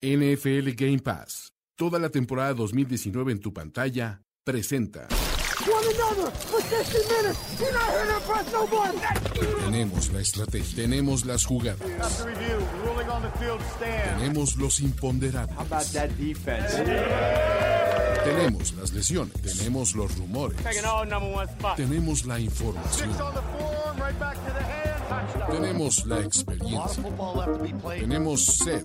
NFL 0.00 0.76
Game 0.76 1.00
Pass, 1.00 1.52
toda 1.74 1.98
la 1.98 2.08
temporada 2.08 2.54
2019 2.54 3.32
en 3.32 3.40
tu 3.40 3.52
pantalla, 3.52 4.22
presenta. 4.44 5.08
Tenemos 9.58 10.12
la 10.12 10.20
estrategia, 10.20 10.76
tenemos 10.76 11.24
las 11.24 11.44
jugadas, 11.44 12.24
tenemos 14.14 14.56
los 14.56 14.78
imponderables, 14.78 15.92
tenemos 18.24 18.72
las 18.74 18.92
lesiones, 18.92 19.34
tenemos 19.42 19.96
los 19.96 20.16
rumores, 20.16 20.58
tenemos 21.76 22.24
la 22.24 22.38
información, 22.38 23.16
tenemos 25.50 26.06
la 26.06 26.20
experiencia, 26.20 27.02
tenemos 27.98 28.44
sed 28.44 28.84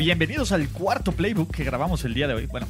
Bienvenidos 0.00 0.50
al 0.52 0.66
cuarto 0.70 1.12
playbook 1.12 1.54
que 1.54 1.62
grabamos 1.62 2.06
el 2.06 2.14
día 2.14 2.26
de 2.26 2.32
hoy. 2.32 2.46
Bueno, 2.46 2.66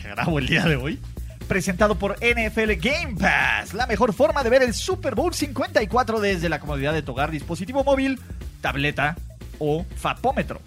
que 0.00 0.08
grabo 0.08 0.38
el 0.38 0.46
día 0.46 0.64
de 0.64 0.76
hoy. 0.76 0.98
Presentado 1.46 1.96
por 1.96 2.16
NFL 2.20 2.72
Game 2.80 3.16
Pass, 3.20 3.74
la 3.74 3.86
mejor 3.86 4.14
forma 4.14 4.42
de 4.42 4.48
ver 4.48 4.62
el 4.62 4.72
Super 4.72 5.14
Bowl 5.14 5.34
54 5.34 6.20
desde 6.20 6.48
la 6.48 6.58
comodidad 6.58 6.94
de 6.94 7.02
tu 7.02 7.12
hogar, 7.12 7.30
dispositivo 7.30 7.84
móvil, 7.84 8.18
tableta 8.62 9.14
o 9.58 9.84
fapómetro. 9.94 10.62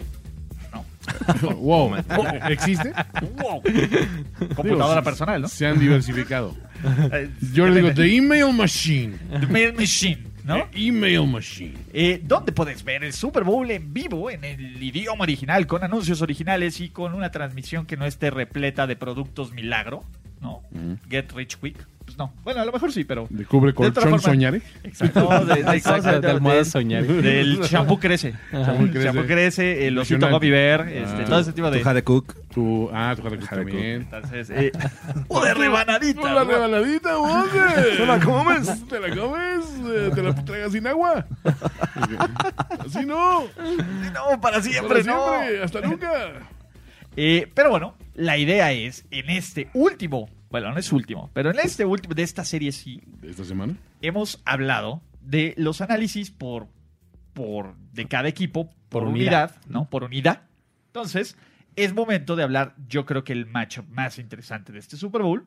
No. 0.72 0.84
wow, 1.56 1.96
¿existe? 2.48 2.92
Wow. 3.42 3.60
Computadora 4.54 5.00
Digo, 5.00 5.02
personal, 5.02 5.42
¿no? 5.42 5.48
Se 5.48 5.66
han 5.66 5.80
diversificado. 5.80 6.54
Eh, 7.12 7.30
Yo 7.54 7.66
le 7.66 7.80
digo. 7.80 7.94
The 7.94 8.14
Email 8.14 8.52
Machine. 8.52 9.16
The 9.40 9.46
Mail 9.46 9.72
Machine, 9.72 10.22
¿no? 10.44 10.68
The 10.70 10.86
Email 10.88 11.26
Machine. 11.26 11.74
Eh, 11.92 12.20
donde 12.22 12.52
puedes 12.52 12.84
ver 12.84 13.02
el 13.02 13.12
Super 13.12 13.42
Bowl 13.42 13.70
en 13.70 13.92
vivo, 13.92 14.30
en 14.30 14.44
el 14.44 14.80
idioma 14.82 15.24
original, 15.24 15.66
con 15.66 15.82
anuncios 15.82 16.22
originales 16.22 16.80
y 16.80 16.90
con 16.90 17.14
una 17.14 17.30
transmisión 17.30 17.86
que 17.86 17.96
no 17.96 18.04
esté 18.04 18.30
repleta 18.30 18.86
de 18.86 18.94
productos 18.94 19.52
milagro, 19.52 20.04
¿no? 20.40 20.62
Get 21.08 21.32
rich 21.32 21.56
quick. 21.56 21.86
Pues 22.04 22.18
no. 22.18 22.32
Bueno, 22.44 22.60
a 22.60 22.64
lo 22.66 22.72
mejor 22.72 22.92
sí, 22.92 23.02
pero. 23.04 23.26
De 23.30 23.44
cubre 23.46 23.70
De 23.72 23.74
colchón 23.74 24.20
soñare. 24.20 24.60
Exacto. 24.82 25.26
De, 25.46 25.62
de 25.64 25.76
Exacto, 25.76 26.20
de 26.20 26.30
almohada 26.30 26.58
de- 26.58 26.64
soñar. 26.66 27.02
Del 27.06 27.60
shampoo 27.62 27.98
crece. 27.98 28.34
Shampoo 28.52 28.86
crece. 28.90 29.04
Shampoo 29.04 29.26
crece, 29.26 29.86
el 29.86 29.98
osito. 29.98 30.28
Gummy 30.30 30.50
Bear, 30.50 30.88
este, 30.88 31.22
Ah. 31.22 31.24
todo 31.24 31.40
ese 31.40 31.52
tipo 31.54 31.70
de. 31.70 31.78
Tu 31.78 31.84
Jade 31.84 32.04
Cook. 32.04 32.34
Tu, 32.54 32.88
ah, 32.92 33.14
tu 33.16 33.22
jade 33.22 33.38
que 33.38 33.46
Jade 33.46 33.64
también. 33.64 34.02
Entonces, 34.02 34.50
eh, 34.50 34.70
o 35.28 35.42
de 35.44 35.54
rebanadita. 35.54 36.20
Una 36.20 36.34
¿no? 36.34 36.44
rebanadita, 36.44 37.18
Monse. 37.18 37.58
¿Te 37.96 38.06
la 38.06 38.20
comes? 38.20 38.88
¿Te 38.88 39.00
la 39.00 39.16
comes? 39.16 39.64
Eh, 39.86 40.10
¿Te 40.14 40.22
la 40.22 40.34
tragas 40.44 40.72
sin 40.72 40.86
agua? 40.86 41.26
Así 42.78 43.04
no. 43.06 43.44
No, 44.12 44.40
para 44.40 44.62
siempre, 44.62 45.02
Para 45.02 45.16
no. 45.16 45.38
siempre. 45.40 45.62
Hasta 45.64 45.80
nunca. 45.80 46.12
Eh, 47.16 47.48
pero 47.54 47.70
bueno, 47.70 47.94
la 48.14 48.36
idea 48.36 48.72
es 48.72 49.04
en 49.10 49.30
este 49.30 49.68
último, 49.72 50.28
bueno, 50.60 50.72
no 50.72 50.78
es 50.78 50.92
último, 50.92 51.30
pero 51.32 51.50
en 51.50 51.58
este 51.58 51.84
último 51.84 52.14
de 52.14 52.22
esta 52.22 52.44
serie 52.44 52.70
sí 52.70 53.02
¿De 53.20 53.30
esta 53.30 53.44
semana? 53.44 53.74
hemos 54.02 54.40
hablado 54.44 55.02
de 55.20 55.52
los 55.56 55.80
análisis 55.80 56.30
por, 56.30 56.68
por 57.32 57.74
de 57.92 58.06
cada 58.06 58.28
equipo 58.28 58.70
por, 58.88 59.02
Por 59.02 59.04
unidad, 59.04 59.50
unidad. 59.50 59.66
¿no? 59.68 59.90
Por 59.90 60.04
unidad. 60.04 60.42
Entonces, 60.86 61.36
es 61.74 61.92
momento 61.92 62.36
de 62.36 62.44
hablar, 62.44 62.76
yo 62.88 63.04
creo 63.04 63.24
que 63.24 63.32
el 63.32 63.46
matchup 63.46 63.88
más 63.88 64.20
interesante 64.20 64.70
de 64.72 64.78
este 64.78 64.96
Super 64.96 65.22
Bowl, 65.22 65.44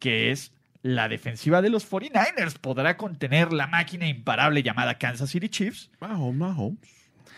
que 0.00 0.32
es 0.32 0.52
la 0.82 1.08
defensiva 1.08 1.62
de 1.62 1.70
los 1.70 1.88
49ers 1.88 2.58
podrá 2.58 2.96
contener 2.96 3.52
la 3.52 3.68
máquina 3.68 4.08
imparable 4.08 4.64
llamada 4.64 4.98
Kansas 4.98 5.30
City 5.30 5.48
Chiefs, 5.50 5.88
Mahomes, 6.00 6.36
Mahomes. 6.36 6.78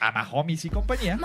a 0.01 0.11
Mahomes 0.11 0.65
y 0.65 0.71
compañía. 0.71 1.19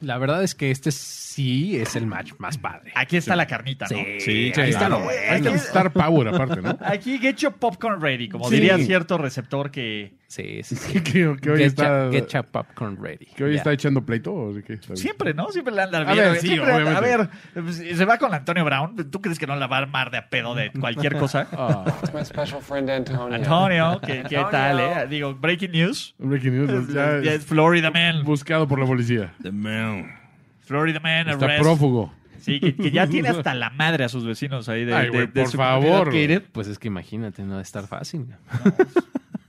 La 0.00 0.18
verdad 0.18 0.42
es 0.44 0.54
que 0.54 0.70
este 0.70 0.90
sí 0.92 1.76
es 1.76 1.96
el 1.96 2.06
match 2.06 2.32
más 2.38 2.58
padre. 2.58 2.92
Aquí 2.94 3.16
está 3.16 3.34
la 3.36 3.46
carnita, 3.46 3.86
¿no? 3.90 3.96
Sí, 3.98 4.20
Sí, 4.20 4.52
ahí 4.60 4.70
está 4.70 4.86
claro. 4.86 4.98
lo 4.98 5.04
bueno. 5.04 5.20
Hay 5.30 5.42
que 5.42 5.48
Star 5.54 5.92
Power 5.92 6.28
aparte, 6.28 6.62
¿no? 6.62 6.78
Aquí 6.80 7.18
get 7.18 7.36
your 7.36 7.52
popcorn 7.54 8.00
ready, 8.00 8.28
como 8.28 8.48
Sí. 8.48 8.56
diría 8.56 8.78
cierto 8.78 9.18
receptor 9.18 9.70
que 9.70 10.14
Sí, 10.28 10.60
sí, 10.62 10.76
sí. 10.76 11.00
Que, 11.00 11.34
que- 11.40 11.50
hoy 11.50 11.58
Get, 11.58 11.66
está, 11.68 12.10
get 12.12 12.28
popcorn 12.50 12.98
ready. 13.02 13.24
que 13.34 13.44
hoy 13.44 13.52
Ya. 13.52 13.56
está 13.56 13.72
echando 13.72 14.04
pleito. 14.04 14.32
¿o 14.34 14.52
de 14.52 14.62
qué? 14.62 14.78
Siempre, 14.94 15.32
¿no? 15.32 15.48
Siempre 15.48 15.74
le 15.74 15.82
anda 15.82 16.00
A 16.00 16.12
bien. 16.12 16.16
ver, 16.32 16.36
sí, 16.36 16.48
siempre 16.48 16.70
a 16.72 17.00
ver, 17.00 17.30
pues, 17.54 17.76
se 17.76 18.04
va 18.04 18.18
con 18.18 18.34
Antonio 18.34 18.62
Brown. 18.62 18.94
¿Tú 19.10 19.22
crees 19.22 19.38
que 19.38 19.46
no 19.46 19.56
la 19.56 19.66
va 19.66 19.76
a 19.78 19.80
armar 19.80 20.10
de 20.10 20.18
a 20.18 20.28
pedo 20.28 20.54
de 20.54 20.70
cualquier 20.70 21.16
cosa? 21.16 21.48
Ah, 21.52 21.84
My 22.14 22.22
special 22.26 22.60
friend 22.60 22.90
Antonio. 22.90 23.34
Antonio, 23.34 24.00
¿qué, 24.04 24.22
qué 24.28 24.44
tal, 24.50 24.78
eh? 24.80 25.06
Digo, 25.08 25.34
breaking 25.34 25.72
news. 25.72 26.14
breaking 26.18 26.66
news. 26.66 26.88
Ya 26.92 27.20
Ya 27.22 27.32
es 27.32 27.46
Florida 27.46 27.90
Man. 27.90 28.22
buscado 28.24 28.68
por 28.68 28.78
la 28.78 28.84
policía. 28.86 29.32
The 29.42 29.50
Man. 29.50 30.14
Florida 30.60 31.00
Man 31.00 31.26
Está 31.30 31.46
arrest. 31.46 31.62
prófugo. 31.62 32.12
Sí, 32.40 32.60
que, 32.60 32.76
que 32.76 32.90
ya 32.90 33.06
tiene 33.06 33.30
hasta 33.30 33.54
la 33.54 33.70
madre 33.70 34.04
a 34.04 34.08
sus 34.10 34.26
vecinos 34.26 34.68
ahí 34.68 34.84
de, 34.84 34.94
Ay, 34.94 35.04
de- 35.06 35.10
güey, 35.10 35.26
de 35.26 35.42
por 35.42 35.50
su 35.50 35.56
favor. 35.56 36.10
Pues 36.52 36.68
es 36.68 36.78
que 36.78 36.88
imagínate, 36.88 37.42
no 37.44 37.54
va 37.54 37.58
a 37.60 37.62
estar 37.62 37.86
fácil. 37.86 38.26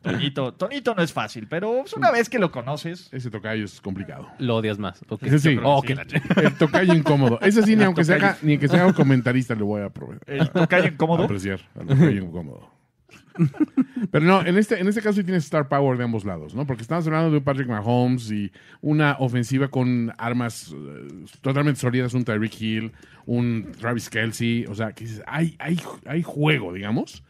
Toñito, 0.02 0.54
Toñito 0.54 0.96
no 0.96 1.04
es 1.04 1.12
fácil, 1.12 1.48
pero 1.50 1.80
pues, 1.82 1.94
una 1.94 2.10
vez 2.12 2.30
que 2.30 2.40
lo 2.40 2.52
conoces, 2.52 3.10
Ese 3.12 3.30
tocayo 3.30 3.66
es 3.66 3.82
complicado. 3.82 4.28
Lo 4.40 4.56
odias 4.58 4.80
más. 4.80 5.02
Ok. 5.10 5.24
Ese 5.24 5.40
sí. 5.40 5.60
Oh, 5.62 5.82
sí. 5.86 5.94
que 5.94 6.42
El 6.42 6.54
tocayo 6.56 6.94
incómodo. 6.94 7.40
Ese 7.42 7.64
sí, 7.64 7.76
ni 7.76 7.84
aunque 7.84 8.04
se 8.06 8.14
tocayo. 8.14 8.32
haga, 8.32 8.38
ni 8.42 8.58
que 8.58 8.68
sea 8.70 8.86
un 8.86 8.94
comentarista, 8.94 9.56
le 9.56 9.64
voy 9.64 9.82
a 9.82 9.88
aprove- 9.90 10.20
el 10.28 10.50
tocayo 10.52 10.88
incómodo. 10.88 11.24
apreciar. 11.26 11.60
Al 11.80 11.88
tocayo 11.88 12.22
incómodo. 12.24 12.72
Pero 14.12 14.26
no, 14.26 14.46
en 14.46 14.58
este, 14.58 14.80
en 14.80 14.88
este 14.88 15.02
caso 15.02 15.18
sí 15.18 15.24
tienes 15.24 15.46
star 15.46 15.68
power 15.70 15.98
de 15.98 16.04
ambos 16.04 16.26
lados, 16.26 16.54
¿no? 16.54 16.66
Porque 16.66 16.81
estamos 16.81 17.06
hablando 17.08 17.31
de 17.31 17.38
un 17.38 17.44
Patrick 17.44 17.68
Mahomes 17.68 18.30
y 18.31 18.52
una 18.81 19.16
ofensiva 19.20 19.70
con 19.70 20.14
armas 20.18 20.74
eh, 20.76 21.26
totalmente 21.42 21.80
sólidas, 21.80 22.14
un 22.14 22.24
Tyreek 22.26 22.62
Hill, 22.62 22.92
un 23.26 23.72
Travis 23.80 24.10
Kelsey, 24.10 24.66
o 24.68 24.76
sea, 24.76 24.92
que 24.92 25.06
dices, 25.06 25.24
hay, 25.28 25.56
hay, 25.60 25.80
hay 26.06 26.22
juego, 26.24 26.74
digamos, 26.74 27.24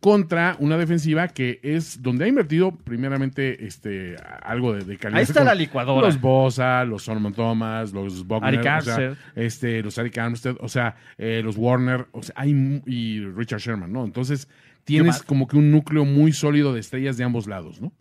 contra 0.00 0.56
una 0.60 0.76
defensiva 0.76 1.28
que 1.28 1.58
es 1.62 2.02
donde 2.02 2.24
ha 2.24 2.28
invertido 2.28 2.72
primeramente 2.72 3.66
este 3.66 4.16
algo 4.42 4.74
de, 4.74 4.84
de 4.84 4.98
calidad. 4.98 5.18
Ahí 5.18 5.24
está 5.24 5.42
la 5.42 5.54
licuadora. 5.54 6.06
Los 6.06 6.20
Bosa, 6.20 6.84
los 6.84 7.04
Solomon 7.04 7.32
Thomas, 7.32 7.92
los 7.92 8.26
Buckner, 8.26 8.60
o 8.60 8.82
sea, 8.82 9.16
este, 9.34 9.82
los 9.82 9.96
Eric 9.98 10.18
Armstead, 10.18 10.56
o 10.60 10.68
sea, 10.68 10.96
eh, 11.18 11.40
los 11.42 11.56
Warner, 11.56 12.06
o 12.12 12.22
sea, 12.22 12.34
hay 12.38 12.82
y 12.86 13.20
Richard 13.20 13.60
Sherman, 13.60 13.92
¿no? 13.92 14.04
Entonces 14.04 14.48
tienes 14.84 15.22
como 15.22 15.46
que 15.48 15.56
un 15.56 15.72
núcleo 15.72 16.04
muy 16.04 16.32
sólido 16.32 16.72
de 16.72 16.80
estrellas 16.80 17.16
de 17.16 17.24
ambos 17.24 17.46
lados, 17.46 17.80
¿no? 17.80 17.92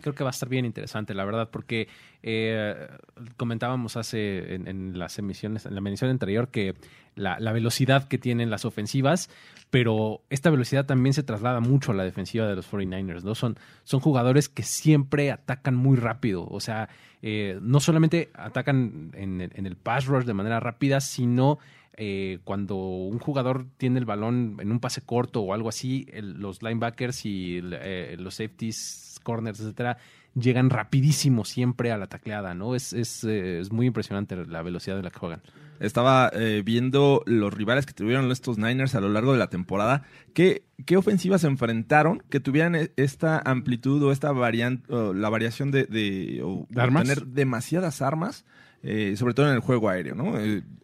Creo 0.00 0.14
que 0.14 0.24
va 0.24 0.30
a 0.30 0.32
estar 0.32 0.48
bien 0.48 0.64
interesante, 0.64 1.14
la 1.14 1.24
verdad, 1.24 1.48
porque 1.50 1.88
eh, 2.22 2.88
comentábamos 3.36 3.96
hace 3.96 4.54
en, 4.54 4.68
en 4.68 4.98
las 4.98 5.18
emisiones, 5.18 5.66
en 5.66 5.74
la 5.74 5.78
emisión 5.78 6.10
anterior, 6.10 6.48
que 6.48 6.74
la, 7.14 7.38
velocidad 7.52 8.08
que 8.08 8.18
tienen 8.18 8.50
las 8.50 8.64
ofensivas, 8.64 9.28
pero 9.70 10.22
esta 10.30 10.50
velocidad 10.50 10.86
también 10.86 11.12
se 11.12 11.22
traslada 11.22 11.60
mucho 11.60 11.92
a 11.92 11.94
la 11.94 12.04
defensiva 12.04 12.46
de 12.46 12.56
los 12.56 12.70
49ers, 12.70 13.22
¿no? 13.22 13.34
Son, 13.34 13.56
son 13.84 14.00
jugadores 14.00 14.48
que 14.48 14.62
siempre 14.62 15.30
atacan 15.30 15.74
muy 15.74 15.96
rápido, 15.96 16.46
o 16.48 16.60
sea, 16.60 16.88
eh, 17.22 17.58
no 17.60 17.80
solamente 17.80 18.30
atacan 18.34 19.10
en, 19.14 19.40
el- 19.42 19.50
en 19.54 19.66
el 19.66 19.76
pass 19.76 20.06
rush 20.06 20.24
de 20.24 20.34
manera 20.34 20.60
rápida, 20.60 21.00
sino 21.00 21.58
eh, 22.02 22.38
cuando 22.44 22.76
un 22.76 23.18
jugador 23.18 23.66
tiene 23.76 23.98
el 23.98 24.06
balón 24.06 24.56
en 24.60 24.72
un 24.72 24.80
pase 24.80 25.02
corto 25.02 25.42
o 25.42 25.52
algo 25.52 25.68
así, 25.68 26.06
el- 26.12 26.40
los 26.40 26.62
linebackers 26.62 27.26
y 27.26 27.60
eh, 27.62 28.16
los 28.18 28.36
safeties, 28.36 29.09
corners, 29.20 29.60
etcétera, 29.60 29.98
llegan 30.34 30.70
rapidísimo 30.70 31.44
siempre 31.44 31.92
a 31.92 31.98
la 31.98 32.06
tacleada, 32.08 32.54
¿no? 32.54 32.74
Es, 32.74 32.92
es, 32.92 33.24
eh, 33.24 33.60
es 33.60 33.72
muy 33.72 33.86
impresionante 33.86 34.36
la 34.46 34.62
velocidad 34.62 34.96
de 34.96 35.02
la 35.02 35.10
que 35.10 35.18
juegan. 35.18 35.42
Estaba 35.80 36.30
eh, 36.34 36.62
viendo 36.64 37.22
los 37.24 37.54
rivales 37.54 37.86
que 37.86 37.94
tuvieron 37.94 38.30
estos 38.30 38.58
Niners 38.58 38.94
a 38.94 39.00
lo 39.00 39.08
largo 39.08 39.32
de 39.32 39.38
la 39.38 39.48
temporada. 39.48 40.02
¿Qué, 40.34 40.64
qué 40.84 40.96
ofensivas 40.98 41.40
se 41.40 41.46
enfrentaron 41.46 42.22
que 42.28 42.38
tuvieran 42.38 42.74
e- 42.74 42.92
esta 42.96 43.40
amplitud 43.44 44.02
o 44.02 44.12
esta 44.12 44.30
variante, 44.32 44.86
la 45.14 45.28
variación 45.30 45.70
de, 45.70 45.84
de, 45.84 46.42
o 46.44 46.66
¿De 46.68 46.82
armas? 46.82 47.04
tener 47.04 47.26
demasiadas 47.26 48.02
armas, 48.02 48.44
eh, 48.82 49.14
sobre 49.16 49.32
todo 49.32 49.48
en 49.48 49.54
el 49.54 49.60
juego 49.60 49.88
aéreo, 49.88 50.14
¿no? 50.14 50.34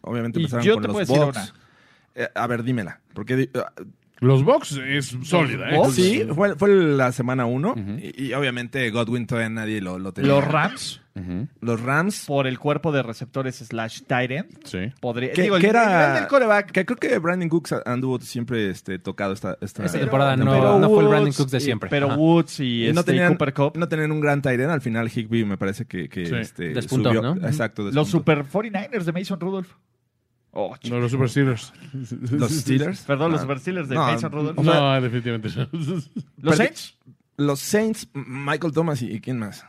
Obviamente 0.01 0.39
Y 0.39 0.43
empezaron 0.43 0.65
yo 0.65 0.73
con 0.73 0.81
te 0.81 0.87
los 0.87 0.95
puedo 0.95 1.05
decir 1.05 1.25
Bucks. 1.25 1.53
Eh, 2.15 2.27
a 2.33 2.47
ver, 2.47 2.63
dímela. 2.63 2.99
Porque 3.13 3.51
ah, 3.53 3.71
Los 4.19 4.43
Bucks 4.43 4.79
es 4.83 5.15
sólida, 5.23 5.69
¿eh? 5.69 5.79
Sí, 5.91 6.25
fue, 6.33 6.55
fue 6.55 6.69
la 6.69 7.11
semana 7.11 7.45
uno 7.45 7.75
y, 8.01 8.25
y 8.29 8.33
obviamente 8.33 8.89
Godwin 8.89 9.27
todavía 9.27 9.49
nadie 9.49 9.79
lo, 9.81 9.99
lo 9.99 10.11
tenía. 10.13 10.31
Los 10.31 10.43
Rams. 10.45 11.01
Los 11.61 11.81
Rams, 11.81 12.25
por 12.27 12.45
el 12.45 12.59
cuerpo 12.59 12.91
de 12.91 13.01
receptores 13.01 13.55
slash 13.55 14.01
tight 14.05 14.29
end. 14.29 14.59
Sí. 14.65 14.93
Podría, 15.01 15.31
que, 15.31 15.41
digo, 15.41 15.55
el, 15.55 15.61
que 15.63 15.69
el 15.69 15.75
era... 15.75 16.13
del 16.13 16.27
coreback. 16.27 16.71
Que 16.71 16.85
creo 16.85 16.97
que 16.97 17.17
Brandon 17.17 17.49
Cooks 17.49 17.73
anduvo 17.87 18.19
siempre 18.19 18.69
este, 18.69 18.99
tocado 18.99 19.33
esta, 19.33 19.57
esta, 19.61 19.83
Esta 19.83 19.97
temporada 19.97 20.37
no- 20.37 20.51
pero 20.51 20.77
no 20.77 20.89
fue 20.91 21.01
el 21.01 21.09
Brandon 21.09 21.33
Cooks 21.33 21.49
de 21.51 21.57
y- 21.57 21.61
siempre. 21.61 21.89
Pero 21.89 22.05
Ajá. 22.07 22.17
Woods 22.17 22.59
y, 22.59 22.85
Y 22.87 22.93
no 22.93 22.99
este, 22.99 23.13
tenían, 23.13 23.29
Cooper 23.33 23.53
Cup. 23.55 23.71
no 23.77 23.87
tenían 23.87 24.11
un 24.11 24.19
gran 24.19 24.43
tight 24.43 24.59
end. 24.59 24.69
Al 24.69 24.81
final 24.81 25.09
Higby 25.09 25.43
me 25.43 25.57
parece 25.57 25.85
que, 25.85 26.07
que 26.07 26.27
Sí. 26.27 26.35
este, 26.35 26.69
Despuntó, 26.69 27.09
subió. 27.09 27.21
¿no? 27.23 27.47
Exacto, 27.47 27.89
Los. 27.91 28.07
Super 28.09 28.43
49ers 28.45 29.03
de 29.03 29.11
Mason 29.11 29.39
Rudolph. 29.39 29.69
Oh, 30.51 30.75
No, 30.89 30.99
los 30.99 31.11
Super 31.11 31.29
Steelers. 31.29 31.73
Los 32.31 32.51
Steelers. 32.51 33.01
Perdón, 33.01 33.31
los 33.31 33.41
Super 33.41 33.59
Steelers 33.59 33.89
de 33.89 33.95
no, 33.95 34.01
Mason 34.01 34.31
Rudolph. 34.31 34.57
No, 34.59 35.01
definitivamente. 35.01 35.49
no. 35.55 35.67
¿Los 36.41 36.57
Saints? 36.57 36.97
Los 37.35 37.59
Saints, 37.59 38.07
Michael 38.13 38.73
Thomas 38.73 39.01
y, 39.03 39.11
y 39.11 39.19
quién 39.19 39.37
más. 39.37 39.63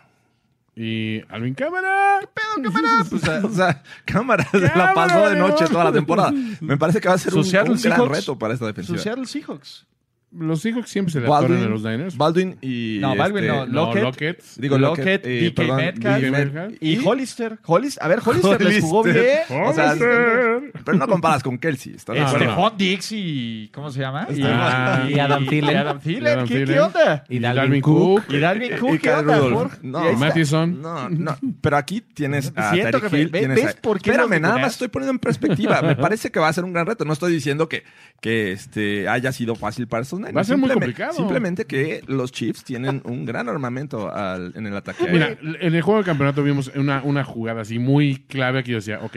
y 0.74 1.20
Alvin 1.28 1.54
Cámara. 1.54 2.20
O 3.12 3.18
sea, 3.18 3.40
o 3.44 3.50
sea, 3.50 3.82
cámara 4.04 4.46
se 4.50 4.60
la 4.60 4.92
pasó 4.94 5.28
de 5.28 5.36
noche 5.36 5.66
toda 5.66 5.84
la 5.84 5.92
temporada. 5.92 6.32
Me 6.60 6.76
parece 6.76 7.00
que 7.00 7.08
va 7.08 7.14
a 7.14 7.18
ser 7.18 7.34
un, 7.34 7.48
gran 7.48 8.08
reto 8.08 8.38
para 8.38 8.54
esta 8.54 8.66
defensiva. 8.66 8.98
Seattle 8.98 9.26
Seahawks. 9.26 9.86
Los 10.30 10.60
Seahawks 10.60 10.90
siempre 10.90 11.12
se 11.12 11.20
le 11.20 11.26
atoran 11.26 11.48
Baldwin, 11.48 11.66
a 11.66 11.70
los 11.70 11.82
Niners. 11.82 12.16
Baldwin 12.16 12.58
y. 12.60 12.98
No, 13.00 13.16
Baldwin 13.16 13.44
este, 13.44 13.56
no, 13.56 13.66
No, 13.66 13.86
Lockett. 13.86 14.02
Lockett. 14.02 14.44
Digo, 14.56 14.78
Lockett, 14.78 14.98
Lockett, 14.98 15.26
eh, 15.26 15.48
DK 15.48 15.54
perdón, 15.54 15.76
Metcalf. 15.76 16.22
DK 16.22 16.30
Metcalf. 16.30 16.74
Y 16.80 16.98
Hollister. 17.06 17.58
Hollister. 17.64 18.04
A 18.04 18.08
ver, 18.08 18.20
Hollister 18.24 18.62
les 18.62 18.84
jugó 18.84 19.02
bien. 19.04 19.16
Hollister. 19.16 19.62
O 19.62 19.72
sea, 19.72 19.90
Hollister. 19.92 20.57
Pero 20.84 20.96
no 20.98 21.06
comparas 21.06 21.42
con 21.42 21.58
Kelsey. 21.58 21.94
¿estás 21.94 22.14
de 22.14 22.20
No, 22.22 22.52
acuerdo? 22.52 22.74
Dix 22.76 23.12
y... 23.12 23.70
¿Cómo 23.72 23.90
se 23.90 24.00
llama? 24.00 24.26
Y, 24.34 24.42
Ah, 24.42 25.02
Adam 25.24 25.46
Thielen. 25.46 25.70
y 25.70 25.78
Adam 25.78 26.00
Thielen. 26.00 26.26
Adam 26.32 26.46
¿Qué, 26.48 26.54
qué 26.54 26.64
Thielen. 26.66 26.82
onda? 26.82 27.24
Y 27.28 27.38
Dalvin, 27.38 27.60
Dalvin 27.62 27.80
Cook. 27.82 28.24
Cook. 28.24 28.34
Y 28.34 28.38
Dalvin 28.40 28.76
Cook. 28.78 28.88
Y 28.88 28.92
¿Qué 28.92 28.98
Kyle 29.08 29.12
onda, 29.14 29.36
Rudolph. 29.38 29.54
Jorge? 29.56 29.78
No, 29.82 29.98
Y 29.98 30.06
ahí 30.06 30.12
está. 30.14 30.26
Mattison. 30.26 30.82
No, 30.82 31.08
no. 31.10 31.36
Pero 31.60 31.76
aquí 31.76 32.00
tienes 32.00 32.52
a 32.56 32.72
Siento 32.72 32.90
Tyreek 33.00 33.10
que 33.10 33.16
me- 33.16 33.22
Hill, 33.22 33.28
ve- 33.28 33.38
tienes 33.40 33.56
¿ves 33.64 33.76
a- 33.76 33.80
por 33.80 34.00
qué 34.00 34.10
los 34.10 34.16
Espérame, 34.20 34.30
nada 34.42 34.54
ninguneas? 34.54 34.66
más 34.66 34.72
estoy 34.72 34.88
poniendo 34.88 35.12
en 35.12 35.18
perspectiva. 35.18 35.82
Me 35.82 35.96
parece 35.96 36.30
que 36.30 36.40
va 36.40 36.48
a 36.48 36.52
ser 36.52 36.64
un 36.64 36.72
gran 36.72 36.86
reto. 36.86 37.04
No 37.04 37.12
estoy 37.12 37.32
diciendo 37.32 37.68
que, 37.68 37.84
que 38.20 38.52
este, 38.52 39.08
haya 39.08 39.32
sido 39.32 39.54
fácil 39.54 39.86
para 39.88 40.02
estos 40.02 40.18
Niners. 40.18 40.36
Va 40.36 40.40
a 40.40 40.44
ser 40.44 40.56
muy 40.56 40.68
Simplemente- 40.70 40.86
complicado. 41.02 41.16
Simplemente 41.16 41.64
que 41.66 42.02
los 42.06 42.32
Chiefs 42.32 42.64
tienen 42.64 43.02
un 43.04 43.24
gran 43.24 43.48
armamento 43.48 44.12
al- 44.14 44.52
en 44.56 44.66
el 44.66 44.76
ataque. 44.76 45.06
Mira, 45.10 45.26
aéreo. 45.26 45.56
en 45.60 45.74
el 45.74 45.82
juego 45.82 46.00
de 46.00 46.06
campeonato 46.06 46.42
vimos 46.42 46.70
una, 46.74 47.02
una 47.02 47.24
jugada 47.24 47.62
así 47.62 47.78
muy 47.78 48.16
clave 48.28 48.62
que 48.64 48.72
yo 48.72 48.76
decía, 48.78 49.00
ok, 49.02 49.16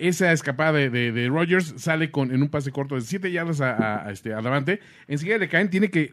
esa 0.00 0.32
escapada 0.32 0.72
de, 0.72 0.90
de, 0.90 1.12
de 1.12 1.28
Rodgers 1.28 1.74
sale 1.76 2.10
con, 2.10 2.32
en 2.34 2.42
un 2.42 2.48
pase 2.48 2.72
corto 2.72 2.94
de 2.94 3.02
7 3.02 3.30
yardas 3.30 3.60
a, 3.60 3.70
a- 3.76 4.06
a 4.08 4.12
este, 4.12 4.32
a 4.32 4.40
Davante, 4.40 4.80
enseguida 5.08 5.38
le 5.38 5.48
caen, 5.48 5.70
tiene 5.70 5.90
que 5.90 6.12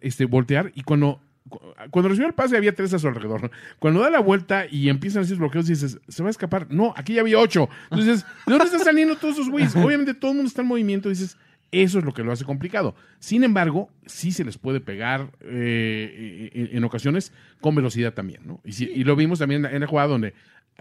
este, 0.00 0.24
voltear 0.24 0.70
y 0.74 0.82
cuando, 0.82 1.20
cu- 1.48 1.58
cuando 1.90 2.08
recibió 2.08 2.28
el 2.28 2.34
pase 2.34 2.56
había 2.56 2.74
tres 2.74 2.94
a 2.94 2.98
su 2.98 3.08
alrededor. 3.08 3.50
Cuando 3.78 4.00
da 4.00 4.10
la 4.10 4.20
vuelta 4.20 4.66
y 4.70 4.88
empiezan 4.88 5.22
a 5.22 5.24
hacer 5.24 5.36
bloqueos 5.36 5.66
dices, 5.66 5.98
se 6.08 6.22
va 6.22 6.28
a 6.28 6.30
escapar. 6.30 6.66
No, 6.70 6.94
aquí 6.96 7.14
ya 7.14 7.20
había 7.22 7.38
ocho. 7.38 7.68
Entonces, 7.90 8.24
¿de 8.46 8.52
dónde 8.52 8.64
están 8.66 8.80
saliendo 8.80 9.16
todos 9.16 9.34
esos 9.34 9.50
güeyes? 9.50 9.74
Obviamente 9.76 10.14
todo 10.14 10.30
el 10.30 10.36
mundo 10.38 10.48
está 10.48 10.62
en 10.62 10.68
movimiento 10.68 11.08
dices, 11.08 11.36
eso 11.72 11.98
es 11.98 12.04
lo 12.04 12.14
que 12.14 12.22
lo 12.22 12.30
hace 12.30 12.44
complicado. 12.44 12.94
Sin 13.18 13.42
embargo, 13.42 13.90
sí 14.06 14.30
se 14.30 14.44
les 14.44 14.58
puede 14.58 14.80
pegar 14.80 15.30
eh, 15.40 16.50
en, 16.54 16.76
en 16.76 16.84
ocasiones 16.84 17.32
con 17.60 17.74
velocidad 17.74 18.14
también, 18.14 18.42
¿no? 18.46 18.60
Y, 18.64 18.72
sí- 18.72 18.90
y 18.94 19.02
lo 19.02 19.16
vimos 19.16 19.40
también 19.40 19.64
en 19.64 19.80
la 19.80 19.86
jugada 19.88 20.08
donde 20.08 20.34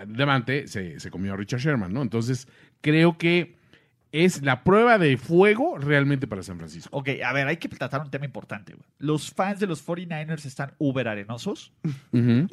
Devante 0.08 0.68
se, 0.68 1.00
se 1.00 1.12
comió 1.12 1.34
a 1.34 1.38
Richard 1.38 1.60
Sherman, 1.60 1.94
¿no? 1.94 2.02
Entonces, 2.02 2.48
creo 2.82 3.18
que 3.18 3.56
es 4.12 4.44
la 4.44 4.64
prueba 4.64 5.00
de 5.00 5.18
fuego 5.18 5.78
realmente 5.80 6.28
para 6.28 6.44
San 6.44 6.58
Francisco. 6.60 6.90
Ok, 6.96 7.10
a 7.26 7.34
ver, 7.34 7.48
hay 7.48 7.58
que 7.58 7.68
tratar 7.68 8.02
un 8.02 8.12
tema 8.12 8.26
importante. 8.26 8.74
güey. 8.74 8.86
Los 9.00 9.32
fans 9.32 9.60
de 9.60 9.66
los 9.66 9.84
49ers 9.84 10.46
están 10.46 10.74
uber 10.78 11.08
arenosos. 11.08 11.74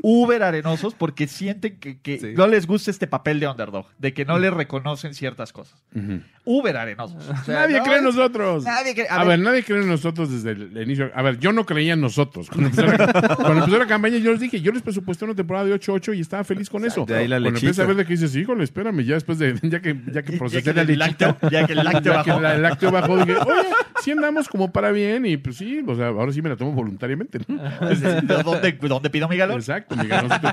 Uber 0.03 0.43
arenosos 0.43 0.95
porque 0.95 1.27
sienten 1.29 1.79
que, 1.79 2.01
que 2.01 2.19
Sí. 2.19 2.33
no 2.35 2.47
les 2.47 2.67
gusta 2.67 2.91
este 2.91 3.07
papel 3.07 3.41
de 3.41 3.49
underdog, 3.49 3.87
de 3.99 4.15
que 4.15 4.25
no 4.25 4.39
les 4.39 4.53
reconocen 4.55 5.13
ciertas 5.13 5.53
cosas. 5.53 5.83
Ujú. 5.95 6.21
Uber 6.53 6.77
arenosos. 6.77 7.17
O 7.29 7.45
sea, 7.45 7.61
nadie 7.61 7.79
no, 7.79 7.85
cree 7.85 7.99
en 7.99 8.05
nosotros. 8.05 8.65
Nadie 8.65 8.95
cree. 8.95 9.07
A, 9.09 9.15
A, 9.15 9.19
ver, 9.21 9.29
ver, 9.29 9.39
nadie 9.41 9.63
cree 9.63 9.83
en 9.83 9.89
nosotros 9.89 10.31
desde 10.33 10.51
el, 10.51 10.77
el 10.77 10.83
inicio. 10.85 11.11
A 11.15 11.23
ver, 11.23 11.39
yo 11.39 11.53
no 11.53 11.65
creía 11.65 11.93
en 11.93 12.01
nosotros. 12.01 12.49
Cuando 12.51 12.71
empezó 12.71 12.87
la, 12.87 13.37
cuando 13.37 13.59
empezó 13.65 13.79
la 13.79 13.87
campaña, 13.87 14.17
yo 14.19 14.33
les 14.33 14.41
dije, 14.41 14.61
yo 14.61 14.73
les 14.73 14.83
presupuesté 14.83 15.25
una 15.25 15.35
temporada 15.35 15.67
de 15.67 15.75
8-8 15.79 16.17
y 16.17 16.21
estaba 16.21 16.43
feliz 16.45 16.69
con 16.69 16.85
eso. 16.85 17.05
De 17.05 17.17
ahí 17.17 17.29
la 17.29 17.41
Cuando 17.41 17.59
empecé 17.61 17.83
a 17.83 17.87
ver 17.87 17.97
de 17.97 18.05
que 18.05 18.13
dices, 18.15 18.35
híjole, 18.35 18.65
espérame, 18.65 19.01
ya 19.05 19.15
después 19.15 19.39
de, 19.39 19.55
ya 19.63 19.81
que, 19.81 19.97
ya 20.13 20.23
que 20.23 20.33
ya 20.33 20.39
procesé 20.39 20.63
que 20.65 20.73
la 20.75 20.83
el 20.83 20.89
lechita, 20.99 21.27
lácteo, 21.29 21.51
ya 21.51 21.67
que 21.67 21.73
el 21.73 21.85
lácteo 21.85 22.13
ya 22.15 22.23
que 22.25 22.31
bajó. 22.31 22.41
la- 22.41 22.55
el 22.57 22.63
lácteo 22.63 22.91
bajó, 22.91 23.17
dije, 23.25 23.39
oye, 23.39 23.69
sí 24.03 24.11
andamos 24.11 24.49
como 24.49 24.73
para 24.73 24.91
bien 24.91 25.25
y 25.27 25.37
pues 25.37 25.57
sí, 25.57 25.83
o 25.87 25.95
sea, 25.95 26.09
ahora 26.09 26.33
sí 26.33 26.43
me 26.43 26.49
la 26.49 26.57
tomo 26.57 26.73
voluntariamente, 26.73 27.39
¿no? 27.47 27.57
¿De 27.89 28.43
¿Dónde, 28.43 28.73
¿Dónde 28.73 29.11
pido 29.11 29.29
mi 29.29 29.37
galón? 29.37 29.57
Exacto, 29.59 29.95
mi 29.97 30.07
galoncito. 30.09 30.49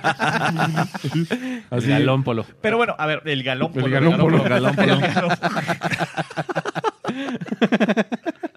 El 1.13 1.63
Así, 1.71 1.87
galón 1.89 2.23
polo. 2.23 2.45
Pero 2.61 2.77
bueno, 2.77 2.95
a 2.97 3.05
ver, 3.07 3.21
el 3.25 3.43
galón 3.43 3.71
El 3.73 3.81
polo, 3.81 3.93
galón 3.93 4.17
polo. 4.19 4.43
galón 4.43 4.75
polo. 4.75 4.97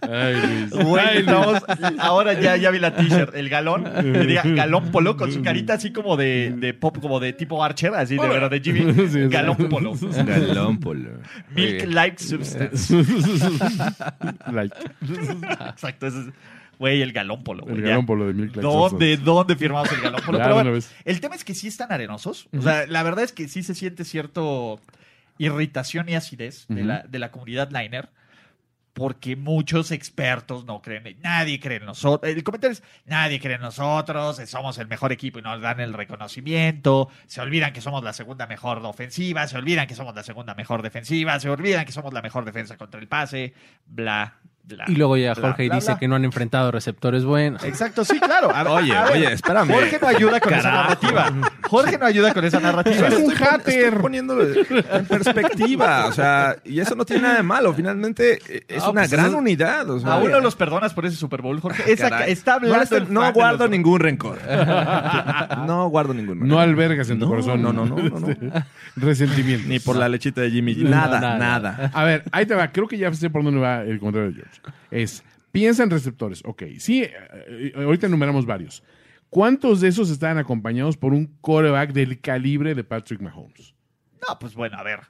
Ay, 0.02 0.34
Luis. 0.34 0.70
Güey, 0.70 1.04
Ay, 1.06 1.14
Luis. 1.22 1.28
estamos- 1.28 1.62
ahora 1.98 2.32
ya, 2.40 2.56
ya 2.56 2.70
vi 2.70 2.78
la 2.78 2.94
t-shirt, 2.94 3.34
el 3.36 3.48
galón, 3.48 3.84
que 3.84 4.26
diga 4.26 4.42
galón 4.44 4.90
polo 4.90 5.16
con 5.16 5.30
su 5.32 5.42
carita 5.42 5.74
así 5.74 5.92
como 5.92 6.16
de, 6.16 6.52
de 6.56 6.74
pop, 6.74 6.98
como 7.00 7.20
de 7.20 7.32
tipo 7.32 7.62
Archer, 7.62 7.94
así 7.94 8.16
de 8.16 8.28
verdad, 8.28 8.50
de 8.50 8.60
Jimmy. 8.60 8.92
Sí, 8.94 9.08
sí. 9.08 9.20
Galón 9.28 9.56
polo. 9.68 9.92
Galón 10.26 10.80
polo. 10.80 11.10
Milk 11.54 11.86
like 11.92 12.22
substance. 12.22 12.92
Like, 14.50 14.74
Exacto, 15.68 16.06
ese 16.06 16.20
es. 16.20 16.26
Güey, 16.78 17.02
el 17.02 17.12
galón 17.12 17.44
polo. 17.44 17.66
el 17.68 17.82
galón 17.82 18.00
ya. 18.00 18.06
por 18.06 18.16
lo 18.18 18.26
de 18.26 18.32
Milk 18.32 18.56
Like 18.56 18.62
¿Dónde, 18.62 18.88
Substance. 19.16 19.16
¿Dónde 19.22 19.56
firmamos 19.56 19.92
el 19.92 20.00
galón 20.00 20.20
polo? 20.24 20.38
Pero 20.38 20.54
bueno, 20.54 20.78
el 21.04 21.20
tema 21.20 21.34
es 21.34 21.44
que 21.44 21.54
sí 21.54 21.68
están 21.68 21.92
arenosos. 21.92 22.48
O 22.56 22.62
sea, 22.62 22.86
la 22.86 23.02
verdad 23.02 23.22
es 23.22 23.32
que 23.32 23.48
sí 23.48 23.62
se 23.62 23.74
siente 23.74 24.04
cierto 24.04 24.80
irritación 25.36 26.08
y 26.08 26.14
acidez 26.14 26.64
de, 26.68 26.76
Ujú. 26.80 26.84
la, 26.86 27.02
de 27.06 27.18
la 27.18 27.30
comunidad 27.30 27.70
liner. 27.70 28.08
Porque 29.00 29.34
muchos 29.34 29.92
expertos 29.92 30.66
no 30.66 30.82
creen, 30.82 31.16
nadie 31.22 31.58
cree 31.58 31.78
en 31.78 31.86
nosotros. 31.86 32.30
El 32.30 32.44
comentario 32.44 32.74
es, 32.74 32.82
nadie 33.06 33.40
cree 33.40 33.54
en 33.54 33.62
nosotros, 33.62 34.38
eh, 34.38 34.46
somos 34.46 34.76
el 34.76 34.88
mejor 34.88 35.10
equipo 35.10 35.38
y 35.38 35.42
nos 35.42 35.58
dan 35.62 35.80
el 35.80 35.94
reconocimiento. 35.94 37.08
Se 37.26 37.40
olvidan 37.40 37.72
que 37.72 37.80
somos 37.80 38.04
la 38.04 38.12
segunda 38.12 38.46
mejor 38.46 38.84
ofensiva, 38.84 39.48
se 39.48 39.56
olvidan 39.56 39.86
que 39.86 39.94
somos 39.94 40.14
la 40.14 40.22
segunda 40.22 40.54
mejor 40.54 40.82
defensiva, 40.82 41.40
se 41.40 41.48
olvidan 41.48 41.86
que 41.86 41.92
somos 41.92 42.12
la 42.12 42.20
mejor 42.20 42.44
defensa 42.44 42.76
contra 42.76 43.00
el 43.00 43.08
pase, 43.08 43.54
bla, 43.86 44.36
bla. 44.64 44.84
Y 44.88 44.94
luego 44.96 45.16
ya 45.16 45.34
Jorge 45.34 45.66
bla, 45.66 45.74
dice 45.76 45.92
bla. 45.92 45.98
que 45.98 46.08
no 46.08 46.14
han 46.16 46.24
enfrentado 46.24 46.70
receptores 46.70 47.24
buenos. 47.24 47.64
Exacto, 47.64 48.04
sí, 48.04 48.18
claro. 48.20 48.54
A 48.54 48.62
Oye, 48.72 48.94
a 48.96 49.04
ver, 49.04 49.12
oye, 49.14 49.32
espérame. 49.32 49.72
Jorge 49.72 49.98
no 50.00 50.08
ayuda 50.08 50.40
con 50.40 50.54
esa 50.54 50.70
narrativa. 50.70 51.32
Jorge 51.68 51.98
no 51.98 52.06
ayuda 52.06 52.34
con 52.34 52.44
esa 52.44 52.60
narrativa. 52.60 53.08
Es 53.08 53.14
un 53.14 53.32
Estoy 53.32 53.36
hater. 53.36 54.00
poniéndolo 54.00 54.44
en 54.54 55.06
perspectiva, 55.06 56.06
o 56.06 56.12
sea, 56.12 56.56
y 56.64 56.80
eso 56.80 56.94
no 56.94 57.04
tiene 57.04 57.22
nada 57.22 57.36
de 57.36 57.42
malo. 57.42 57.72
Finalmente 57.74 58.38
eh, 58.48 58.64
es 58.68 58.82
Ah, 58.84 58.90
una 58.90 59.02
pues 59.02 59.10
gran 59.12 59.34
unidad. 59.34 59.88
o 59.90 59.98
sea, 60.00 60.14
A 60.14 60.18
uno 60.18 60.40
los 60.40 60.56
perdonas 60.56 60.94
por 60.94 61.06
ese 61.06 61.16
Super 61.16 61.42
Bowl, 61.42 61.58
Jorge. 61.60 61.92
Esa- 61.92 62.10
caray. 62.10 62.32
está 62.32 62.54
hablando. 62.54 63.00
No, 63.08 63.32
guardo 63.32 63.64
los- 63.64 63.70
ningún 63.70 64.00
rencor. 64.00 64.38
No 65.66 65.88
guardo 65.88 66.14
ningún 66.14 66.40
rencor. 66.40 66.48
No 66.48 66.58
albergas 66.60 67.10
en 67.10 67.18
tu 67.18 67.24
No, 67.26 67.30
corazón. 67.30 67.62
no, 67.62 67.72
no, 67.72 67.84
no, 67.86 67.96
no, 67.96 68.20
no. 68.20 68.36
Resentimiento. 68.96 69.68
Ni 69.68 69.78
por 69.78 69.96
la 69.96 70.08
lechita 70.08 70.40
de 70.40 70.50
Jimmy. 70.50 70.74
Nada, 70.76 71.20
nada. 71.20 71.38
nada. 71.38 71.90
A 71.92 72.04
ver, 72.04 72.24
ahí 72.32 72.46
te 72.46 72.54
va. 72.54 72.68
Creo 72.68 72.88
que 72.88 72.98
ya 72.98 73.12
sé 73.12 73.30
por 73.30 73.42
dónde 73.44 73.60
va 73.60 73.82
el 73.82 73.98
comentario 73.98 74.30
de 74.32 74.42
Es, 74.90 75.24
piensa 75.52 75.82
en 75.82 75.90
receptores. 75.90 76.42
Ok, 76.44 76.64
sí, 76.78 77.02
eh, 77.02 77.12
eh, 77.48 77.72
ahorita 77.76 78.06
enumeramos 78.06 78.46
varios. 78.46 78.82
¿Cuántos 79.28 79.80
de 79.80 79.88
esos 79.88 80.10
están 80.10 80.38
acompañados 80.38 80.96
por 80.96 81.12
un 81.12 81.26
coreback 81.40 81.92
del 81.92 82.20
calibre 82.20 82.74
de 82.74 82.82
Patrick 82.82 83.20
Mahomes? 83.20 83.74
No, 84.26 84.38
pues 84.38 84.54
bueno, 84.54 84.76
a 84.76 84.82
ver. 84.82 85.00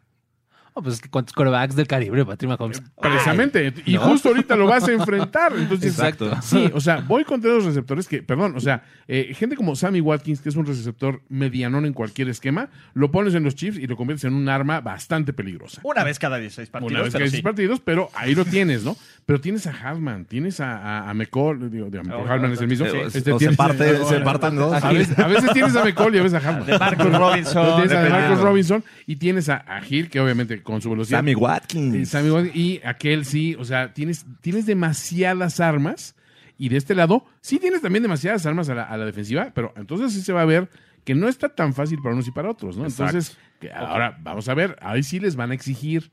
Pues 0.82 1.00
cuántos 1.10 1.32
corebacks 1.34 1.76
del 1.76 1.86
calibre, 1.86 2.24
Patrick 2.24 2.48
Mahomes. 2.50 2.82
Precisamente. 3.00 3.72
y 3.86 3.96
justo 3.96 4.28
ahorita 4.28 4.56
lo 4.56 4.66
vas 4.66 4.86
a 4.88 4.92
enfrentar. 4.92 5.52
Entonces, 5.56 5.92
Exacto. 5.92 6.30
Sí, 6.42 6.70
o 6.74 6.80
sea, 6.80 7.00
voy 7.00 7.24
contra 7.24 7.50
los 7.52 7.64
receptores 7.64 8.06
que, 8.08 8.22
perdón, 8.22 8.54
o 8.56 8.60
sea, 8.60 8.82
eh, 9.08 9.32
gente 9.34 9.56
como 9.56 9.76
Sammy 9.76 10.00
Watkins, 10.00 10.40
que 10.40 10.48
es 10.48 10.56
un 10.56 10.66
receptor 10.66 11.22
medianón 11.28 11.86
en 11.86 11.92
cualquier 11.92 12.28
esquema, 12.28 12.68
lo 12.94 13.10
pones 13.10 13.34
en 13.34 13.42
los 13.44 13.54
Chiefs 13.54 13.78
y 13.78 13.86
lo 13.86 13.96
conviertes 13.96 14.24
en 14.24 14.34
un 14.34 14.48
arma 14.48 14.80
bastante 14.80 15.32
peligrosa. 15.32 15.80
Una 15.84 16.04
vez 16.04 16.18
cada 16.18 16.38
16 16.38 16.68
partidos. 16.70 16.92
Una 16.92 17.02
vez 17.02 17.12
sí. 17.12 17.30
seis 17.30 17.42
partidos, 17.42 17.80
pero 17.80 18.08
ahí 18.14 18.34
lo 18.34 18.44
tienes, 18.44 18.84
¿no? 18.84 18.96
Pero 19.26 19.40
tienes 19.40 19.66
a 19.66 19.70
Hartman, 19.72 20.24
tienes 20.24 20.60
a, 20.60 20.76
a, 20.76 21.10
a 21.10 21.14
McCall, 21.14 21.70
digo, 21.70 21.88
digo, 21.90 22.02
Oh, 22.12 22.26
Hartman 22.26 22.52
es 22.52 22.60
el 22.60 22.68
mismo. 22.68 22.86
Eh, 22.86 23.06
Este, 23.12 23.32
o 23.32 23.38
se 23.38 23.52
parte, 23.52 24.04
se 24.04 24.20
partan 24.20 24.56
dos. 24.56 24.82
a, 24.82 24.92
veces, 24.92 25.18
a 25.18 25.26
veces 25.28 25.52
tienes 25.52 25.74
a 25.76 25.84
McCall 25.84 26.14
y 26.14 26.18
a 26.18 26.22
veces 26.22 26.42
a 26.44 26.48
Hartman. 26.48 26.66
De 26.66 26.78
Marcus 26.78 27.12
Robinson. 27.12 27.66
tienes 27.76 27.92
a 27.92 28.00
dependiendo. 28.00 28.10
Marcus 28.18 28.40
Robinson 28.40 28.84
y 29.06 29.16
tienes 29.16 29.48
a, 29.48 29.64
a 29.66 29.80
Hill, 29.88 30.08
que 30.10 30.20
obviamente 30.20 30.62
con 30.70 30.80
su 30.82 30.90
velocidad. 30.90 31.18
Sammy 31.18 31.32
y 31.32 31.34
Watkins. 31.34 32.08
Sammy 32.08 32.30
Watkins, 32.30 32.56
y 32.56 32.80
aquel 32.84 33.24
sí, 33.24 33.56
o 33.58 33.64
sea, 33.64 33.92
tienes, 33.92 34.24
tienes 34.40 34.66
demasiadas 34.66 35.60
armas. 35.60 36.14
Y 36.58 36.68
de 36.68 36.76
este 36.76 36.94
lado, 36.94 37.24
sí 37.40 37.58
tienes 37.58 37.80
también 37.80 38.02
demasiadas 38.02 38.44
armas 38.44 38.68
a 38.68 38.74
la, 38.74 38.82
a 38.84 38.96
la 38.98 39.06
defensiva, 39.06 39.50
pero 39.54 39.72
entonces 39.76 40.12
sí 40.12 40.20
se 40.20 40.32
va 40.32 40.42
a 40.42 40.44
ver 40.44 40.68
que 41.04 41.14
no 41.14 41.28
está 41.28 41.48
tan 41.48 41.72
fácil 41.72 42.00
para 42.02 42.14
unos 42.14 42.28
y 42.28 42.30
para 42.30 42.50
otros, 42.50 42.76
¿no? 42.76 42.84
Entonces, 42.86 43.36
que 43.58 43.72
ahora 43.72 44.18
vamos 44.20 44.48
a 44.48 44.54
ver, 44.54 44.76
ahí 44.82 45.02
sí 45.02 45.20
les 45.20 45.36
van 45.36 45.50
a 45.50 45.54
exigir. 45.54 46.10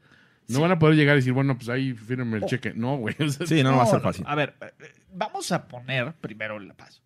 No 0.48 0.62
van 0.62 0.72
a 0.72 0.80
poder 0.80 0.96
llegar 0.96 1.18
y 1.18 1.20
decir, 1.20 1.34
bueno, 1.34 1.58
pues 1.58 1.68
ahí 1.68 1.94
fírmenme 1.94 2.38
el 2.38 2.46
cheque. 2.46 2.74
No, 2.74 2.96
güey. 2.96 3.14
o 3.20 3.30
sea, 3.30 3.46
Sí, 3.46 3.62
no, 3.64 3.72
no 3.72 3.78
va 3.78 3.84
a 3.84 3.88
ser 3.88 4.00
fácil. 4.00 4.24
A 4.26 4.36
ver, 4.36 4.56
vamos 5.14 5.52
a 5.52 5.68
poner 5.68 6.14
primero 6.14 6.58
la 6.60 6.74
paz. 6.74 7.02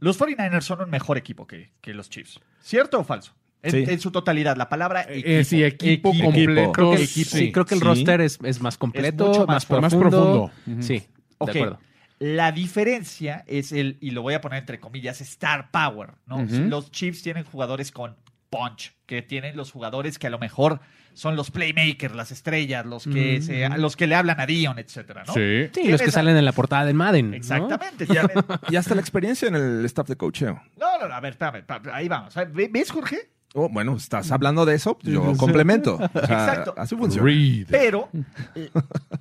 Los 0.00 0.20
49ers 0.20 0.62
son 0.62 0.82
un 0.82 0.90
mejor 0.90 1.16
equipo 1.16 1.46
que, 1.46 1.70
que 1.80 1.94
los 1.94 2.10
Chiefs. 2.10 2.40
¿Cierto 2.60 2.98
o 2.98 3.04
falso? 3.04 3.36
En, 3.62 3.70
Sí. 3.70 3.84
en 3.88 4.00
su 4.00 4.10
totalidad, 4.10 4.56
la 4.56 4.68
palabra 4.68 5.02
equipo. 5.02 5.28
Eh, 5.28 5.44
sí, 5.44 5.62
equipo, 5.62 6.12
completo. 6.20 6.72
Creo 6.72 6.90
que, 6.92 7.06
sí. 7.06 7.24
sí, 7.24 7.52
creo 7.52 7.64
que 7.64 7.74
el 7.74 7.80
Sí. 7.80 7.86
roster 7.86 8.20
es, 8.20 8.38
es 8.42 8.60
más 8.60 8.76
completo, 8.76 9.28
mucho 9.28 9.46
más, 9.46 9.70
más 9.70 9.82
Más 9.82 9.94
profundo. 9.94 10.50
Sí, 10.80 11.04
de 11.44 11.50
acuerdo. 11.50 11.78
La 12.18 12.52
diferencia 12.52 13.44
es 13.48 13.72
el, 13.72 13.98
y 14.00 14.10
lo 14.10 14.22
voy 14.22 14.34
a 14.34 14.40
poner 14.40 14.58
entre 14.60 14.78
comillas, 14.80 15.20
star 15.20 15.70
power. 15.70 16.10
¿no? 16.26 16.44
Los 16.68 16.90
Chiefs 16.90 17.22
tienen 17.22 17.44
jugadores 17.44 17.90
con 17.92 18.16
punch, 18.50 18.92
que 19.06 19.22
tienen 19.22 19.56
los 19.56 19.70
jugadores 19.72 20.18
que 20.18 20.26
a 20.26 20.30
lo 20.30 20.38
mejor 20.38 20.80
son 21.14 21.36
los 21.36 21.50
playmakers, 21.50 22.14
las 22.14 22.30
estrellas, 22.32 22.84
los 22.86 23.04
que, 23.04 23.40
se- 23.42 23.68
los 23.78 23.96
que 23.96 24.06
le 24.06 24.14
hablan 24.14 24.40
a 24.40 24.46
Dion, 24.46 24.78
etcétera, 24.78 25.24
¿no? 25.26 25.32
Sí. 25.34 25.68
Sí, 25.72 25.88
los 25.90 26.00
que 26.00 26.08
a- 26.08 26.12
salen 26.12 26.36
en 26.36 26.44
la 26.44 26.52
portada 26.52 26.84
del 26.84 26.94
Madden. 26.94 27.30
¿no? 27.30 27.36
Exactamente. 27.36 28.06
Y 28.70 28.76
hasta 28.76 28.94
la 28.94 29.00
experiencia 29.00 29.48
en 29.48 29.54
el 29.54 29.84
staff 29.86 30.08
de 30.08 30.16
coacheo. 30.16 30.62
No, 30.78 30.98
no, 31.00 31.08
no, 31.08 31.14
a 31.14 31.20
ver, 31.20 31.32
espérame, 31.32 31.56
espérame, 31.60 31.88
ahí 31.94 32.08
vamos. 32.08 32.34
¿Ve- 32.52 32.68
¿Ves, 32.70 32.90
Jorge? 32.90 33.30
Oh, 33.54 33.68
bueno, 33.68 33.96
estás 33.96 34.30
hablando 34.32 34.64
de 34.64 34.74
eso, 34.74 34.98
yo 35.02 35.36
complemento. 35.36 35.96
O 35.96 35.98
sea, 35.98 36.10
Exacto. 36.22 36.74
Así 36.76 36.96
funciona. 36.96 37.26
Read. 37.26 37.66
Pero 37.68 38.08
eh, 38.54 38.70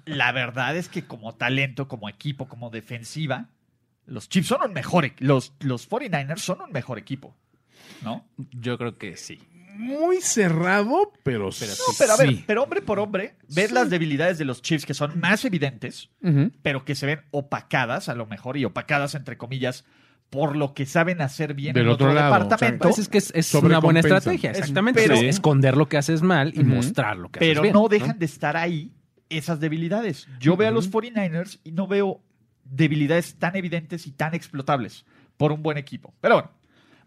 la 0.05 0.31
verdad 0.31 0.77
es 0.77 0.88
que 0.88 1.03
como 1.05 1.35
talento, 1.35 1.88
como 1.88 2.07
equipo, 2.07 2.47
como 2.47 2.69
defensiva, 2.69 3.50
los 4.05 4.29
Chiefs 4.29 4.47
son 4.47 4.61
un 4.63 4.73
mejor, 4.73 5.11
los, 5.19 5.53
los 5.59 5.89
49ers 5.89 6.38
son 6.39 6.61
un 6.61 6.71
mejor 6.71 6.97
equipo, 6.97 7.35
¿no? 8.03 8.25
Yo 8.51 8.77
creo 8.77 8.97
que 8.97 9.17
sí. 9.17 9.39
Muy 9.73 10.21
cerrado, 10.21 11.11
pero, 11.23 11.45
No, 11.50 11.93
pero 11.97 12.13
a 12.13 12.17
ver, 12.17 12.29
sí. 12.29 12.43
pero 12.45 12.63
hombre 12.63 12.81
por 12.81 13.00
hombre, 13.00 13.35
ves 13.47 13.71
las 13.71 13.89
debilidades 13.89 14.38
de 14.38 14.45
los 14.45 14.61
Chiefs 14.61 14.85
que 14.85 14.93
son 14.93 15.19
más 15.19 15.43
evidentes, 15.45 16.09
pero 16.61 16.83
que 16.85 16.93
se 16.95 17.05
ven 17.05 17.21
opacadas, 17.31 18.09
a 18.09 18.15
lo 18.15 18.25
mejor, 18.25 18.57
y 18.57 18.65
opacadas 18.65 19.15
entre 19.15 19.38
comillas, 19.38 19.85
por 20.31 20.55
lo 20.55 20.73
que 20.73 20.85
saben 20.88 21.21
hacer 21.21 21.53
bien 21.53 21.73
Del 21.73 21.83
en 21.83 21.89
otro, 21.89 22.07
otro 22.07 22.15
lado, 22.19 22.33
departamento. 22.33 22.83
Pues 22.88 22.97
es 22.97 23.07
que 23.09 23.19
es, 23.19 23.31
es 23.35 23.53
una 23.53 23.77
buena 23.79 24.00
estrategia, 24.00 24.50
Es- 24.51 24.57
exactamente. 24.59 25.00
pero- 25.03 25.13
Es 25.13 25.21
esconder 25.23 25.77
lo 25.77 25.88
que 25.88 25.97
haces 25.97 26.23
mal 26.23 26.53
y 26.55 26.63
mostrar 26.63 27.17
lo 27.17 27.29
que 27.29 27.38
haces 27.39 27.50
pero 27.50 27.61
bien. 27.61 27.73
no 27.73 27.88
dejan 27.88 28.17
de 28.17 28.25
estar 28.25 28.57
ahí 28.57 28.91
esas 29.29 29.59
debilidades. 29.59 30.27
Yo 30.39 30.57
veo 30.57 30.69
a 30.69 30.71
los 30.71 30.89
49ers 30.89 31.59
y 31.63 31.71
no 31.73 31.85
veo 31.85 32.21
debilidades 32.63 33.35
tan 33.35 33.55
evidentes 33.55 34.07
y 34.07 34.11
tan 34.11 34.33
explotables 34.33 35.05
por 35.38 35.51
un 35.51 35.61
buen 35.61 35.77
equipo. 35.77 36.13
Pero 36.21 36.35
bueno, 36.35 36.51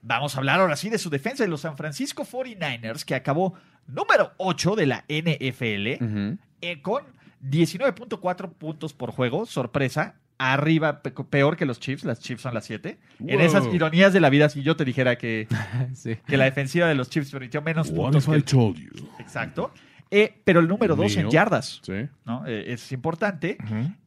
vamos 0.02 0.34
a 0.34 0.38
hablar 0.38 0.60
ahora 0.60 0.76
sí 0.76 0.90
de 0.90 0.98
su 0.98 1.08
defensa 1.10 1.42
de 1.44 1.48
los 1.48 1.62
San 1.62 1.76
Francisco 1.78 2.24
49ers, 2.24 3.04
que 3.04 3.14
acabó 3.14 3.54
número 3.86 4.32
8 4.36 4.76
de 4.76 4.86
la 4.86 5.04
NFL 5.08 6.04
Ujú. 6.04 6.38
eh, 6.60 6.82
con 6.82 7.04
19.4 7.42 8.52
puntos 8.52 8.92
por 8.92 9.10
juego, 9.12 9.46
sorpresa. 9.46 10.16
Arriba, 10.52 11.00
pe- 11.02 11.10
peor 11.12 11.56
que 11.56 11.64
los 11.64 11.80
Chiefs, 11.80 12.04
las 12.04 12.20
Chiefs 12.20 12.42
son 12.42 12.52
las 12.54 12.64
7. 12.66 12.98
En 13.26 13.40
esas 13.40 13.66
ironías 13.72 14.12
de 14.12 14.20
la 14.20 14.28
vida, 14.30 14.48
si 14.50 14.62
yo 14.62 14.76
te 14.76 14.84
dijera 14.84 15.16
que, 15.16 15.48
Sí. 15.94 16.16
que 16.26 16.36
la 16.36 16.44
defensiva 16.44 16.86
de 16.86 16.94
los 16.94 17.08
Chiefs 17.08 17.30
permitió 17.30 17.62
menos 17.62 17.88
What 17.90 17.96
puntos 18.12 18.24
if 18.24 18.28
que 18.28 18.32
I 18.32 18.36
el- 18.36 18.44
told 18.44 18.76
you? 18.78 19.08
Exacto. 19.18 19.72
Eh, 20.10 20.32
pero 20.44 20.60
el 20.60 20.68
número 20.68 20.94
2 20.94 21.16
en 21.16 21.30
yardas. 21.30 21.80
Sí. 21.82 22.08
¿no? 22.24 22.46
Eh, 22.46 22.72
es 22.74 22.92
importante. 22.92 23.56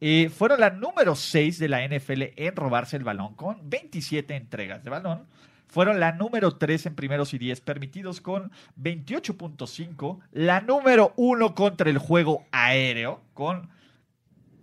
Eh, 0.00 0.30
fueron 0.34 0.60
la 0.60 0.70
número 0.70 1.14
6 1.14 1.58
de 1.58 1.68
la 1.68 1.82
NFL 1.86 2.32
en 2.36 2.56
robarse 2.56 2.96
el 2.96 3.04
balón 3.04 3.34
con 3.34 3.68
27 3.68 4.34
entregas 4.36 4.82
de 4.84 4.90
balón. 4.90 5.24
Fueron 5.66 6.00
la 6.00 6.12
número 6.12 6.52
3 6.56 6.86
en 6.86 6.94
primeros 6.94 7.34
y 7.34 7.38
10 7.38 7.60
permitidos 7.60 8.22
con 8.22 8.50
28.5. 8.80 10.18
La 10.32 10.60
número 10.60 11.12
1 11.16 11.54
contra 11.54 11.90
el 11.90 11.98
juego 11.98 12.46
aéreo 12.52 13.20
con 13.34 13.68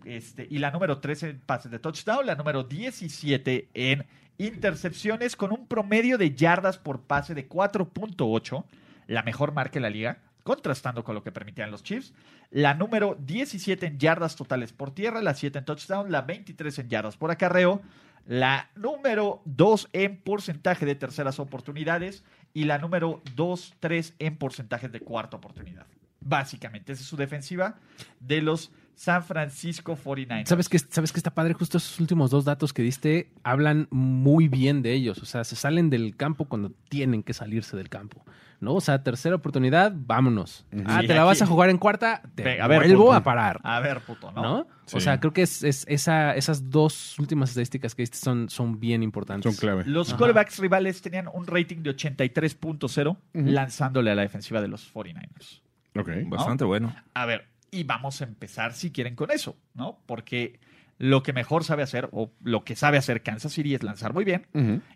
este, 0.06 0.48
y 0.50 0.60
la 0.60 0.72
número 0.72 1.00
3 1.00 1.24
en 1.24 1.40
pases 1.40 1.72
de 1.72 1.80
touchdown. 1.80 2.26
La 2.26 2.36
número 2.36 2.64
17 2.64 3.70
en 3.74 4.06
intercepciones 4.38 5.36
con 5.36 5.52
un 5.52 5.68
promedio 5.68 6.18
de 6.18 6.34
yardas 6.34 6.78
por 6.78 7.02
pase 7.02 7.34
de 7.34 7.50
4.8. 7.50 8.64
La 9.08 9.24
mejor 9.24 9.54
marca 9.54 9.78
en 9.80 9.84
la 9.84 9.90
liga, 9.90 10.20
contrastando 10.44 11.04
con 11.04 11.16
lo 11.16 11.24
que 11.24 11.32
permitían 11.32 11.72
los 11.72 11.84
Chiefs. 11.84 12.14
La 12.52 12.74
número 12.74 13.18
17 13.20 13.86
en 13.86 14.00
yardas 14.00 14.36
totales 14.36 14.74
por 14.74 14.92
tierra, 14.92 15.22
la 15.22 15.34
7 15.34 15.60
en 15.60 15.66
touchdown, 15.66 16.12
la 16.12 16.22
23 16.22 16.80
en 16.80 16.90
yardas 16.90 17.18
por 17.18 17.32
acarreo, 17.32 17.82
la 18.26 18.70
número 18.76 19.42
2 19.46 19.90
en 19.94 20.18
porcentaje 20.18 20.86
de 20.86 20.96
terceras 20.96 21.40
oportunidades 21.40 22.24
y 22.54 22.64
la 22.64 22.78
número 22.78 23.22
2, 23.36 23.76
3 23.80 24.16
en 24.20 24.38
porcentajes 24.38 24.92
de 24.92 25.02
cuarta 25.02 25.38
oportunidad. 25.38 25.86
Básicamente, 26.22 26.94
esa 26.94 27.04
es 27.04 27.08
su 27.08 27.18
defensiva 27.18 27.76
de 28.20 28.42
los 28.42 28.72
San 28.96 29.24
Francisco 29.24 29.98
49ers. 29.98 30.46
¿Sabes 30.48 30.70
que, 30.70 30.80
¿Sabes 30.80 31.12
que 31.12 31.20
está 31.20 31.34
padre? 31.34 31.54
Justo 31.54 31.78
esos 31.78 32.00
últimos 32.00 32.32
dos 32.32 32.46
datos 32.46 32.72
que 32.74 32.82
diste 32.82 33.30
hablan 33.44 33.88
muy 33.92 34.48
bien 34.48 34.82
de 34.82 34.94
ellos. 34.94 35.18
O 35.22 35.26
sea, 35.26 35.44
se 35.44 35.56
salen 35.56 35.90
del 35.90 36.16
campo 36.16 36.46
cuando 36.46 36.72
tienen 36.90 37.22
que 37.22 37.34
salirse 37.34 37.76
del 37.78 37.90
campo. 37.90 38.24
¿No? 38.62 38.74
O 38.76 38.82
sea, 38.82 39.04
tercera 39.04 39.36
oportunidad, 39.36 39.92
vámonos. 39.94 40.66
Ah, 40.86 41.02
te 41.06 41.14
la 41.14 41.26
vas 41.26 41.42
a 41.42 41.46
jugar 41.46 41.70
en 41.70 41.78
cuarta, 41.78 42.22
te 42.36 42.60
a 42.62 42.68
ver, 42.68 42.80
vuelvo 42.84 43.04
puto. 43.08 43.14
a 43.14 43.22
parar. 43.22 43.60
A 43.64 43.82
ver, 43.82 44.00
puto, 44.00 44.32
¿no? 44.32 44.42
¿No? 44.42 44.68
Sí. 44.86 44.96
O 44.96 45.00
sea, 45.02 45.20
creo 45.20 45.34
que 45.34 45.42
es, 45.42 45.62
es- 45.62 45.86
esa, 45.90 46.34
esas 46.36 46.70
dos 46.72 47.20
últimas 47.20 47.50
estadísticas 47.50 47.94
que 47.94 48.04
diste 48.04 48.18
son, 48.18 48.50
son 48.50 48.80
bien 48.80 49.04
importantes. 49.04 49.54
Son 49.54 49.60
clave. 49.60 49.84
Los 49.86 50.08
Ajá. 50.10 50.18
quarterbacks 50.18 50.58
rivales 50.60 51.02
tenían 51.02 51.28
un 51.34 51.46
rating 51.46 51.84
de 51.84 51.92
83.0 51.96 53.18
lanzándole 53.34 54.12
a 54.12 54.16
la 54.16 54.22
defensiva 54.22 54.62
de 54.62 54.70
los 54.70 54.92
49ers. 54.94 55.62
Ok. 55.98 56.10
Bastante 56.28 56.64
bueno. 56.64 56.96
A 57.14 57.26
ver, 57.26 57.48
y 57.76 57.84
vamos 57.84 58.22
a 58.22 58.26
empezar 58.26 58.74
si 58.74 58.92
quieren 58.92 59.16
con 59.16 59.32
eso, 59.32 59.56
¿no? 59.74 60.00
Porque 60.06 60.60
lo 60.98 61.24
que 61.24 61.34
mejor 61.34 61.64
sabe 61.64 61.84
hacer, 61.84 62.08
o 62.12 62.32
lo 62.44 62.64
que 62.64 62.76
sabe 62.76 62.98
hacer 62.98 63.22
Kansas 63.22 63.52
City 63.54 63.76
es 63.76 63.84
lanzar 63.84 64.14
muy 64.14 64.24
bien, 64.24 64.48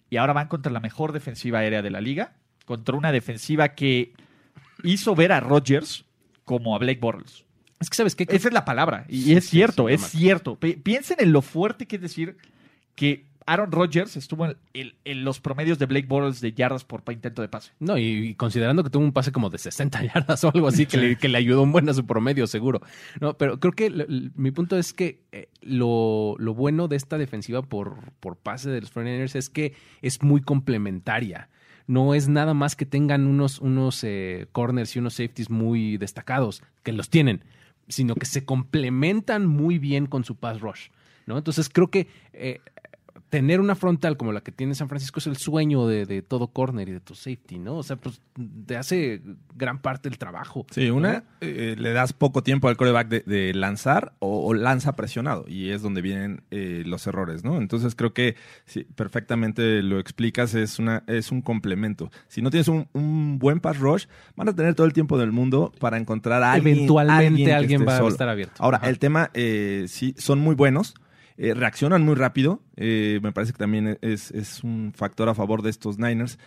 y 0.10 0.18
ahora 0.18 0.34
van 0.34 0.48
contra 0.48 0.72
la 0.72 0.80
mejor 0.80 1.12
defensiva 1.12 1.60
aérea 1.60 1.82
de 1.82 1.90
la 1.90 2.00
liga, 2.02 2.34
contra 2.66 2.96
una 2.96 3.12
defensiva 3.12 3.70
que 3.76 4.14
hizo 4.84 5.14
ver 5.16 5.32
a 5.32 5.40
Rodgers 5.40 6.06
como 6.46 6.76
a 6.76 6.80
Blake 6.80 7.00
Bortles. 7.00 7.46
Es 7.80 7.90
que, 7.90 7.96
¿sabes 7.98 8.16
qué? 8.16 8.26
Esa 8.30 8.48
es 8.50 8.54
la 8.54 8.66
palabra, 8.66 9.06
y 9.10 9.34
es 9.34 9.50
cierto, 9.50 9.88
sí, 9.88 9.94
es 9.96 10.02
cierto. 10.02 10.56
Pi- 10.58 10.76
Piensen 10.76 11.18
en 11.20 11.32
lo 11.32 11.42
fuerte 11.42 11.86
que 11.86 11.96
es 11.98 12.02
decir 12.02 12.38
que 12.96 13.26
Aaron 13.52 13.72
Rodgers 13.72 14.16
estuvo 14.18 14.46
en, 14.46 14.58
en- 14.74 14.94
en 15.06 15.24
los 15.24 15.40
promedios 15.40 15.80
de 15.80 15.86
Blake 15.88 16.08
Bortles 16.08 16.40
de 16.42 16.54
yardas 16.54 16.84
por 16.86 17.04
intento 17.12 17.42
de 17.42 17.48
pase. 17.50 17.72
No, 17.80 17.98
y, 17.98 18.04
y 18.30 18.36
considerando 18.36 18.84
que 18.84 18.90
tuvo 18.90 19.04
un 19.04 19.12
pase 19.14 19.32
como 19.32 19.50
de 19.50 19.58
60 19.58 20.04
yardas 20.14 20.44
o 20.44 20.52
algo 20.54 20.68
así, 20.68 20.86
que, 20.86 20.98
le, 20.98 21.16
que 21.18 21.28
le 21.30 21.38
ayudó 21.38 21.64
un 21.64 21.72
buen 21.72 21.90
a 21.90 21.94
su 21.94 22.06
promedio, 22.06 22.46
seguro. 22.48 22.82
No, 23.20 23.38
pero 23.38 23.60
creo 23.60 23.74
que 23.74 23.90
mi 24.36 24.52
punto 24.52 24.78
es 24.78 24.94
que 24.94 25.24
eh, 25.32 25.50
lo, 25.62 26.36
lo 26.38 26.54
bueno 26.54 26.88
de 26.88 26.96
esta 26.96 27.18
defensiva 27.18 27.62
por, 27.62 28.12
por 28.20 28.38
pase 28.38 28.70
de 28.70 28.82
los 28.82 28.94
49ers 28.94 29.36
es 29.36 29.50
que 29.50 29.74
es 30.02 30.22
muy 30.22 30.42
complementaria. 30.42 31.50
No 31.88 32.14
es 32.14 32.28
nada 32.28 32.54
más 32.54 32.76
que 32.76 32.86
tengan 32.86 33.26
unos, 33.26 33.60
unos 33.60 34.04
eh, 34.04 34.46
corners 34.52 34.96
y 34.96 35.00
unos 35.00 35.16
safeties 35.16 35.50
muy 35.50 35.98
destacados, 35.98 36.62
que 36.84 36.94
los 36.94 37.10
tienen, 37.10 37.44
sino 37.88 38.14
que 38.14 38.28
se 38.28 38.46
complementan 38.46 39.48
muy 39.48 39.80
bien 39.80 40.06
con 40.06 40.24
su 40.24 40.36
pass 40.36 40.62
rush. 40.62 40.90
¿no? 41.26 41.38
Entonces 41.38 41.68
creo 41.68 41.90
que 41.90 42.08
eh, 42.34 42.60
tener 43.30 43.60
una 43.60 43.76
frontal 43.76 44.18
como 44.18 44.32
la 44.32 44.42
que 44.42 44.52
tiene 44.52 44.76
San 44.76 44.90
Francisco 44.90 45.20
es 45.20 45.28
el 45.28 45.38
sueño 45.38 45.88
de, 45.88 46.06
de 46.06 46.22
todo 46.22 46.48
corner 46.48 46.90
y 46.90 46.94
de 46.94 47.00
tu 47.00 47.16
safety, 47.16 47.60
¿no? 47.60 47.78
O 47.78 47.84
sea, 47.84 47.96
pues 47.96 48.22
te 48.66 48.76
hace 48.76 49.22
gran 49.56 49.80
parte 49.82 50.10
del 50.10 50.18
trabajo. 50.18 50.66
Sí, 50.72 50.90
una, 50.90 51.24
eh, 51.42 51.76
le 51.78 51.94
das 51.94 52.14
poco 52.14 52.44
tiempo 52.44 52.68
al 52.68 52.78
coreback 52.78 53.08
de, 53.08 53.20
de 53.22 53.54
lanzar 53.54 54.14
o, 54.20 54.48
o 54.48 54.54
lanza 54.54 54.96
presionado 54.96 55.46
y 55.48 55.70
es 55.70 55.82
donde 55.82 56.02
vienen 56.02 56.42
eh, 56.50 56.84
los 56.86 57.06
errores, 57.08 57.44
¿no? 57.44 57.58
Entonces 57.58 57.96
creo 57.96 58.14
que 58.14 58.36
sí, 58.66 58.86
perfectamente 58.96 59.84
lo 59.84 60.00
explicas, 60.00 60.56
es, 60.56 60.80
una, 60.80 61.04
es 61.08 61.32
un 61.32 61.42
complemento. 61.42 62.12
Si 62.28 62.42
no 62.42 62.50
tienes 62.50 62.68
un, 62.68 62.88
un 62.94 63.38
buen 63.38 63.60
pass 63.60 63.78
rush, 63.78 64.06
van 64.36 64.50
a 64.50 64.56
tener 64.56 64.74
todo 64.74 64.88
el 64.88 64.94
tiempo 64.94 65.18
del 65.18 65.32
mundo 65.32 65.72
para 65.80 65.98
encontrar 65.98 66.42
a 66.42 66.54
alguien. 66.54 66.78
Eventualmente 66.78 67.54
alguien 67.54 67.88
va 67.88 67.98
a 67.98 68.08
estar 68.08 68.28
abierto. 68.28 68.56
Ahora, 68.58 68.78
Ajá. 68.78 68.90
el 68.90 68.98
tema, 68.98 69.30
eh, 69.34 69.86
sí, 69.88 70.16
son 70.18 70.40
muy 70.40 70.56
buenos. 70.56 70.96
Eh, 71.42 71.54
reaccionan 71.54 72.04
muy 72.04 72.16
rápido. 72.16 72.62
eh, 72.76 73.22
me 73.24 73.32
parece 73.32 73.54
que 73.54 73.60
también 73.60 73.98
es, 74.02 74.30
es 74.32 74.62
un 74.62 74.92
factor 74.94 75.30
a 75.30 75.34
favor 75.34 75.62
de 75.62 75.70
estos 75.70 75.98
Niners. 75.98 76.38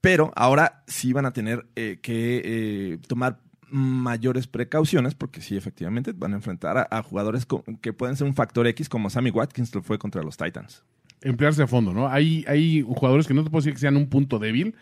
Pero 0.00 0.32
ahora 0.34 0.82
sí 0.86 1.12
van 1.12 1.26
a 1.26 1.34
tener 1.34 1.66
eh, 1.76 1.98
que 2.00 2.98
tomar 3.06 3.38
mayores 3.68 4.46
precauciones 4.46 5.14
porque 5.14 5.42
sí, 5.42 5.56
efectivamente, 5.56 6.12
van 6.12 6.32
a 6.32 6.36
enfrentar 6.36 6.88
a, 6.90 7.02
jugadores 7.02 7.46
que 7.82 7.92
pueden 7.92 8.16
ser 8.16 8.26
un 8.26 8.34
factor 8.34 8.66
X 8.68 8.88
como 8.88 9.10
Sammy 9.10 9.30
Watkins 9.30 9.74
lo 9.74 9.82
fue 9.82 9.98
contra 9.98 10.22
los 10.22 10.38
Titans. 10.38 10.82
Emplearse 11.20 11.62
a 11.62 11.66
fondo, 11.66 11.92
¿no? 11.92 12.08
Hay, 12.08 12.44
hay 12.48 12.82
jugadores 12.82 13.26
que 13.26 13.34
no 13.34 13.42
te 13.42 13.50
puedo 13.50 13.60
decir 13.60 13.74
que 13.74 13.80
sean 13.80 13.96
un 13.96 14.08
punto 14.08 14.38
débil, 14.38 14.74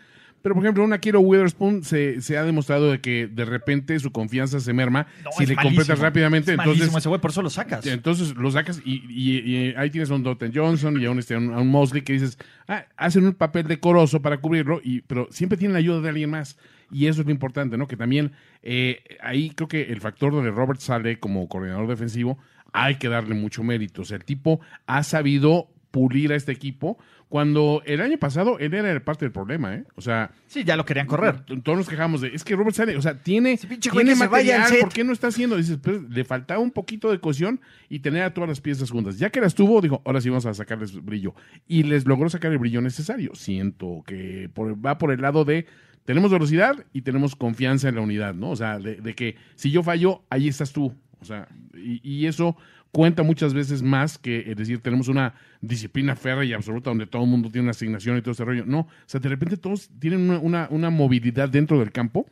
pero 0.45 0.53
por 0.53 0.63
ejemplo, 0.63 0.83
una 0.83 0.99
Kiro 0.99 1.21
Witherspoon 1.21 1.83
se, 1.83 2.21
se 2.21 2.37
ha 2.37 2.43
demostrado 2.43 2.91
de 2.91 3.01
que 3.01 3.25
de 3.25 3.45
repente 3.45 3.97
su 3.99 4.11
confianza 4.11 4.59
se 4.59 4.73
merma 4.73 5.07
No, 5.23 5.31
si 5.31 5.47
le 5.47 5.55
malísimo. 5.55 5.61
completas 5.63 5.97
rápidamente. 5.97 6.53
Es 6.53 6.59
entonces, 6.59 6.93
ese 6.95 7.09
güey, 7.09 7.19
por 7.19 7.31
eso 7.31 7.41
lo 7.41 7.49
sacas. 7.49 7.83
Entonces 7.87 8.35
lo 8.35 8.51
sacas 8.51 8.79
y, 8.85 9.01
y- 9.09 9.39
y 9.39 9.73
ahí 9.75 9.89
tienes 9.89 10.11
a 10.11 10.13
un 10.13 10.21
Dalton 10.21 10.51
Johnson 10.53 11.01
y 11.01 11.05
a 11.05 11.09
un, 11.09 11.17
este, 11.17 11.33
a 11.33 11.39
un 11.39 11.67
Mosley 11.67 12.03
que 12.03 12.13
dices, 12.13 12.37
ah, 12.67 12.85
hacen 12.95 13.25
un 13.25 13.33
papel 13.33 13.65
decoroso 13.67 14.21
para 14.21 14.37
cubrirlo, 14.37 14.81
y, 14.83 15.01
pero 15.01 15.27
siempre 15.31 15.57
tienen 15.57 15.73
la 15.73 15.79
ayuda 15.79 15.99
de 16.01 16.09
alguien 16.09 16.29
más. 16.29 16.59
Y 16.91 17.07
eso 17.07 17.21
es 17.21 17.25
lo 17.25 17.31
importante, 17.31 17.75
¿no? 17.75 17.87
Que 17.87 17.97
también 17.97 18.33
eh, 18.61 19.01
ahí 19.21 19.49
creo 19.49 19.67
que 19.67 19.81
el 19.91 19.99
factor 19.99 20.43
de 20.43 20.51
Robert 20.51 20.79
Sale 20.79 21.17
como 21.19 21.49
coordinador 21.49 21.87
defensivo 21.87 22.37
hay 22.71 22.97
que 22.97 23.09
darle 23.09 23.33
mucho 23.33 23.63
mérito. 23.63 24.03
O 24.03 24.05
sea, 24.05 24.17
el 24.17 24.25
tipo 24.25 24.59
ha 24.85 25.01
sabido 25.01 25.71
pulir 25.89 26.33
a 26.33 26.35
este 26.35 26.51
equipo, 26.51 26.99
cuando 27.29 27.81
el 27.85 28.01
año 28.01 28.17
pasado 28.17 28.59
él 28.59 28.73
era 28.73 28.97
parte 29.03 29.25
del 29.25 29.31
problema, 29.31 29.75
¿eh? 29.75 29.83
O 29.95 30.01
sea, 30.01 30.31
Sí, 30.47 30.63
ya 30.63 30.75
lo 30.77 30.85
querían 30.85 31.07
correr. 31.07 31.41
todos 31.63 31.77
nos 31.77 31.89
quejamos 31.89 32.21
de, 32.21 32.29
es 32.29 32.43
que 32.43 32.55
Robert 32.55 32.75
Sale, 32.75 32.95
o 32.95 33.01
sea, 33.01 33.17
tiene, 33.21 33.57
pinche 33.57 33.89
tiene 33.89 34.13
vaya 34.27 34.59
material. 34.59 34.79
¿por 34.81 34.93
qué 34.93 35.03
no 35.03 35.11
está 35.11 35.27
haciendo? 35.27 35.57
Dices, 35.57 35.77
pues, 35.81 36.01
le 36.09 36.23
faltaba 36.23 36.59
un 36.61 36.71
poquito 36.71 37.11
de 37.11 37.19
cohesión 37.19 37.59
y 37.89 37.99
tener 37.99 38.23
a 38.23 38.33
todas 38.33 38.47
las 38.49 38.61
piezas 38.61 38.89
juntas. 38.91 39.17
Ya 39.19 39.29
que 39.31 39.41
las 39.41 39.55
tuvo, 39.55 39.81
dijo, 39.81 40.01
ahora 40.05 40.21
sí 40.21 40.29
vamos 40.29 40.45
a 40.45 40.53
sacarles 40.53 41.03
brillo. 41.03 41.33
Y 41.67 41.83
les 41.83 42.05
logró 42.05 42.29
sacar 42.29 42.51
el 42.51 42.57
brillo 42.59 42.81
necesario. 42.81 43.31
Siento 43.35 44.03
que 44.05 44.49
por- 44.53 44.83
va 44.85 44.97
por 44.97 45.11
el 45.11 45.21
lado 45.21 45.43
de, 45.45 45.65
tenemos 46.05 46.31
velocidad 46.31 46.85
y 46.93 47.01
tenemos 47.01 47.35
confianza 47.35 47.89
en 47.89 47.95
la 47.95 48.01
unidad, 48.01 48.35
¿no? 48.35 48.51
O 48.51 48.55
sea, 48.55 48.77
de, 48.77 48.97
de 49.01 49.15
que 49.15 49.35
si 49.55 49.71
yo 49.71 49.81
fallo, 49.81 50.23
ahí 50.29 50.47
estás 50.47 50.71
tú. 50.71 50.93
O 51.21 51.25
sea, 51.25 51.47
y, 51.75 52.25
eso 52.25 52.55
cuenta 52.91 53.23
muchas 53.23 53.53
veces 53.53 53.81
más 53.83 54.17
que, 54.17 54.49
es 54.51 54.55
decir, 54.55 54.79
tenemos 54.79 55.07
una 55.07 55.33
disciplina 55.61 56.15
férrea 56.15 56.45
y 56.45 56.53
absoluta 56.53 56.89
donde 56.89 57.07
todo 57.07 57.23
el 57.23 57.29
mundo 57.29 57.49
tiene 57.49 57.63
una 57.63 57.71
asignación 57.71 58.17
y 58.17 58.21
todo 58.21 58.31
ese 58.31 58.45
rollo. 58.45 58.65
No, 58.65 58.79
o 58.81 58.87
sea, 59.05 59.19
de 59.19 59.29
repente 59.29 59.57
todos 59.57 59.89
tienen 59.99 60.29
una, 60.29 60.39
una- 60.39 60.67
una 60.71 60.89
movilidad 60.89 61.49
dentro 61.49 61.79
del 61.79 61.91
campo 61.91 62.25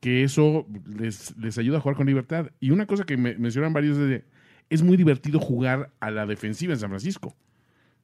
que 0.00 0.22
eso 0.24 0.66
les, 0.98 1.36
les 1.38 1.58
ayuda 1.58 1.78
a 1.78 1.80
jugar 1.80 1.96
con 1.96 2.06
libertad. 2.06 2.50
Y 2.60 2.70
una 2.70 2.86
cosa 2.86 3.04
que 3.04 3.16
me, 3.16 3.36
mencionan 3.36 3.72
varios 3.72 3.96
es 3.98 4.08
de, 4.08 4.24
es 4.70 4.82
muy 4.82 4.96
divertido 4.96 5.38
jugar 5.40 5.90
a 6.00 6.10
la 6.10 6.26
defensiva 6.26 6.72
en 6.74 6.78
San 6.78 6.90
Francisco. 6.90 7.34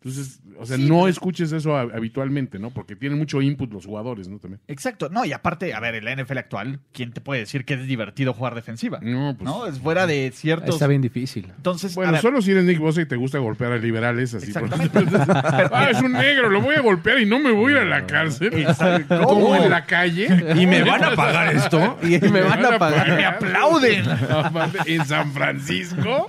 Entonces, 0.04 0.40
o 0.59 0.66
sea, 0.66 0.76
no 0.78 1.06
escuches 1.06 1.52
eso 1.52 1.71
hab- 1.76 1.94
habitualmente, 1.94 2.59
¿no? 2.59 2.71
Porque 2.71 2.97
tienen 2.97 3.18
mucho 3.18 3.40
input 3.40 3.73
los 3.73 3.87
jugadores, 3.87 4.26
¿no? 4.28 4.38
También. 4.40 4.61
Exacto. 4.66 5.09
No, 5.11 5.25
y 5.25 5.32
aparte, 5.32 5.75
a 5.75 5.78
ver, 5.80 5.94
en 5.94 6.04
la 6.04 6.16
NFL 6.16 6.38
actual, 6.38 6.80
¿quién 6.92 7.12
te 7.12 7.21
puede 7.21 7.40
decir 7.40 7.64
que 7.64 7.75
es 7.75 7.87
divertido 7.87 8.35
jugar 8.35 8.56
defensiva? 8.56 8.99
No, 9.00 9.37
pues. 9.38 9.44
¿No? 9.44 9.66
Es 9.66 9.78
fuera 9.78 10.09
de 10.09 10.32
ciertos. 10.35 10.75
Está 10.75 10.88
bien 10.88 11.02
difícil. 11.02 11.52
Entonces, 11.56 11.92
a 11.92 11.94
Bueno, 11.94 12.12
ver, 12.12 12.21
solo 12.21 12.42
si 12.42 12.50
eres 12.50 12.64
Nick 12.64 12.80
Bosa 12.80 13.00
y 13.00 13.06
te 13.06 13.14
gusta 13.14 13.38
golpear 13.38 13.71
a 13.73 13.78
liberales, 13.78 14.35
así. 14.35 14.52
por- 14.52 14.64
Exactamente. 14.64 15.16
ah, 15.73 15.88
es 15.90 16.02
un 16.02 16.12
negro, 16.12 16.49
lo 16.50 16.61
voy 16.61 16.75
a 16.75 16.80
golpear 16.80 17.21
y 17.21 17.26
no 17.26 17.38
me 17.38 17.52
voy 17.52 17.75
a 17.75 17.76
ir 17.76 17.82
a 17.82 17.85
la 17.85 18.04
cárcel. 18.06 18.52
Exacto. 18.54 19.23
Como 19.25 19.54
en 19.54 19.71
la 19.71 19.85
calle. 19.87 20.26
¿Y 20.56 20.66
me 20.66 20.82
van 20.82 21.04
a 21.04 21.11
pagar 21.14 21.54
esto? 21.54 21.99
Y 22.02 22.18
me 22.28 22.40
van 22.42 22.64
a 22.66 22.76
pagar. 22.78 23.16
me 23.16 23.25
aplauden. 23.25 24.04
Aparte, 24.09 24.78
en 24.94 25.06
San 25.06 25.32
Francisco. 25.32 26.28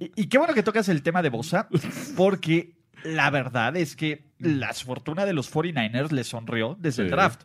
Y, 0.00 0.22
y 0.22 0.26
qué 0.26 0.38
bueno 0.38 0.54
que 0.54 0.62
tocas 0.64 0.88
el 0.88 1.02
tema 1.02 1.22
de 1.22 1.28
Bosa, 1.28 1.68
porque 2.16 2.47
la 3.04 3.30
verdad 3.30 3.76
es 3.76 3.96
que 3.96 4.24
la 4.38 4.72
fortuna 4.74 5.24
de 5.26 5.32
los 5.32 5.52
49ers 5.52 6.10
les 6.10 6.28
sonrió 6.28 6.76
desde 6.80 7.02
el 7.04 7.10
draft. 7.10 7.42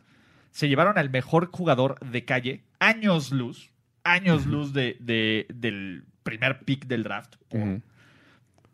Se 0.50 0.68
llevaron 0.68 0.98
al 0.98 1.10
mejor 1.10 1.50
jugador 1.52 1.98
de 2.00 2.24
calle, 2.24 2.62
años 2.78 3.32
luz, 3.32 3.70
años 4.04 4.46
luz 4.46 4.72
de, 4.72 4.96
de- 5.00 5.46
del 5.52 6.04
primer 6.22 6.60
pick 6.60 6.86
del 6.86 7.02
draft. 7.02 7.34
Ujú. 7.50 7.82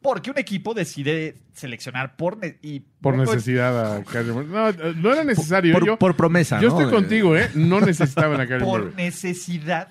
Porque 0.02 0.30
un 0.30 0.38
equipo 0.38 0.72
decide 0.72 1.36
seleccionar 1.52 2.16
por... 2.16 2.38
ne- 2.38 2.58
y 2.62 2.80
Por 2.80 3.16
necesidad 3.16 3.96
a 3.96 4.02
Kyler 4.04 4.32
Murray. 4.32 4.48
No, 4.48 4.92
no 4.94 5.12
era 5.12 5.24
necesario. 5.24 5.72
Por, 5.74 5.86
yo 5.86 5.98
por 5.98 6.16
promesa, 6.16 6.60
yo 6.60 6.68
¿no? 6.70 6.78
estoy 6.80 6.92
contigo, 6.94 7.36
¿eh? 7.36 7.50
No 7.54 7.80
necesitaban 7.80 8.40
a 8.40 8.44
Kyler 8.46 8.60
Por 8.64 8.82
Murray. 8.84 8.94
necesidad. 9.04 9.88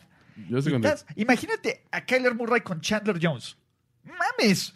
Yo 0.47 0.57
estoy 0.59 0.73
contigo. 0.73 0.93
Imagínate 1.15 1.83
a 1.91 2.05
Kyler 2.05 2.33
Murray 2.33 2.61
con 2.61 2.81
Chandler 2.81 3.19
Jones. 3.21 3.57
¡Mames! 4.03 4.73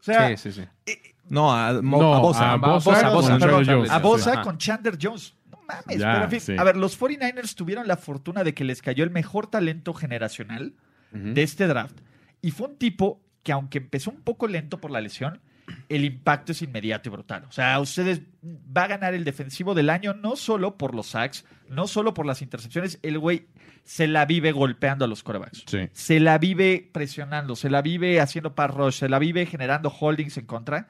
O 0.00 0.02
sea, 0.02 0.36
Sí, 0.36 0.50
sí, 0.52 0.62
sí. 0.86 0.92
No, 1.28 1.52
a, 1.52 1.80
Mo- 1.82 2.00
No, 2.00 2.14
a 2.14 2.18
Bosa. 2.20 2.52
a 2.52 2.56
Bosa, 2.56 2.90
Bosa, 2.90 3.02
con 3.04 3.12
Bosa, 3.14 3.38
perdón, 3.38 3.64
Jones. 3.66 3.90
A 3.90 3.98
Bosa 3.98 4.42
con 4.42 4.58
Chandler 4.58 4.98
Jones. 5.00 5.34
No 5.50 5.58
mames, 5.68 5.98
Ya, 5.98 6.12
pero 6.12 6.24
en 6.24 6.30
fin. 6.30 6.40
sí. 6.40 6.56
A 6.58 6.64
ver, 6.64 6.76
los 6.76 6.98
49ers 6.98 7.54
tuvieron 7.54 7.86
la 7.86 7.96
fortuna 7.96 8.42
de 8.42 8.52
que 8.54 8.64
les 8.64 8.82
cayó 8.82 9.04
el 9.04 9.10
mejor 9.10 9.46
talento 9.46 9.94
generacional 9.94 10.74
de 11.12 11.42
este 11.42 11.66
draft. 11.66 12.00
Y 12.42 12.50
fue 12.52 12.68
un 12.68 12.76
tipo 12.76 13.20
que, 13.42 13.52
aunque 13.52 13.78
empezó 13.78 14.10
un 14.10 14.20
poco 14.22 14.46
lento 14.48 14.80
por 14.80 14.90
la 14.90 15.00
lesión, 15.00 15.40
el 15.88 16.04
impacto 16.04 16.52
es 16.52 16.62
inmediato 16.62 17.08
y 17.08 17.12
brutal. 17.12 17.44
O 17.48 17.52
sea, 17.52 17.78
ustedes 17.80 18.22
va 18.44 18.84
a 18.84 18.88
ganar 18.88 19.14
el 19.14 19.24
defensivo 19.24 19.74
del 19.74 19.90
año 19.90 20.14
no 20.14 20.36
solo 20.36 20.76
por 20.76 20.94
los 20.94 21.08
sacks, 21.08 21.44
no 21.68 21.86
solo 21.86 22.14
por 22.14 22.26
las 22.26 22.42
intercepciones. 22.42 22.98
El 23.02 23.18
güey 23.18 23.46
se 23.84 24.06
la 24.06 24.24
vive 24.24 24.52
golpeando 24.52 25.04
a 25.04 25.08
los 25.08 25.22
corebacks. 25.22 25.64
Sí. 25.66 25.88
Se 25.92 26.20
la 26.20 26.38
vive 26.38 26.88
presionando, 26.92 27.56
se 27.56 27.70
la 27.70 27.82
vive 27.82 28.20
haciendo 28.20 28.54
pass 28.54 28.70
rush, 28.72 28.94
se 28.94 29.08
la 29.08 29.18
vive 29.18 29.46
generando 29.46 29.90
holdings 29.90 30.36
en 30.38 30.46
contra. 30.46 30.88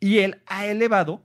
Y 0.00 0.18
él 0.18 0.40
ha 0.46 0.66
elevado 0.66 1.22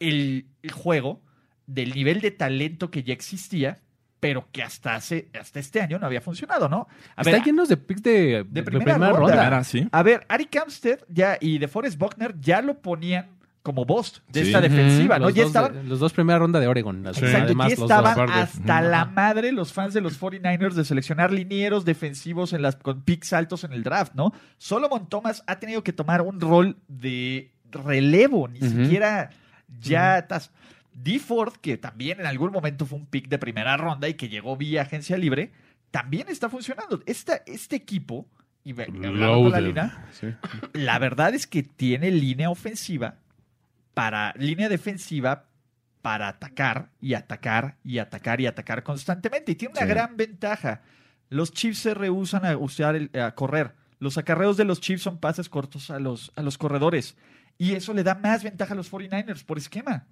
el, 0.00 0.46
el 0.62 0.72
juego 0.72 1.22
del 1.66 1.94
nivel 1.94 2.20
de 2.20 2.30
talento 2.30 2.90
que 2.90 3.02
ya 3.02 3.12
existía, 3.12 3.80
pero 4.22 4.46
que 4.52 4.62
hasta 4.62 4.94
hace 4.94 5.28
hasta 5.38 5.58
este 5.58 5.80
año 5.80 5.98
no 5.98 6.06
había 6.06 6.20
funcionado, 6.20 6.68
¿no? 6.68 6.86
A 7.16 7.22
Está 7.22 7.32
ver, 7.32 7.42
llenos 7.42 7.68
de 7.68 7.76
picks 7.76 8.04
de, 8.04 8.46
de 8.48 8.62
primera 8.62 8.94
ronda. 8.94 9.12
ronda. 9.18 9.46
Era 9.48 9.58
así. 9.58 9.88
a 9.90 10.02
ver, 10.04 10.24
Ari 10.28 10.46
Kamstead 10.46 11.00
ya 11.08 11.36
y 11.40 11.58
de 11.58 11.66
Forrest 11.66 11.98
Buckner 11.98 12.32
ya 12.40 12.62
lo 12.62 12.78
ponían 12.80 13.26
como 13.64 13.84
boss 13.84 14.22
de 14.28 14.42
Sí. 14.42 14.46
esta 14.46 14.60
defensiva, 14.60 15.18
¿no? 15.18 15.24
Los, 15.26 15.34
Ya 15.34 15.42
dos 15.42 15.48
estaban 15.50 15.74
de, 15.74 15.82
los 15.88 15.98
dos 15.98 16.12
primera 16.12 16.38
ronda 16.38 16.60
de 16.60 16.68
Oregon. 16.68 17.02
las- 17.02 17.18
Exacto, 17.18 17.46
además, 17.46 17.70
ya 17.70 17.74
los 17.74 17.82
estaban 17.90 18.30
hasta 18.30 18.80
la 18.80 19.04
madre 19.06 19.50
los 19.50 19.72
fans 19.72 19.92
de 19.92 20.00
los 20.00 20.16
49ers 20.20 20.74
de 20.74 20.84
seleccionar 20.84 21.32
linieros 21.32 21.84
defensivos 21.84 22.52
en 22.52 22.62
las, 22.62 22.76
con 22.76 23.02
picks 23.02 23.32
altos 23.32 23.64
en 23.64 23.72
el 23.72 23.82
draft, 23.82 24.14
¿no? 24.14 24.32
Solomon 24.56 25.08
Thomas 25.08 25.42
ha 25.48 25.58
tenido 25.58 25.82
que 25.82 25.92
tomar 25.92 26.22
un 26.22 26.40
rol 26.40 26.76
de 26.86 27.50
relevo, 27.72 28.46
ni 28.46 28.60
siquiera 28.60 29.30
ya 29.80 30.18
estás. 30.18 30.52
D. 30.94 31.18
Ford, 31.18 31.54
que 31.60 31.76
también 31.78 32.20
en 32.20 32.26
algún 32.26 32.52
momento 32.52 32.86
fue 32.86 32.98
un 32.98 33.06
pick 33.06 33.28
de 33.28 33.38
primera 33.38 33.76
ronda 33.76 34.08
y 34.08 34.14
que 34.14 34.28
llegó 34.28 34.56
vía 34.56 34.82
agencia 34.82 35.16
libre, 35.16 35.52
también 35.90 36.28
está 36.28 36.48
funcionando. 36.48 37.02
Esta, 37.06 37.42
este 37.46 37.76
equipo, 37.76 38.26
y 38.64 38.72
ve- 38.72 38.84
hablando 38.84 39.42
con 39.42 39.50
la 39.52 39.60
línea, 39.60 40.06
Sí. 40.12 40.28
la 40.74 40.98
verdad 40.98 41.34
es 41.34 41.46
que 41.46 41.62
tiene 41.62 42.10
línea 42.10 42.50
ofensiva 42.50 43.16
para 43.94 44.32
línea 44.38 44.68
defensiva 44.68 45.44
para 46.00 46.28
atacar 46.28 46.90
y 47.00 47.14
atacar 47.14 47.76
y 47.84 47.98
atacar 47.98 48.40
y 48.40 48.46
atacar 48.46 48.82
constantemente 48.82 49.52
y 49.52 49.54
tiene 49.54 49.72
una 49.72 49.82
Sí. 49.82 49.88
gran 49.88 50.16
ventaja. 50.16 50.82
Los 51.28 51.52
Chiefs 51.52 51.78
se 51.78 51.94
rehusan 51.94 52.44
a 52.44 52.56
usar 52.56 52.96
el- 52.96 53.10
a 53.18 53.34
correr. 53.34 53.74
Los 53.98 54.18
acarreos 54.18 54.56
de 54.56 54.64
los 54.64 54.80
Chiefs 54.80 55.02
son 55.02 55.18
pases 55.18 55.48
cortos 55.48 55.90
a 55.90 55.98
los, 56.00 56.32
a 56.36 56.42
los 56.42 56.58
corredores 56.58 57.16
y 57.56 57.72
eso 57.74 57.94
le 57.94 58.02
da 58.02 58.14
más 58.16 58.42
ventaja 58.42 58.74
a 58.74 58.76
los 58.76 58.88
49ers 58.90 59.44
por 59.44 59.58
esquema. 59.58 60.06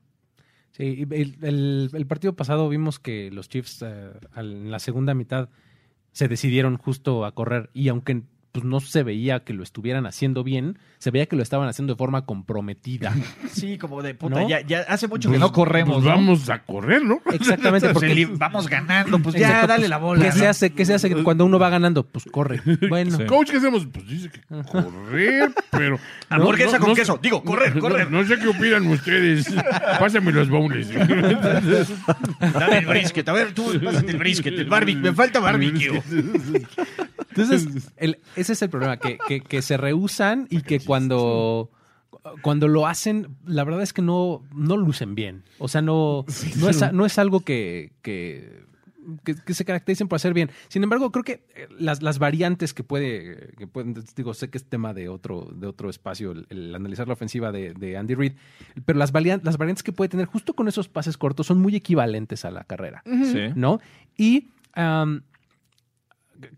Sí, 0.72 1.06
el, 1.11 1.37
el- 1.42 1.90
el 1.92 2.06
partido 2.06 2.35
pasado 2.37 2.68
vimos 2.68 2.98
que 2.98 3.30
los 3.30 3.48
Chiefs 3.48 3.83
eh, 3.83 4.11
en 4.37 4.70
la 4.70 4.78
segunda 4.78 5.14
mitad 5.14 5.48
se 6.12 6.28
decidieron 6.28 6.76
justo 6.76 7.24
a 7.24 7.33
correr 7.35 7.70
y 7.74 7.88
aunque 7.88 8.22
pues, 8.52 8.64
no 8.64 8.80
se 8.80 9.02
veía 9.02 9.40
que 9.40 9.52
lo 9.52 9.62
estuvieran 9.62 10.06
haciendo 10.06 10.42
bien, 10.44 10.78
se 10.98 11.10
veía 11.10 11.26
que 11.26 11.36
lo 11.36 11.42
estaban 11.42 11.68
haciendo 11.68 11.94
de 11.94 11.98
forma 11.98 12.24
comprometida. 12.26 13.14
Sí, 13.50 13.78
como 13.78 14.00
de 14.02 14.14
puta, 14.14 14.40
¿No? 14.42 14.48
ya, 14.48 14.60
ya 14.60 14.80
hace 14.88 15.08
mucho 15.08 15.28
Pues- 15.28 15.38
que 15.38 15.40
no 15.40 15.52
corremos. 15.52 15.96
pues 15.96 16.04
¿no? 16.04 16.10
vamos 16.10 16.48
a 16.50 16.62
correr, 16.62 17.04
¿no? 17.04 17.20
Exactamente, 17.32 17.88
Porque 17.92 18.28
vamos 18.32 18.68
ganando, 18.68 19.18
pues 19.18 19.34
ya 19.34 19.46
Exacto, 19.48 19.66
dale 19.66 19.80
pues, 19.82 19.90
la 19.90 19.96
bola. 19.98 20.24
¿Qué 20.24 20.32
se 20.32 20.46
hace? 20.46 20.70
¿Qué 20.70 20.84
se 20.84 20.94
hace 20.94 21.10
cuando 21.24 21.44
uno 21.44 21.58
va 21.58 21.68
ganando? 21.68 22.06
Pues 22.06 22.24
corre. 22.30 22.60
Bueno, 22.88 23.16
Sí. 23.18 23.24
Coach, 23.26 23.50
¿qué 23.50 23.56
hacemos? 23.58 23.86
Pues 23.86 24.06
dice 24.08 24.30
que 24.30 24.40
correr, 24.64 25.50
pero. 25.70 25.98
Hamburguesa 26.28 26.78
No, 26.78 26.80
con 26.80 26.88
no- 26.90 26.94
queso. 26.94 27.18
Digo, 27.22 27.42
correr, 27.42 27.74
no- 27.74 27.80
correr. 27.82 28.10
No, 28.10 28.24
sé 28.24 28.38
qué 28.38 28.46
opinan 28.48 28.86
ustedes. 28.86 29.52
Pásame 29.98 30.32
los 30.32 30.48
bowls. 30.48 30.88
Dame 30.94 32.78
el 32.78 32.86
brisket. 32.86 33.28
A 33.28 33.32
ver, 33.32 33.52
tú, 33.52 33.72
pásate 33.84 34.12
el 34.12 34.16
brisket, 34.18 34.54
el 34.58 34.68
barbecue. 34.68 35.02
Me 35.02 35.12
falta 35.12 35.40
barbecue. 35.40 36.00
Entonces, 37.30 37.92
el- 37.96 38.18
ese 38.36 38.52
es 38.52 38.62
el 38.62 38.70
problema, 38.70 38.96
que, 38.98 39.18
que- 39.26 39.40
que 39.40 39.62
se 39.62 39.76
rehusan 39.76 40.46
y 40.50 40.62
que 40.62 40.80
cuando, 40.80 41.70
cuando 42.42 42.68
lo 42.68 42.86
hacen, 42.86 43.28
la 43.46 43.64
verdad 43.64 43.82
es 43.82 43.92
que 43.92 44.02
no, 44.02 44.42
no 44.54 44.76
lucen 44.76 45.14
bien. 45.14 45.44
O 45.58 45.68
sea, 45.68 45.80
no, 45.82 46.24
no, 46.58 46.68
es, 46.68 46.92
no 46.92 47.06
es 47.06 47.18
algo 47.18 47.40
que, 47.40 47.92
que, 48.02 48.64
que- 49.24 49.34
que 49.34 49.54
se 49.54 49.64
caractericen 49.64 50.08
por 50.08 50.16
hacer 50.16 50.34
bien. 50.34 50.50
Sin 50.68 50.82
embargo, 50.82 51.10
creo 51.10 51.24
que 51.24 51.44
eh, 51.54 51.66
las, 51.78 52.02
las 52.02 52.18
variantes 52.18 52.74
que 52.74 52.84
puede, 52.84 53.54
que 53.56 53.66
pueden, 53.66 53.94
digo, 54.16 54.34
sé 54.34 54.50
que 54.50 54.58
es 54.58 54.64
tema 54.64 54.92
de 54.92 55.08
otro, 55.08 55.48
de 55.54 55.66
otro 55.66 55.88
espacio, 55.88 56.32
el, 56.32 56.46
el 56.50 56.74
analizar 56.74 57.06
la 57.08 57.14
ofensiva 57.14 57.50
de, 57.52 57.72
de 57.74 57.96
Andy 57.96 58.14
Reid, 58.14 58.32
pero 58.84 58.98
las, 58.98 59.12
varian- 59.12 59.40
las 59.42 59.56
variantes 59.56 59.82
que 59.82 59.92
puede 59.92 60.08
tener 60.10 60.26
justo 60.26 60.54
con 60.54 60.68
esos 60.68 60.88
pases 60.88 61.16
cortos 61.16 61.46
son 61.46 61.58
muy 61.60 61.74
equivalentes 61.74 62.44
a 62.44 62.50
la 62.50 62.64
carrera. 62.64 63.02
Sí. 63.06 63.50
¿no? 63.54 63.80
Y 64.16 64.48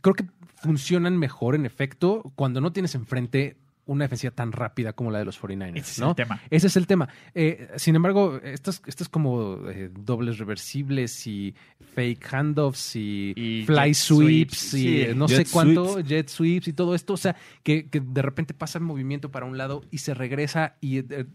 creo 0.01 0.15
que 0.15 0.25
funcionan 0.63 1.19
mejor, 1.19 1.55
en 1.55 1.67
efecto, 1.67 2.33
cuando 2.37 2.61
no 2.61 2.73
tienes 2.73 2.95
enfrente 2.95 3.57
una 3.85 4.05
defensiva 4.05 4.31
tan 4.33 4.53
rápida 4.53 4.93
como 4.93 5.11
la 5.11 5.19
de 5.19 5.25
los 5.25 5.41
49ers, 5.43 5.77
Ese 5.77 5.91
es 5.91 5.99
¿no? 5.99 6.11
el 6.11 6.15
tema. 6.15 6.41
Ese 6.51 6.67
es 6.69 6.77
el 6.77 6.87
tema. 6.87 7.09
Eh, 7.35 7.69
sin 7.77 7.97
embargo, 7.97 8.39
estas, 8.45 8.81
estas 8.87 9.09
como 9.09 9.59
eh, 9.69 9.91
dobles 9.93 10.39
reversibles 10.39 11.27
y 11.27 11.53
fake 11.95 12.33
handoffs 12.33 12.95
y, 12.95 13.33
Y 13.35 13.65
fly 13.67 13.93
sweeps, 13.93 14.57
sweeps, 14.57 14.75
y 14.75 14.79
sí. 14.79 15.01
eh, 15.01 15.15
no 15.17 15.27
Jet 15.27 15.47
sé 15.49 15.53
cuánto, 15.53 15.95
sweeps. 15.95 16.09
jet 16.09 16.29
sweeps 16.29 16.69
y 16.69 16.73
todo 16.75 16.95
esto, 16.95 17.15
o 17.15 17.17
sea, 17.17 17.35
que, 17.65 17.89
que 17.91 17.99
de 18.01 18.23
repente 18.23 18.55
pasa 18.55 18.79
el 18.79 18.85
movimiento 18.85 19.33
para 19.33 19.47
un 19.47 19.59
lado 19.59 19.83
y 19.91 19.99
se 19.99 20.15
regresa 20.15 20.77
y 20.81 20.99
eh, 20.99 21.27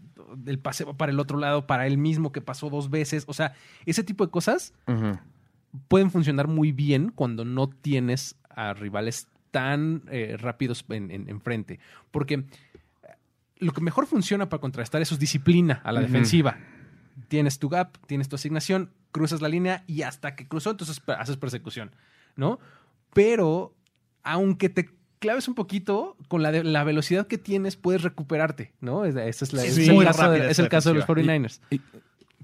el 0.46 0.58
pase 0.58 0.84
va 0.84 0.96
para 0.96 1.12
el 1.12 1.20
otro 1.20 1.36
lado, 1.38 1.66
para 1.66 1.86
él 1.86 1.98
mismo 1.98 2.32
que 2.32 2.40
pasó 2.40 2.70
dos 2.70 2.88
veces, 2.88 3.24
o 3.28 3.34
sea, 3.34 3.52
ese 3.84 4.02
tipo 4.04 4.24
de 4.24 4.30
cosas 4.30 4.72
pueden 5.88 6.10
funcionar 6.10 6.48
muy 6.48 6.72
bien 6.72 7.12
cuando 7.14 7.44
no 7.44 7.68
tienes 7.68 8.36
a 8.58 8.74
rivales 8.74 9.28
tan 9.50 10.02
eh, 10.10 10.36
rápidos 10.38 10.84
en, 10.90 11.10
en- 11.10 11.28
enfrente. 11.28 11.78
Porque 12.10 12.44
lo 13.58 13.72
que 13.72 13.80
mejor 13.80 14.06
funciona 14.06 14.48
para 14.48 14.60
contrastar 14.60 15.02
eso 15.02 15.14
es 15.14 15.20
disciplina 15.20 15.80
a 15.84 15.92
la 15.92 16.00
defensiva. 16.00 16.58
Tienes 17.28 17.58
tu 17.58 17.68
gap, 17.68 17.96
tienes 18.06 18.28
tu 18.28 18.36
asignación, 18.36 18.92
cruzas 19.10 19.40
la 19.40 19.48
línea 19.48 19.82
y 19.86 20.02
hasta 20.02 20.36
que 20.36 20.46
cruzó, 20.46 20.70
entonces 20.70 21.00
haces 21.06 21.36
persecución, 21.36 21.90
¿no? 22.36 22.58
Pero 23.14 23.74
aunque 24.22 24.68
te 24.68 24.90
claves 25.18 25.48
un 25.48 25.54
poquito, 25.54 26.16
con 26.28 26.42
la, 26.42 26.52
de- 26.52 26.62
la 26.62 26.84
velocidad 26.84 27.26
que 27.26 27.38
tienes 27.38 27.74
puedes 27.76 28.02
recuperarte, 28.02 28.72
¿no? 28.80 29.04
Es- 29.04 29.16
Ese 29.16 29.44
es, 29.46 29.52
la- 29.52 29.62
Sí, 29.62 29.68
es 29.82 29.88
el, 29.88 30.04
caso 30.04 30.22
de, 30.22 30.28
rápida 30.28 30.44
es 30.46 30.50
esa 30.52 30.62
el 30.62 30.68
caso 30.68 30.88
de 30.90 30.94
los 30.96 31.06
defensiva. 31.08 31.48
49ers. 31.48 31.60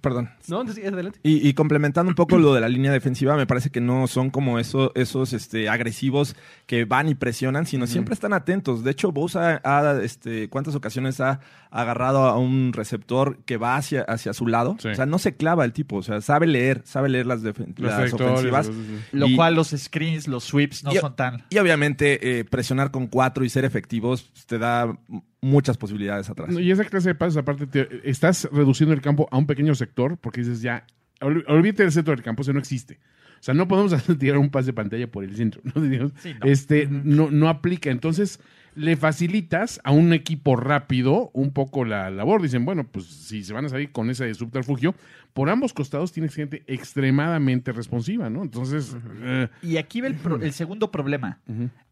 Perdón. 0.05 0.29
¿No? 0.49 0.61
Entonces, 0.61 0.87
adelante. 0.87 1.19
Y, 1.23 1.49
y 1.49 1.55
complementando 1.55 2.11
un 2.11 2.14
poco 2.14 2.37
lo 2.37 2.53
de 2.53 2.61
la 2.61 2.69
línea 2.69 2.93
defensiva, 2.93 3.37
me 3.37 3.47
parece 3.47 3.71
que 3.71 3.81
no 3.81 4.07
son 4.07 4.29
como 4.29 4.59
eso, 4.59 4.93
esos 4.95 5.33
este, 5.33 5.71
agresivos 5.71 6.37
que 6.67 6.85
van 6.85 7.09
y 7.09 7.14
presionan, 7.14 7.64
sino 7.64 7.87
siempre 7.87 8.12
están 8.12 8.35
atentos. 8.35 8.85
De 8.85 8.90
hecho, 8.90 9.12
Bosa 9.12 9.62
ha, 9.64 10.03
este, 10.03 10.51
¿cuántas 10.51 10.75
ocasiones 10.75 11.23
ha 11.23 11.40
agarrado 11.76 12.24
a 12.26 12.38
un 12.38 12.72
receptor 12.72 13.38
que 13.44 13.56
va 13.56 13.76
hacia, 13.76 14.02
hacia 14.02 14.32
su 14.32 14.46
lado? 14.46 14.76
Sí. 14.78 14.88
O 14.88 14.94
sea, 14.94 15.06
no 15.06 15.18
se 15.18 15.34
clava 15.37 15.64
el 15.64 15.72
tipo, 15.72 15.96
o 15.96 16.02
sea, 16.02 16.20
sabe 16.20 16.46
leer, 16.46 16.82
sabe 16.84 17.08
leer 17.08 17.26
las, 17.26 17.42
las 17.42 18.12
ofensivas. 18.12 18.68
los- 18.68 18.76
Lo 19.12 19.26
Y- 19.26 19.34
cual 19.37 19.54
los 19.54 19.68
screens, 19.70 20.28
los 20.28 20.44
sweeps 20.44 20.84
no 20.84 20.92
Y- 20.92 20.96
son 20.96 21.16
tan... 21.16 21.44
Y 21.50 21.58
obviamente 21.58 22.38
eh, 22.38 22.44
presionar 22.44 22.90
con 22.90 23.08
cuatro 23.08 23.44
y 23.44 23.48
ser 23.48 23.64
efectivos 23.64 24.30
te 24.46 24.58
da 24.58 24.96
muchas 25.40 25.76
posibilidades 25.76 26.30
atrás. 26.30 26.50
No, 26.50 26.60
y 26.60 26.70
esa 26.70 26.84
clase 26.84 27.08
de 27.10 27.14
pases, 27.16 27.37
aparte, 27.37 27.66
te- 27.66 28.08
estás 28.08 28.48
reduciendo 28.52 28.94
el 28.94 29.00
campo 29.02 29.28
a 29.30 29.37
un 29.38 29.46
pequeño 29.46 29.74
sector 29.74 30.16
porque 30.18 30.40
dices 30.42 30.62
ya, 30.62 30.87
ol- 31.20 31.44
olvídate 31.48 31.82
del 31.82 31.92
centro 31.92 32.14
del 32.14 32.22
campo, 32.24 32.42
eso 32.42 32.52
no 32.52 32.60
existe. 32.60 33.00
O 33.40 33.42
sea, 33.44 33.52
no 33.52 33.68
podemos 33.68 33.92
tirar 34.18 34.38
un 34.38 34.48
pase 34.50 34.66
de 34.66 34.72
pantalla 34.72 35.06
por 35.10 35.22
el 35.24 35.37
centro. 35.37 35.60
¿no? 35.64 35.82
Digamos, 35.82 36.12
Sí, 36.22 36.32
no. 36.40 36.46
Este, 36.46 36.87
no, 36.88 37.30
no 37.30 37.48
aplica. 37.48 37.90
Entonces, 37.90 38.40
le 38.76 38.96
facilitas 38.96 39.80
a 39.84 39.90
un 39.92 40.12
equipo 40.12 40.56
rápido 40.56 41.30
un 41.32 41.52
poco 41.52 41.84
la 41.84 42.10
labor. 42.10 42.42
Dicen, 42.42 42.64
bueno, 42.64 42.84
pues 42.84 43.06
si 43.06 43.44
se 43.44 43.52
van 43.52 43.64
a 43.66 43.68
salir 43.68 43.92
con 43.92 44.10
ese 44.10 44.32
subterfugio, 44.34 44.94
por 45.32 45.48
ambos 45.50 45.72
costados 45.72 46.12
tienes 46.12 46.34
gente 46.34 46.62
extremadamente 46.66 47.72
responsiva, 47.72 48.30
¿no? 48.30 48.42
Entonces, 48.42 48.96
eh, 49.22 49.48
Y 49.62 49.76
aquí 49.76 50.00
va 50.00 50.06
el, 50.08 50.14
pro- 50.14 50.40
el 50.42 50.52
segundo 50.54 50.90
problema. 50.90 51.40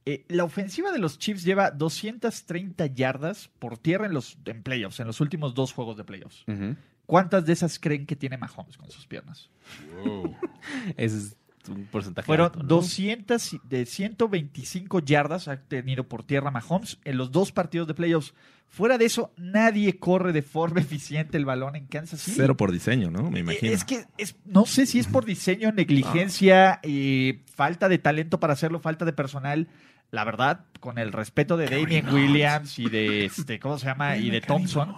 Eh, 0.05 0.25
la 0.29 0.45
ofensiva 0.45 0.91
de 0.91 0.99
los 0.99 1.19
Chiefs 1.19 1.45
lleva 1.45 1.71
230 1.71 2.87
yardas 2.87 3.51
por 3.59 3.79
tierra 3.79 4.07
en 4.07 4.15
los 4.15 4.37
en 4.45 4.63
playoffs, 4.63 4.99
en 5.01 5.07
los 5.07 5.21
últimos 5.21 5.55
dos 5.55 5.73
juegos 5.73 5.97
de 5.97 6.05
playoffs. 6.05 6.45
¿Cuántas 7.07 7.45
de 7.47 7.53
esas 7.53 7.79
creen 7.79 8.07
que 8.07 8.17
tiene 8.17 8.37
Mahomes 8.39 8.77
con 8.79 8.91
sus 8.91 9.07
piernas? 9.07 9.51
Ese 10.97 11.17
es 11.19 11.37
un 11.69 11.87
porcentaje. 11.87 12.27
Fueron 12.27 12.47
alto, 12.47 12.59
¿no? 12.61 12.69
200 12.69 13.53
y- 13.55 13.61
de 13.65 13.87
125 13.87 15.01
yardas 15.01 15.49
ha 15.49 15.57
tenido 15.63 16.09
por 16.09 16.23
tierra 16.25 16.51
Mahomes 16.51 16.99
en 17.05 17.17
los 17.19 17.31
dos 17.33 17.53
partidos 17.53 17.87
de 17.89 17.95
playoffs. 17.95 18.35
Fuera 18.69 18.97
de 18.97 19.05
eso, 19.05 19.33
nadie 19.37 19.99
corre 19.99 20.33
de 20.33 20.43
forma 20.43 20.81
eficiente 20.81 21.37
el 21.37 21.45
balón 21.45 21.77
en 21.77 21.87
Kansas 21.87 22.21
City. 22.21 22.37
Cero 22.39 22.57
por 22.57 22.73
diseño, 22.73 23.11
¿no? 23.11 23.31
Me 23.31 23.41
imagino. 23.41 23.71
Es 23.73 23.85
que 23.85 24.07
es, 24.17 24.37
no 24.47 24.65
sé 24.67 24.87
si 24.87 24.99
es 24.99 25.07
por 25.07 25.25
diseño, 25.27 25.73
negligencia, 25.73 26.81
y 26.83 27.41
falta 27.55 27.89
de 27.89 27.99
talento 27.99 28.41
para 28.41 28.55
hacerlo, 28.55 28.81
falta 28.81 29.05
de 29.05 29.13
personal. 29.13 29.69
La 30.11 30.25
verdad, 30.25 30.67
con 30.81 30.99
el 30.99 31.11
respeto 31.13 31.57
de 31.57 31.67
Damien 31.67 32.09
Williams 32.13 32.79
y 32.79 32.89
de 32.91 33.25
este, 33.27 33.59
¿cómo 33.59 33.79
se 33.79 33.87
llama? 33.87 34.17
Y 34.19 34.31
de 34.31 34.41
Thompson, 34.41 34.95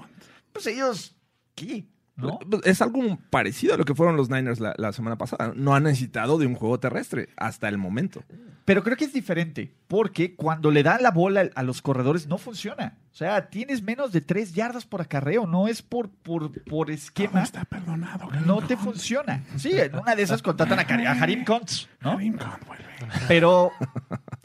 pues 0.52 0.66
ellos, 0.66 1.14
¿qué? 1.54 1.84
¿No? 2.16 2.38
Pues, 2.38 2.62
Es 2.64 2.80
algo 2.80 3.18
parecido 3.30 3.74
a 3.74 3.76
lo 3.76 3.84
que 3.84 3.94
fueron 3.94 4.16
los 4.16 4.30
Niners 4.30 4.60
la, 4.60 4.72
la 4.78 4.92
semana 4.92 5.16
pasada. 5.16 5.52
No 5.56 5.74
han 5.74 5.82
necesitado 5.82 6.38
de 6.38 6.46
un 6.46 6.54
juego 6.54 6.78
terrestre 6.78 7.28
hasta 7.36 7.68
el 7.68 7.76
momento. 7.76 8.22
Pero 8.64 8.82
creo 8.82 8.96
que 8.96 9.04
es 9.04 9.12
diferente, 9.12 9.74
porque 9.88 10.36
cuando 10.36 10.70
le 10.70 10.82
dan 10.82 11.02
la 11.02 11.10
bola 11.10 11.50
a 11.54 11.62
los 11.62 11.82
corredores 11.82 12.26
no 12.28 12.38
funciona. 12.38 12.96
O 13.12 13.16
sea, 13.16 13.48
tienes 13.50 13.82
menos 13.82 14.10
de 14.12 14.20
tres 14.22 14.54
yardas 14.54 14.86
por 14.86 15.02
acarreo, 15.02 15.46
no 15.46 15.68
es 15.68 15.82
por, 15.82 16.08
por, 16.08 16.62
por 16.64 16.90
esquema. 16.90 17.42
está 17.42 17.64
perdonado. 17.64 18.30
No 18.46 18.62
te 18.66 18.76
funciona. 18.76 19.42
Sí, 19.56 19.72
en 19.72 19.94
una 19.96 20.14
de 20.16 20.22
esas 20.22 20.40
contratan 20.40 20.78
a, 20.78 20.86
Kar- 20.86 21.06
a 21.06 21.12
Harim 21.22 21.44
Kuntz, 21.44 21.88
¿no? 22.00 22.12
Karim 22.12 22.38
Khan 22.38 22.60
vuelve. 22.66 22.84
Pero 23.28 23.70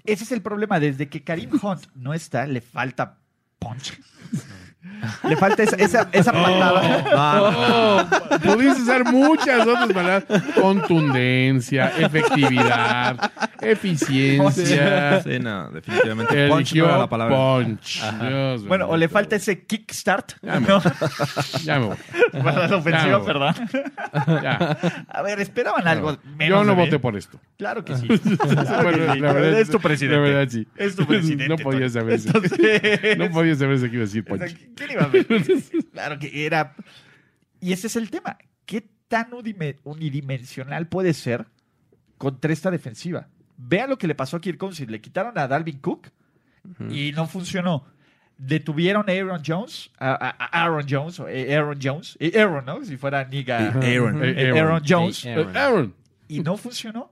ese 0.04 0.24
es 0.26 0.32
el 0.34 0.42
problema. 0.42 0.80
Desde 0.80 1.08
que 1.08 1.24
Karim 1.24 1.52
Hunt 1.62 1.86
no 1.96 2.14
está, 2.14 2.46
le 2.46 2.60
falta 2.62 3.20
punch. 3.60 3.98
Le 5.28 5.36
falta 5.36 5.64
esa, 5.64 5.76
esa, 5.76 6.10
esa 6.12 6.32
patada. 6.32 8.08
Pudiste 8.42 8.82
usar 8.82 9.12
muchas 9.12 9.68
otras 9.68 9.92
palabras. 9.92 10.24
Contundencia, 10.60 11.92
efectividad, 11.98 13.32
eficiencia. 13.62 15.22
Sí, 15.22 15.40
no, 15.40 15.70
definitivamente. 15.72 16.48
Punch 16.48 16.74
no 16.76 16.98
la 16.98 17.10
palabra. 17.10 17.36
punch. 17.36 18.02
Dios 18.22 18.66
Bueno, 18.68 18.88
o 18.88 18.96
le 18.98 19.10
falta 19.10 19.36
ese 19.36 19.64
kickstart. 19.66 20.34
Ya 20.42 20.60
me 20.60 20.68
¿no? 20.68 20.82
Ya 21.64 21.80
me 21.80 21.86
voy. 21.88 21.98
Para 22.44 22.68
la 22.68 22.76
ofensiva, 22.78 23.20
Ya, 23.20 23.26
perdón. 23.26 23.56
Ya. 24.42 24.78
A 25.10 25.22
ver, 25.22 25.40
esperaban 25.42 25.88
algo 25.88 26.18
menos. 26.38 26.60
Yo 26.60 26.64
no 26.64 26.76
voté 26.76 27.00
por 27.00 27.18
esto. 27.18 27.40
Claro 27.58 27.84
que 27.84 27.96
sí. 27.98 28.08
Claro 28.40 28.84
Bueno, 28.84 28.98
que 29.08 29.14
sí. 29.14 29.20
la 29.20 29.34
verdad- 29.34 29.60
es 29.60 29.70
tu 29.70 29.80
presidente. 29.80 30.16
la 30.16 30.22
verdad, 30.22 30.48
sí. 30.52 30.68
Es 30.78 30.96
tu 30.96 31.06
presidente. 31.06 31.50
No 31.50 31.58
podía 31.58 31.80
Tony. 31.82 31.90
saberse. 31.90 32.28
Entonces- 32.30 32.60
No 33.18 33.30
podía 33.32 33.56
saberse 33.56 33.90
que 33.90 33.96
iba 33.96 34.04
a 34.04 34.08
decir 34.08 34.24
punch. 34.24 34.56
¿Quién 34.80 34.92
iba 34.92 35.04
a 35.04 35.08
ver? 35.08 35.28
Claro 35.94 36.18
que 36.20 36.46
era. 36.46 36.76
Y 37.62 37.74
ese 37.74 37.88
es 37.88 37.96
el 37.96 38.10
tema. 38.10 38.38
¿Qué 38.66 38.88
tan 39.08 39.30
unidimensional 39.84 40.88
puede 40.88 41.14
ser 41.14 41.46
contra 42.18 42.52
esta 42.54 42.72
defensiva? 42.72 43.28
Vea 43.58 43.88
lo 43.88 43.98
que 43.98 44.08
le 44.08 44.16
pasó 44.16 44.38
a 44.38 44.42
Kirk 44.42 44.58
Cousins. 44.58 44.90
Le 44.90 45.02
quitaron 45.02 45.38
a 45.38 45.48
Dalvin 45.48 45.80
Cook 45.80 46.08
y 46.90 47.12
no 47.14 47.28
funcionó. 47.28 47.86
Detuvieron 48.38 49.10
a 49.10 49.12
Aaron 49.12 49.42
Jones, 49.46 49.92
a, 49.98 50.12
a- 50.14 50.30
a 50.46 50.64
Aaron 50.64 50.86
Jones, 50.90 51.20
o 51.20 51.28
eh, 51.28 51.54
Aaron 51.54 51.78
Jones, 51.82 52.16
eh, 52.22 52.40
Aaron, 52.40 52.64
¿no? 52.66 52.86
Si 52.86 52.96
fuera 52.96 53.26
Niga. 53.26 53.58
Aaron. 53.72 54.24
eh, 54.24 54.52
Aaron 54.58 54.82
Jones. 54.88 55.26
Eh, 55.26 55.34
Aaron. 55.34 55.58
Aaron. 55.58 55.96
Y 56.30 56.40
no 56.40 56.56
funcionó. 56.56 57.12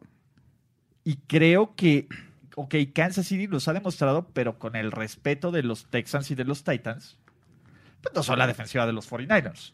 Y 1.03 1.17
creo 1.27 1.75
que, 1.75 2.07
ok, 2.55 2.75
Kansas 2.93 3.27
City 3.27 3.47
los 3.47 3.67
ha 3.67 3.73
demostrado, 3.73 4.29
pero 4.33 4.57
con 4.57 4.75
el 4.77 4.91
respeto 4.91 5.51
de 5.51 5.63
los 5.63 5.87
Texans 5.89 6.31
y 6.31 6.35
de 6.35 6.45
los 6.45 6.63
Titans, 6.63 7.17
pues 8.01 8.13
no 8.15 8.23
son 8.23 8.39
la 8.39 8.47
defensiva 8.47 8.85
de 8.85 8.93
los 8.93 9.09
49ers. 9.11 9.73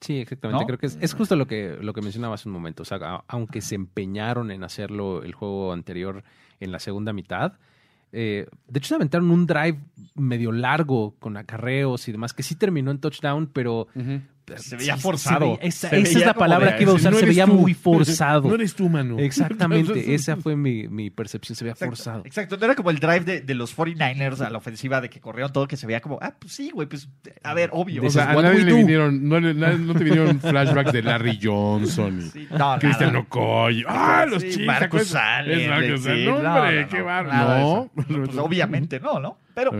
Sí, 0.00 0.18
exactamente. 0.18 0.62
¿No? 0.62 0.66
Creo 0.66 0.78
que 0.78 0.86
es, 0.86 0.96
es 1.00 1.12
justo 1.14 1.36
lo 1.36 1.46
que, 1.46 1.76
lo 1.80 1.92
que 1.92 2.00
mencionaba 2.00 2.34
hace 2.34 2.48
un 2.48 2.54
momento. 2.54 2.82
O 2.82 2.86
sea, 2.86 2.98
a- 3.02 3.24
aunque 3.28 3.60
se 3.60 3.74
empeñaron 3.74 4.50
en 4.50 4.64
hacerlo 4.64 5.22
el 5.22 5.34
juego 5.34 5.72
anterior 5.72 6.24
en 6.58 6.72
la 6.72 6.78
segunda 6.78 7.12
mitad, 7.12 7.52
eh, 8.12 8.46
de 8.66 8.78
hecho 8.78 8.88
se 8.88 8.94
aventaron 8.94 9.30
un 9.30 9.46
drive 9.46 9.78
medio 10.14 10.52
largo 10.52 11.14
con 11.18 11.36
acarreos 11.36 12.08
y 12.08 12.12
demás, 12.12 12.32
que 12.32 12.42
sí 12.42 12.54
terminó 12.54 12.90
en 12.90 12.98
touchdown, 13.00 13.46
pero... 13.52 13.88
Se 14.58 14.76
veía 14.76 14.96
sí, 14.96 15.02
forzado. 15.02 15.38
se 15.40 15.44
veía- 15.46 15.58
esa 15.68 15.88
Se 15.90 16.00
esa 16.00 16.18
es 16.18 16.26
la 16.26 16.34
palabra 16.34 16.70
de- 16.72 16.76
que 16.76 16.82
iba 16.84 16.92
a 16.92 16.94
usar, 16.96 17.12
No 17.12 17.18
se 17.18 17.26
veía 17.26 17.46
tú. 17.46 17.54
muy 17.54 17.74
forzado. 17.74 18.48
No 18.48 18.54
eres 18.54 18.74
tú, 18.74 18.88
mano. 18.88 19.18
Exactamente, 19.18 20.14
esa 20.14 20.36
fue 20.36 20.56
mi, 20.56 20.88
mi 20.88 21.10
percepción, 21.10 21.56
se 21.56 21.64
veía 21.64 21.72
Exacto, 21.72 21.96
forzado. 21.96 22.22
exacto, 22.24 22.56
no 22.56 22.64
era 22.64 22.74
como 22.74 22.90
el 22.90 22.98
drive 22.98 23.20
de, 23.20 23.40
de 23.40 23.54
los 23.54 23.72
49ers 23.76 24.40
a 24.40 24.50
la 24.50 24.58
ofensiva 24.58 25.00
de 25.00 25.08
que 25.10 25.20
corrieron 25.20 25.52
todo, 25.52 25.66
que 25.68 25.76
se 25.76 25.86
veía 25.86 26.00
como, 26.00 26.18
ah, 26.22 26.34
pues 26.38 26.52
sí, 26.52 26.70
güey, 26.70 26.88
pues, 26.88 27.08
a 27.42 27.54
ver, 27.54 27.70
obvio. 27.72 28.02
O 28.04 28.10
sea, 28.10 28.30
a 28.30 28.34
nadie 28.42 28.64
le 28.64 28.72
vinieron, 28.74 29.28
no, 29.28 29.40
nadie- 29.40 29.78
no 29.78 29.94
te 29.94 30.04
vinieron 30.04 30.40
flashbacks 30.40 30.92
de 30.92 31.02
Larry 31.02 31.38
Johnson 31.42 32.18
y 32.20 32.30
Sí, 32.30 32.48
no, 32.56 32.78
Cristian. 32.78 33.16
Okoye. 33.16 33.84
¡Ah, 33.86 34.26
los 34.28 34.42
Sí, 34.42 34.50
chicos! 34.50 35.06
Sí, 35.08 35.16
Allen. 35.16 35.68
no, 35.68 36.42
No, 36.42 36.54
hombre, 36.56 36.82
no, 36.82 36.88
qué 36.88 36.98
no, 36.98 37.04
bárbaro. 37.04 37.90
No. 37.96 38.04
Pues 38.26 38.36
obviamente 38.38 39.00
no, 39.00 39.20
¿no? 39.20 39.38
Pero, 39.54 39.72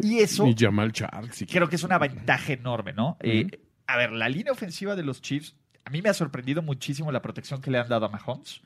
y 0.00 0.18
eso 0.18 0.44
Ni 0.44 0.54
Jamal 0.56 0.92
Charles. 0.92 1.44
creo 1.50 1.68
que 1.68 1.76
es 1.76 1.82
una 1.82 1.98
ventaja 1.98 2.52
enorme, 2.52 2.92
¿no? 2.92 3.16
Eh, 3.20 3.46
a 3.88 3.96
ver, 3.96 4.12
la 4.12 4.28
línea 4.28 4.52
ofensiva 4.52 4.94
de 4.94 5.02
los 5.02 5.20
Chiefs, 5.20 5.56
a 5.84 5.90
mí 5.90 6.00
me 6.02 6.08
ha 6.10 6.14
sorprendido 6.14 6.62
muchísimo 6.62 7.10
la 7.10 7.22
protección 7.22 7.60
que 7.60 7.70
le 7.70 7.78
han 7.78 7.88
dado 7.88 8.06
a 8.06 8.08
Mahomes. 8.10 8.60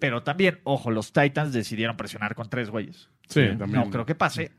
Pero 0.00 0.22
también, 0.22 0.60
ojo, 0.64 0.90
los 0.90 1.12
Titans 1.12 1.52
decidieron 1.52 1.96
presionar 1.96 2.34
con 2.34 2.50
tres 2.50 2.70
güeyes. 2.70 3.08
Sí, 3.28 3.40
también. 3.58 3.72
No 3.84 3.90
creo 3.90 4.04
que 4.04 4.14
pase. 4.14 4.50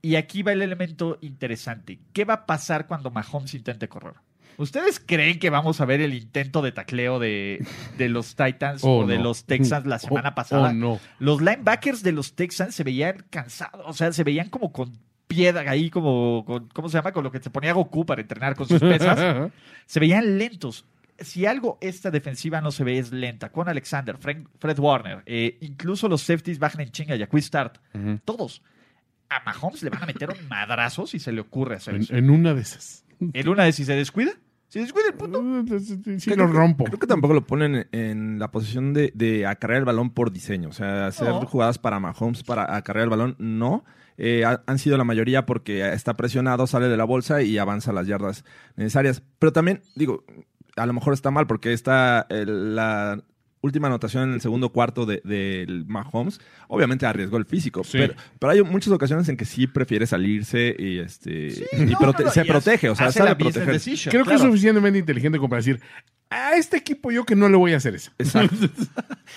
Y 0.00 0.14
aquí 0.16 0.42
va 0.42 0.52
el 0.52 0.62
elemento 0.62 1.18
interesante. 1.20 1.98
¿Qué 2.12 2.24
va 2.24 2.34
a 2.34 2.46
pasar 2.46 2.86
cuando 2.86 3.10
Mahomes 3.10 3.54
intente 3.54 3.88
correr? 3.88 4.14
¿Ustedes 4.58 5.00
creen 5.00 5.38
que 5.38 5.50
vamos 5.50 5.80
a 5.82 5.84
ver 5.84 6.00
el 6.00 6.14
intento 6.14 6.62
de 6.62 6.72
tacleo 6.72 7.18
de, 7.18 7.66
de 7.98 8.08
los 8.08 8.36
Titans 8.36 8.82
Oh, 8.84 9.00
o 9.00 9.06
de 9.06 9.18
no. 9.18 9.24
los 9.24 9.44
Texans 9.44 9.84
la 9.86 9.98
semana 9.98 10.30
Oh, 10.30 10.34
pasada? 10.34 10.70
Oh, 10.70 10.72
no. 10.72 11.00
Los 11.18 11.40
linebackers 11.42 12.02
de 12.02 12.12
los 12.12 12.34
Texans 12.36 12.74
se 12.74 12.82
veían 12.84 13.26
cansados, 13.28 13.82
o 13.84 13.92
sea, 13.92 14.12
se 14.12 14.24
veían 14.24 14.48
como 14.48 14.72
con 14.72 14.92
piedra 15.26 15.70
ahí, 15.70 15.90
como, 15.90 16.44
con- 16.46 16.68
¿cómo 16.68 16.88
se 16.88 16.98
llama? 16.98 17.12
Con 17.12 17.24
lo 17.24 17.30
que 17.32 17.40
se 17.40 17.50
ponía 17.50 17.72
Goku 17.72 18.04
para 18.06 18.20
entrenar 18.22 18.54
con 18.54 18.68
sus 18.68 18.80
pesas. 18.80 19.50
se 19.86 20.00
veían 20.00 20.38
lentos. 20.38 20.84
Si 21.18 21.46
algo 21.46 21.78
esta 21.80 22.10
defensiva 22.10 22.60
no 22.60 22.70
se 22.70 22.84
ve 22.84 22.98
es 22.98 23.10
lenta, 23.10 23.50
con 23.50 23.68
Alexander, 23.68 24.18
Fred, 24.18 24.44
Fred 24.58 24.78
Warner, 24.78 25.22
eh, 25.24 25.56
incluso 25.62 26.08
los 26.08 26.20
safeties 26.22 26.58
bajan 26.58 26.82
en 26.82 26.90
chinga 26.90 27.16
y 27.16 27.22
a 27.22 27.26
Quick 27.26 27.40
Start, 27.42 27.78
Ujú. 27.94 28.18
todos. 28.24 28.62
A 29.30 29.42
Mahomes 29.44 29.82
le 29.82 29.90
van 29.90 30.02
a 30.02 30.06
meter 30.06 30.28
un 30.30 30.48
madrazo 30.48 31.06
si 31.06 31.18
se 31.18 31.32
le 31.32 31.40
ocurre 31.40 31.76
hacer 31.76 31.94
En, 31.96 32.02
eso. 32.02 32.14
en 32.14 32.30
una 32.30 32.52
de 32.54 32.60
esas. 32.60 33.04
En 33.32 33.48
una 33.48 33.64
de 33.64 33.72
si 33.72 33.84
se 33.86 33.94
descuida, 33.96 34.32
Si 34.68 34.78
descuida 34.78 35.06
el 35.08 35.14
punto. 35.14 35.42
Sí, 36.18 36.34
lo 36.34 36.46
rompo. 36.48 36.84
Creo 36.84 36.98
que 36.98 37.06
tampoco 37.06 37.32
lo 37.34 37.46
ponen 37.46 37.88
en 37.92 38.38
la 38.38 38.50
posición 38.50 38.92
de, 38.92 39.10
de 39.14 39.46
acarrear 39.46 39.78
el 39.80 39.84
balón 39.86 40.10
por 40.10 40.30
diseño. 40.32 40.68
O 40.68 40.72
sea, 40.72 41.06
hacer 41.06 41.28
No. 41.28 41.46
jugadas 41.46 41.78
para 41.78 41.98
Mahomes 41.98 42.42
para 42.42 42.76
acarrear 42.76 43.04
el 43.04 43.10
balón, 43.10 43.36
no. 43.38 43.84
Eh, 44.18 44.44
ha- 44.44 44.62
han 44.66 44.78
sido 44.78 44.96
la 44.96 45.04
mayoría 45.04 45.44
porque 45.46 45.86
está 45.92 46.14
presionado, 46.14 46.66
sale 46.66 46.88
de 46.88 46.96
la 46.96 47.04
bolsa 47.04 47.42
y 47.42 47.58
avanza 47.58 47.92
las 47.92 48.06
yardas 48.06 48.44
necesarias. 48.76 49.22
Pero 49.38 49.52
también, 49.52 49.82
digo, 49.94 50.24
a 50.76 50.86
lo 50.86 50.92
mejor 50.92 51.12
está 51.14 51.30
mal 51.30 51.46
porque 51.46 51.72
está 51.72 52.26
el- 52.30 52.74
la 52.76 53.22
última 53.62 53.88
anotación 53.88 54.24
en 54.28 54.34
el 54.34 54.40
segundo 54.40 54.68
cuarto 54.70 55.06
de- 55.06 55.20
del 55.24 55.86
Mahomes, 55.86 56.40
obviamente 56.68 57.04
arriesgó 57.04 57.36
el 57.36 57.46
físico, 57.46 57.82
Sí. 57.82 57.98
pero, 57.98 58.14
pero 58.38 58.52
hay 58.52 58.62
muchas 58.62 58.92
ocasiones 58.92 59.28
en 59.28 59.36
que 59.36 59.44
sí 59.44 59.66
prefiere 59.66 60.06
salirse 60.06 60.76
y 60.78 60.98
este 60.98 61.48
y 61.72 61.86
No, 61.86 61.98
prote- 61.98 62.20
no, 62.20 62.24
no, 62.26 62.30
se 62.30 62.42
y 62.42 62.48
protege, 62.48 62.88
o 62.90 62.94
sea, 62.94 63.10
sabe 63.10 63.34
proteger. 63.34 63.72
decision, 63.72 64.10
Creo 64.12 64.22
que 64.22 64.28
claro. 64.30 64.44
es 64.44 64.46
suficientemente 64.48 64.98
inteligente 65.00 65.38
como 65.38 65.48
para 65.48 65.58
decir, 65.60 65.80
a 66.30 66.54
este 66.56 66.76
equipo 66.76 67.10
yo 67.10 67.24
que 67.24 67.36
no 67.36 67.48
le 67.48 67.56
voy 67.56 67.72
a 67.72 67.76
hacer 67.76 67.94
eso. 67.94 68.10
Exacto. 68.18 68.56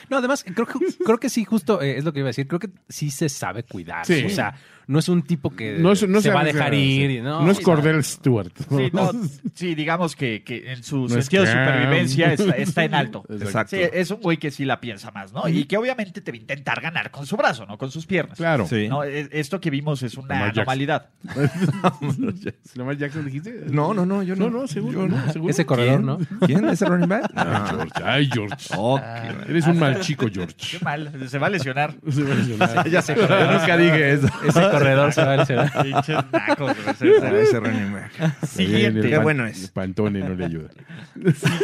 No, 0.07 0.17
además, 0.17 0.43
creo 0.43 0.67
que, 0.67 0.73
creo 1.03 1.19
que 1.19 1.29
sí, 1.29 1.45
justo 1.45 1.81
eh, 1.81 1.97
es 1.97 2.03
lo 2.03 2.13
que 2.13 2.19
iba 2.19 2.27
a 2.27 2.29
decir. 2.29 2.47
Creo 2.47 2.59
que 2.59 2.69
sí 2.89 3.09
se 3.09 3.27
sabe 3.27 3.63
cuidar. 3.63 4.05
Sí. 4.05 4.23
O 4.23 4.29
sea, 4.29 4.55
no 4.89 4.99
es 4.99 5.07
un 5.07 5.21
tipo 5.21 5.51
que 5.51 5.77
No, 5.77 5.91
es- 5.91 6.07
no 6.07 6.19
se 6.19 6.31
va 6.31 6.41
a 6.41 6.43
dejar 6.43 6.73
ir. 6.73 7.21
no, 7.23 7.43
No 7.45 7.51
es 7.51 7.59
Cordell 7.59 8.03
Stewart. 8.03 8.51
Sí, 8.69 8.89
no, 8.91 9.11
sí, 9.53 9.75
digamos 9.75 10.15
que, 10.15 10.43
que 10.43 10.71
en 10.71 10.83
su 10.83 11.01
No 11.01 11.05
es 11.05 11.25
sentido 11.25 11.43
de 11.43 11.51
supervivencia 11.51 12.33
está, 12.33 12.55
está 12.57 12.83
en 12.83 12.93
alto. 12.95 13.23
Exacto. 13.29 13.75
Sí, 13.75 13.83
es 13.93 14.09
un 14.11 14.19
güey 14.21 14.37
que 14.37 14.51
sí 14.51 14.65
la 14.65 14.81
piensa 14.81 15.11
más, 15.11 15.31
¿no? 15.31 15.47
Y 15.47 15.65
que 15.65 15.77
obviamente 15.77 16.21
te 16.21 16.31
va 16.31 16.35
a 16.37 16.41
intentar 16.41 16.81
ganar 16.81 17.11
con 17.11 17.25
su 17.25 17.37
brazo, 17.37 17.65
no 17.67 17.77
con 17.77 17.91
sus 17.91 18.05
piernas. 18.05 18.37
Claro. 18.37 18.67
Sí. 18.67 18.87
No, 18.89 19.03
e- 19.03 19.29
esto 19.31 19.61
que 19.61 19.69
vimos 19.69 20.01
es 20.03 20.15
una 20.17 20.27
Lamar 20.33 20.47
Jackson. 20.47 20.61
anormalidad. 20.61 21.09
¿Lamar 22.75 22.97
Jackson 22.97 23.25
dijiste? 23.25 23.65
No, 23.69 23.93
no, 23.93 24.05
no, 24.05 24.23
yo 24.23 24.35
no. 24.35 24.49
No, 24.49 24.61
no, 24.61 24.67
seguro. 24.67 25.07
no, 25.07 25.31
seguro. 25.31 25.51
Ese 25.51 25.65
corredor, 25.65 26.01
¿no? 26.01 26.17
¿Quién? 26.45 26.67
¿Ese 26.69 26.85
running 26.85 27.09
back? 27.09 27.31
Ay, 27.35 27.45
No. 27.45 27.67
George. 27.67 28.03
Ay, 28.03 28.29
George. 28.31 28.55
Ok. 28.75 29.01
Eres 29.49 29.67
un 29.67 29.79
mal 29.79 29.99
chico, 29.99 30.27
George. 30.33 30.55
Qué 30.71 30.83
mal, 30.83 31.11
se 31.29 31.37
va 31.37 31.47
a 31.47 31.49
lesionar. 31.49 31.93
Se 32.09 32.23
va 32.23 32.31
a 32.33 32.35
lesionar. 32.35 32.89
Ya 32.89 33.01
sé, 33.01 33.15
yo 33.15 33.21
nunca 33.51 33.77
dije 33.77 34.13
eso. 34.13 34.27
Ese 34.47 34.59
corredor 34.79 35.13
se 35.13 35.23
va 35.23 35.33
a 35.33 35.37
lesionar. 35.37 35.71
Pinches 35.83 36.17
nacos, 36.31 36.75
güey. 36.99 37.13
Ah, 37.21 37.31
Ese 37.39 37.59
running 37.59 37.93
back. 37.93 38.45
Siguiente. 38.47 38.99
El 39.01 39.09
Qué 39.09 39.17
bueno 39.19 39.45
es. 39.45 39.63
el 39.65 39.69
Pantone 39.71 40.19
no 40.19 40.35
le 40.35 40.45
ayuda. 40.45 40.69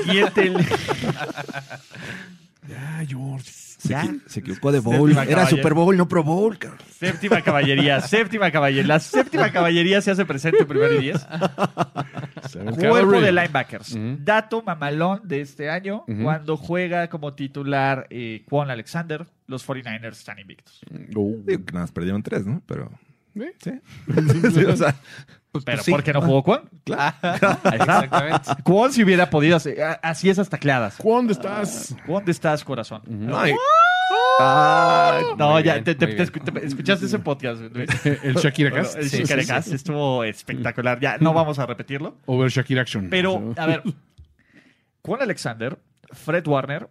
Siguiente. 0.03 0.53
Ya, 2.67 3.03
George. 3.07 3.45
Se, 3.47 3.89
Ya. 3.89 4.07
se 4.25 4.39
equivocó 4.39 4.71
de 4.71 4.79
bowl. 4.79 5.13
Séptima 5.13 5.23
Era. 5.31 5.45
Super 5.45 5.75
Bowl, 5.75 5.95
no 5.95 6.07
Pro 6.07 6.23
Bowl. 6.23 6.57
cabrón. 6.57 6.79
Séptima 6.97 7.41
caballería, 7.43 8.01
séptima 8.01 8.49
caballería. 8.49 8.87
La 8.87 8.99
séptima 8.99 9.51
caballería 9.51 10.01
se 10.01 10.09
hace 10.09 10.25
presente 10.25 10.61
en 10.61 10.67
primero 10.67 10.95
y 10.95 11.01
diez. 11.03 11.23
Cuerpo 12.79 13.21
de 13.21 13.31
linebackers. 13.31 13.95
Dato 14.23 14.63
mamalón 14.63 15.21
de 15.27 15.41
este 15.41 15.69
año. 15.69 16.05
Cuando 16.23 16.57
juega 16.57 17.07
como 17.09 17.33
titular 17.35 18.07
eh, 18.09 18.43
Quan 18.49 18.71
Alexander, 18.71 19.27
los 19.45 19.67
49ers 19.67 20.13
están 20.13 20.39
invictos. 20.39 20.81
Oh. 21.15 21.35
Digo 21.45 21.65
que 21.65 21.71
nada 21.73 21.83
más 21.83 21.91
perdieron 21.91 22.23
tres, 22.23 22.47
¿no? 22.47 22.63
Pero. 22.65 22.91
Sí. 23.59 23.71
Sí, 24.53 24.63
o 24.65 24.75
sea, 24.77 24.95
Pero 25.65 25.83
sí. 25.83 25.91
¿por 25.91 26.03
qué 26.03 26.13
no 26.13 26.21
jugó 26.21 26.43
Quan? 26.43 26.61
Exactamente. 26.85 28.51
Quan 28.63 28.91
si 28.91 29.03
hubiera 29.03 29.29
podido 29.29 29.55
hacer. 29.57 29.77
Así 30.01 30.29
es 30.29 30.39
hasta 30.39 30.57
tacleadas. 30.57 30.95
¿Cuándo 30.97 31.31
estás? 31.33 31.95
¿Dónde 32.07 32.31
estás, 32.31 32.63
corazón? 32.63 33.01
no, 33.07 33.37
Ah, 34.39 35.21
No, 35.37 35.51
Muy 35.53 35.63
ya 35.63 35.79
bien, 35.79 35.97
te, 35.97 36.21
escuchaste 36.65 37.05
ese 37.05 37.19
podcast. 37.19 37.61
Luis? 37.73 37.89
El 38.05 38.35
Shakira 38.35 38.71
Cast. 38.71 38.97
El 38.97 39.09
Sí, 39.09 39.23
Shakira 39.23 39.61
sí, 39.61 39.75
estuvo 39.75 40.23
espectacular. 40.23 40.99
Ya 40.99 41.17
no 41.17 41.33
vamos 41.33 41.57
a 41.59 41.65
repetirlo. 41.65 42.17
Over 42.25 42.49
Shakira 42.49 42.81
Action. 42.81 43.09
Pero, 43.09 43.53
a 43.57 43.65
ver, 43.65 43.83
Quan 45.01 45.21
Alexander, 45.21 45.77
Fred 46.11 46.47
Warner, 46.47 46.89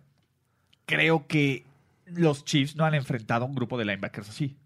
creo 0.87 1.26
que 1.26 1.64
los 2.07 2.44
Chiefs 2.44 2.76
no 2.76 2.85
han 2.85 2.94
enfrentado 2.94 3.44
a 3.44 3.48
un 3.48 3.54
grupo 3.54 3.76
de 3.78 3.85
linebackers 3.85 4.28
así. 4.30 4.57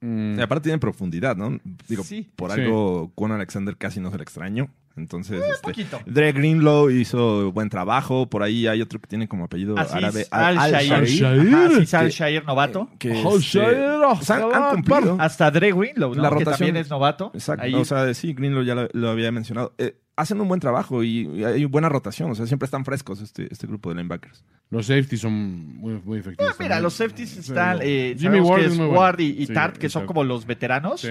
Mm, 0.00 0.38
y 0.38 0.42
aparte 0.42 0.64
tienen 0.64 0.80
profundidad, 0.80 1.36
¿no? 1.36 1.58
Digo, 1.88 2.04
Sí. 2.04 2.30
por 2.36 2.52
Sí. 2.52 2.60
algo, 2.60 3.10
con 3.14 3.32
Alexander 3.32 3.76
casi 3.76 4.00
no 4.00 4.10
se 4.10 4.16
le 4.18 4.22
extraño. 4.22 4.68
Entonces, 4.96 5.40
este, 5.44 5.62
poquito. 5.62 6.00
Dre 6.06 6.32
Greenlow 6.32 6.90
hizo 6.90 7.52
buen 7.52 7.68
trabajo. 7.68 8.28
Por 8.28 8.42
ahí 8.42 8.66
hay 8.66 8.82
otro 8.82 9.00
que 9.00 9.06
tiene 9.06 9.28
como 9.28 9.44
apellido 9.44 9.78
Así 9.78 9.96
árabe. 9.96 10.22
es, 10.22 10.28
Al 10.32 10.56
Shair. 10.56 10.92
Al-Shair. 10.92 12.40
Que- 12.42 12.46
novato. 12.46 12.88
Que, 12.98 13.12
Al 13.12 13.26
este, 13.26 13.38
Shair, 13.40 14.00
pues, 14.16 14.30
han, 14.30 14.42
han 14.52 14.74
cumplido. 14.74 15.16
Hasta 15.20 15.50
Dre 15.52 15.72
Greenlow, 15.72 16.14
¿no? 16.16 16.22
La 16.22 16.28
que 16.30 16.34
rotación- 16.36 16.58
también 16.68 16.76
es 16.78 16.90
novato. 16.90 17.30
Exacto. 17.32 17.64
Ahí- 17.64 17.74
O 17.74 17.84
sea, 17.84 18.12
sí, 18.12 18.32
Greenlow 18.32 18.64
ya 18.64 18.74
lo, 18.74 18.88
lo 18.92 19.08
había 19.10 19.30
mencionado. 19.30 19.72
Eh, 19.78 19.96
hacen 20.18 20.40
un 20.40 20.48
buen 20.48 20.60
trabajo 20.60 21.02
y, 21.02 21.26
y 21.28 21.44
hay 21.44 21.64
buena 21.64 21.88
rotación. 21.88 22.30
O 22.30 22.34
sea, 22.34 22.46
siempre 22.46 22.66
están 22.66 22.84
frescos 22.84 23.20
este, 23.20 23.48
este 23.50 23.66
grupo 23.66 23.88
de 23.88 23.94
linebackers. 23.96 24.44
Los 24.70 24.86
safeties 24.86 25.20
son 25.22 25.32
muy, 25.78 26.00
muy 26.04 26.18
efectivos. 26.18 26.52
Ah, 26.52 26.56
mira, 26.60 26.80
los 26.80 26.94
safeties 26.94 27.36
están. 27.38 27.78
eh, 27.82 28.14
Jimmy 28.18 28.40
Ward 28.40 28.60
que 28.60 28.66
es 28.66 28.72
es 28.72 28.78
muy 28.78 28.86
bueno. 28.88 29.00
Ward 29.00 29.20
y, 29.20 29.42
y 29.42 29.46
Sí, 29.46 29.54
Tart, 29.54 29.76
que 29.78 29.88
son 29.88 30.06
como 30.06 30.24
los 30.24 30.44
veteranos. 30.44 31.00
Sí. 31.00 31.08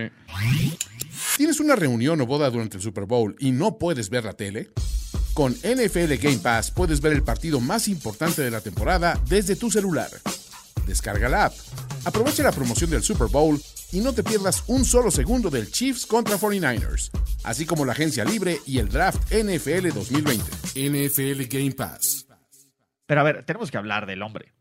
¿Tienes 1.37 1.59
una 1.59 1.75
reunión 1.75 2.19
o 2.21 2.25
boda 2.25 2.49
durante 2.49 2.77
el 2.77 2.83
Super 2.83 3.05
Bowl 3.05 3.35
y 3.39 3.51
no 3.51 3.77
puedes 3.77 4.09
ver 4.09 4.25
la 4.25 4.33
tele? 4.33 4.69
Con 5.33 5.53
NFL 5.53 6.13
Game 6.21 6.37
Pass 6.39 6.71
puedes 6.71 6.99
ver 7.01 7.13
el 7.13 7.23
partido 7.23 7.59
más 7.59 7.87
importante 7.87 8.41
de 8.41 8.51
la 8.51 8.61
temporada 8.61 9.19
desde 9.27 9.55
tu 9.55 9.69
celular. 9.71 10.09
Descarga 10.87 11.29
la 11.29 11.45
app, 11.45 11.53
aprovecha 12.05 12.43
la 12.43 12.51
promoción 12.51 12.89
del 12.89 13.03
Super 13.03 13.27
Bowl 13.27 13.59
y 13.91 13.99
no 14.01 14.13
te 14.13 14.23
pierdas 14.23 14.63
un 14.67 14.85
solo 14.85 15.11
segundo 15.11 15.49
del 15.49 15.71
Chiefs 15.71 16.05
contra 16.05 16.37
49ers, 16.37 17.11
así 17.43 17.65
como 17.65 17.85
la 17.85 17.93
agencia 17.93 18.25
libre 18.25 18.57
y 18.65 18.79
el 18.79 18.89
draft 18.89 19.31
NFL 19.31 19.89
2020. 19.93 20.43
NFL 20.89 21.43
Game 21.49 21.71
Pass. 21.71 22.27
Pero 23.05 23.21
a 23.21 23.23
ver, 23.23 23.43
tenemos 23.45 23.71
que 23.71 23.77
hablar 23.77 24.05
del 24.05 24.21
hombre. 24.21 24.51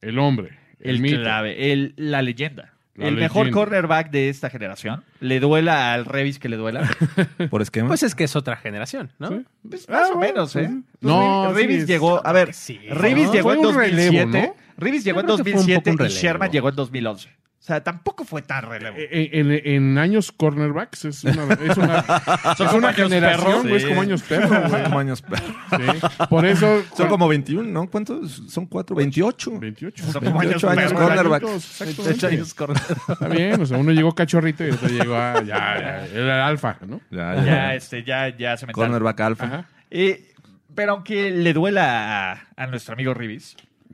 El 0.00 0.18
hombre. 0.18 0.58
El, 0.80 0.96
El, 0.96 1.00
mito. 1.00 1.20
clave, 1.22 1.72
el, 1.72 1.94
la 1.96 2.22
leyenda. 2.22 2.74
La 2.94 3.06
el 3.08 3.14
mejor 3.14 3.50
cornerback 3.52 4.10
de 4.10 4.28
esta 4.28 4.50
generación. 4.50 5.04
Le 5.20 5.38
duela 5.38 5.94
al 5.94 6.04
Revis 6.04 6.38
que 6.40 6.48
le 6.48 6.56
duela. 6.56 6.90
Por 7.50 7.62
esquema. 7.62 7.86
Pues 7.88 8.02
es 8.02 8.14
que 8.16 8.24
es 8.24 8.34
otra 8.34 8.56
generación, 8.56 9.12
¿no? 9.20 9.28
Sí. 9.28 9.44
Pues 9.68 9.88
más 9.88 10.10
Ah, 10.10 10.14
o 10.14 10.18
menos, 10.18 10.56
¿eh? 10.56 10.68
no, 11.00 11.52
Revis 11.52 11.82
sí, 11.82 11.86
llegó, 11.86 12.24
a 12.26 12.32
ver, 12.32 12.52
sí. 12.54 12.78
Revis 12.90 13.26
No, 13.26 13.32
llegó 13.32 13.52
en 13.52 13.58
fue 13.60 13.68
un 13.68 13.74
relevo, 13.76 14.18
2007. 14.18 14.46
¿no? 14.48 14.54
Revis 14.76 15.04
llegó 15.04 15.20
en 15.20 15.26
Yo 15.28 15.34
creo 15.36 15.44
que 15.44 15.50
fue 15.52 15.60
un 15.60 15.66
2007 15.66 15.90
poco 15.92 16.02
un 16.02 16.08
y. 16.10 16.12
Sherman 16.12 16.50
llegó 16.50 16.68
en 16.70 16.74
2011. 16.74 17.28
O 17.68 17.70
sea, 17.70 17.84
tampoco 17.84 18.24
fue 18.24 18.40
tan 18.40 18.64
relevo. 18.64 18.96
Eh, 18.98 19.28
En, 19.30 19.50
en- 19.52 19.60
en 19.66 19.98
años 19.98 20.32
cornerbacks 20.32 21.04
es 21.04 21.22
una, 21.24 21.52
es 21.52 21.76
una, 21.76 22.02
Son 22.56 22.66
es 22.66 22.72
como 22.72 22.78
una 22.78 22.88
años 22.88 22.96
generación, 22.96 23.60
güey, 23.68 23.76
es 23.76 23.84
como 23.84 24.00
años 24.00 24.22
perro, 24.22 24.68
güey. 24.70 24.82
como 24.84 24.98
años 24.98 25.20
perro. 25.20 25.44
Sí. 25.70 26.24
Por 26.30 26.46
eso... 26.46 26.82
Son 26.96 27.08
como 27.08 27.28
21, 27.28 27.68
¿no? 27.68 27.90
¿Cuántos? 27.90 28.42
Son 28.48 28.64
cuatro. 28.64 28.96
28. 28.96 29.58
28. 29.60 30.02
Son 30.12 30.24
como 30.24 30.40
años 30.40 30.62
28 30.62 30.70
años 30.70 30.92
perro. 30.94 31.08
cornerbacks. 31.08 31.80
Está 31.82 33.28
bien, 33.28 33.60
o 33.60 33.66
sea, 33.66 33.76
uno 33.76 33.92
llegó 33.92 34.14
cachorrito 34.14 34.66
y 34.66 34.70
otro 34.70 34.88
llegó 34.88 35.14
a... 35.14 35.42
Ya, 35.42 35.44
ya, 35.46 36.06
era 36.06 36.34
el 36.36 36.40
alfa, 36.42 36.78
¿no? 36.86 37.02
Ya, 37.10 37.34
Ya, 37.36 37.44
ya. 37.44 37.74
este, 37.74 38.02
ya, 38.02 38.34
ya 38.34 38.56
se 38.56 38.66
me 38.66 38.72
Cornerback 38.72 39.20
alfa. 39.20 39.44
Ajá. 39.44 39.68
Eh, 39.90 40.32
pero 40.74 40.92
aunque 40.92 41.30
le 41.30 41.52
duela 41.52 42.32
a, 42.32 42.46
a 42.56 42.66
nuestro 42.66 42.94
amigo 42.94 43.14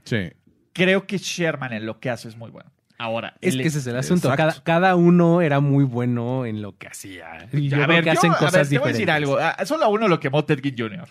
Sí. 0.04 0.30
creo 0.72 1.06
que 1.06 1.18
Sherman 1.18 1.72
en 1.72 1.86
lo 1.86 1.98
que 1.98 2.10
hace 2.10 2.28
es 2.28 2.36
muy 2.36 2.50
bueno. 2.50 2.70
Ahora, 2.96 3.34
Es 3.40 3.54
el- 3.54 3.62
que 3.62 3.68
ese 3.68 3.78
es 3.78 3.86
el 3.88 3.96
asunto. 3.96 4.32
Cada, 4.36 4.54
cada 4.62 4.94
uno 4.94 5.40
era 5.42 5.60
muy 5.60 5.84
bueno 5.84 6.46
en 6.46 6.62
lo 6.62 6.76
que 6.78 6.86
hacía. 6.86 7.48
Y 7.52 7.68
yo 7.68 7.76
a 7.76 7.86
creo 7.86 7.88
ver, 7.88 8.04
que 8.04 8.10
yo- 8.10 8.18
hacen 8.18 8.30
a 8.30 8.34
ver, 8.34 8.44
cosas 8.44 8.68
te 8.68 8.78
voy 8.78 8.88
a 8.88 8.92
decir 8.92 9.10
algo. 9.10 9.36
Ah, 9.38 9.56
Solo 9.64 9.84
a 9.84 9.88
uno 9.88 10.06
lo 10.08 10.20
quemó 10.20 10.44
Ted 10.44 10.60
Ginn 10.62 10.76
Jr. 10.78 11.08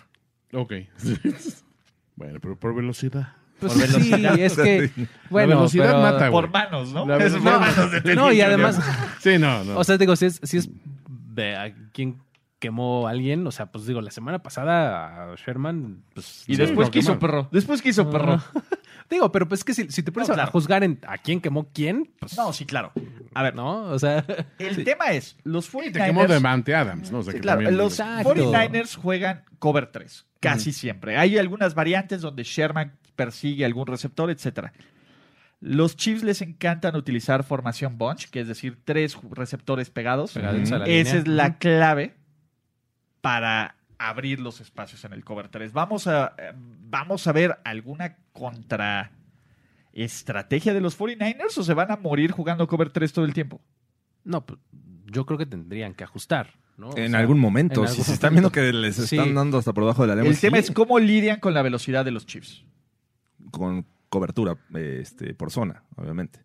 Ok. 0.54 0.72
bueno, 2.16 2.38
pero 2.40 2.58
por 2.58 2.74
velocidad. 2.74 3.28
Pues 3.60 3.72
Por 3.72 3.82
sí, 3.82 4.10
velocidad. 4.10 4.38
es 4.38 4.56
que, 4.56 4.90
bueno, 5.30 5.48
la 5.50 5.56
velocidad 5.56 5.86
pero- 5.86 6.00
mata, 6.00 6.28
güey. 6.28 6.30
Por 6.42 6.50
manos, 6.50 6.92
¿no? 6.92 7.06
La 7.06 7.16
Es 7.18 7.32
por 7.34 7.42
manos 7.42 7.92
de 7.92 8.00
Ted 8.00 8.14
No, 8.16 8.28
Ginn 8.28 8.38
y 8.38 8.40
además, 8.40 8.80
Sí, 9.20 9.38
no, 9.38 9.62
no. 9.64 9.78
o 9.78 9.84
sea, 9.84 9.96
digo, 9.96 10.16
si 10.16 10.26
es, 10.26 10.40
si 10.42 10.56
es 10.58 10.68
de 11.06 11.56
a 11.56 11.74
quien 11.92 12.18
quemó 12.58 13.06
a 13.06 13.10
alguien, 13.10 13.46
o 13.46 13.50
sea, 13.50 13.66
pues 13.66 13.86
digo, 13.86 14.00
la 14.00 14.10
semana 14.10 14.38
pasada 14.42 15.32
a 15.32 15.36
Sherman, 15.36 16.02
pues... 16.14 16.44
Y 16.46 16.54
Sí, 16.54 16.60
después 16.60 16.88
quemaron. 16.90 17.18
perro. 17.18 17.48
Después 17.52 17.82
que 17.82 17.90
hizo 17.90 18.10
perro. 18.10 18.42
Digo, 19.10 19.30
pero 19.30 19.46
pues 19.48 19.60
es 19.60 19.64
que 19.64 19.74
si, 19.74 19.90
si 19.90 20.02
te 20.02 20.10
pones 20.10 20.28
No, 20.28 20.34
a- 20.34 20.36
claro. 20.36 20.48
a 20.48 20.52
juzgar 20.52 20.82
en 20.84 20.98
a 21.06 21.18
quién 21.18 21.40
quemó 21.40 21.68
quién, 21.72 22.10
pues 22.18 22.36
No, 22.36 22.52
sí, 22.52 22.64
claro. 22.64 22.92
A 23.34 23.42
ver, 23.42 23.54
no, 23.54 23.82
o 23.90 23.98
sea... 23.98 24.24
el 24.58 24.82
tema 24.84 25.12
es, 25.12 25.36
los 25.44 25.68
te 25.68 25.92
quemó 25.92 26.22
49ers... 26.22 26.28
Devante 26.28 26.74
Adams, 26.74 27.10
¿no? 27.12 27.18
O 27.18 27.22
sea, 27.22 27.32
Sí, 27.32 27.36
que 27.38 27.42
claro, 27.42 27.58
también- 27.58 27.76
los 27.78 28.00
Exacto. 28.00 28.34
49ers 28.34 28.96
juegan 28.96 29.44
cover 29.58 29.86
3, 29.88 30.26
casi 30.40 30.72
siempre. 30.72 31.16
Hay 31.18 31.36
algunas 31.38 31.74
variantes 31.74 32.20
donde 32.22 32.42
Sherman 32.44 32.92
persigue 33.16 33.64
algún 33.64 33.86
receptor, 33.86 34.30
etcétera. 34.30 34.72
Los 35.60 35.96
Chiefs 35.96 36.22
les 36.24 36.42
encantan 36.42 36.94
utilizar 36.96 37.42
formación 37.44 37.96
bunch, 37.96 38.26
que 38.28 38.40
es 38.40 38.48
decir, 38.48 38.78
tres 38.84 39.16
receptores 39.30 39.88
pegados. 39.90 40.36
Esa 40.36 40.52
línea. 40.52 41.00
es 41.00 41.26
la 41.28 41.56
clave 41.58 42.14
para 43.20 43.76
abrir 43.98 44.40
los 44.40 44.60
espacios 44.60 45.04
en 45.04 45.12
el 45.14 45.24
cover 45.24 45.48
3. 45.48 45.72
Vamos 45.72 46.06
a, 46.06 46.34
eh, 46.36 46.52
vamos 46.54 47.26
a 47.26 47.32
ver 47.32 47.58
alguna 47.64 48.16
contra 48.34 49.12
estrategia 49.94 50.74
de 50.74 50.80
los 50.82 50.98
49ers 50.98 51.56
o 51.56 51.62
se 51.62 51.72
van 51.72 51.90
a 51.90 51.96
morir 51.96 52.32
jugando 52.32 52.66
cover 52.66 52.90
3 52.90 53.12
todo 53.12 53.24
el 53.24 53.32
tiempo. 53.32 53.62
No, 54.24 54.44
pues, 54.44 54.58
yo 55.06 55.24
creo 55.24 55.38
que 55.38 55.46
tendrían 55.46 55.94
que 55.94 56.04
ajustar. 56.04 56.50
¿no? 56.76 56.90
En 56.96 57.12
sea, 57.12 57.20
algún 57.20 57.38
momento. 57.38 57.82
en 57.82 57.86
si 57.86 57.92
algún 57.92 58.04
se 58.04 58.12
están 58.14 58.32
viendo 58.34 58.50
que 58.50 58.72
les 58.72 58.96
Sí. 58.96 59.16
están 59.16 59.32
dando 59.34 59.58
hasta 59.58 59.72
por 59.72 59.84
debajo 59.84 60.02
de 60.02 60.08
la 60.08 60.16
lengua. 60.16 60.32
El 60.32 60.40
tema 60.40 60.58
es 60.58 60.72
cómo 60.72 60.98
lidian 60.98 61.38
con 61.38 61.54
la 61.54 61.62
velocidad 61.62 62.04
de 62.04 62.10
los 62.10 62.26
Chiefs. 62.26 62.64
con 63.52 63.86
cobertura 64.08 64.56
este, 64.74 65.32
por 65.34 65.52
zona, 65.52 65.84
obviamente. 65.96 66.40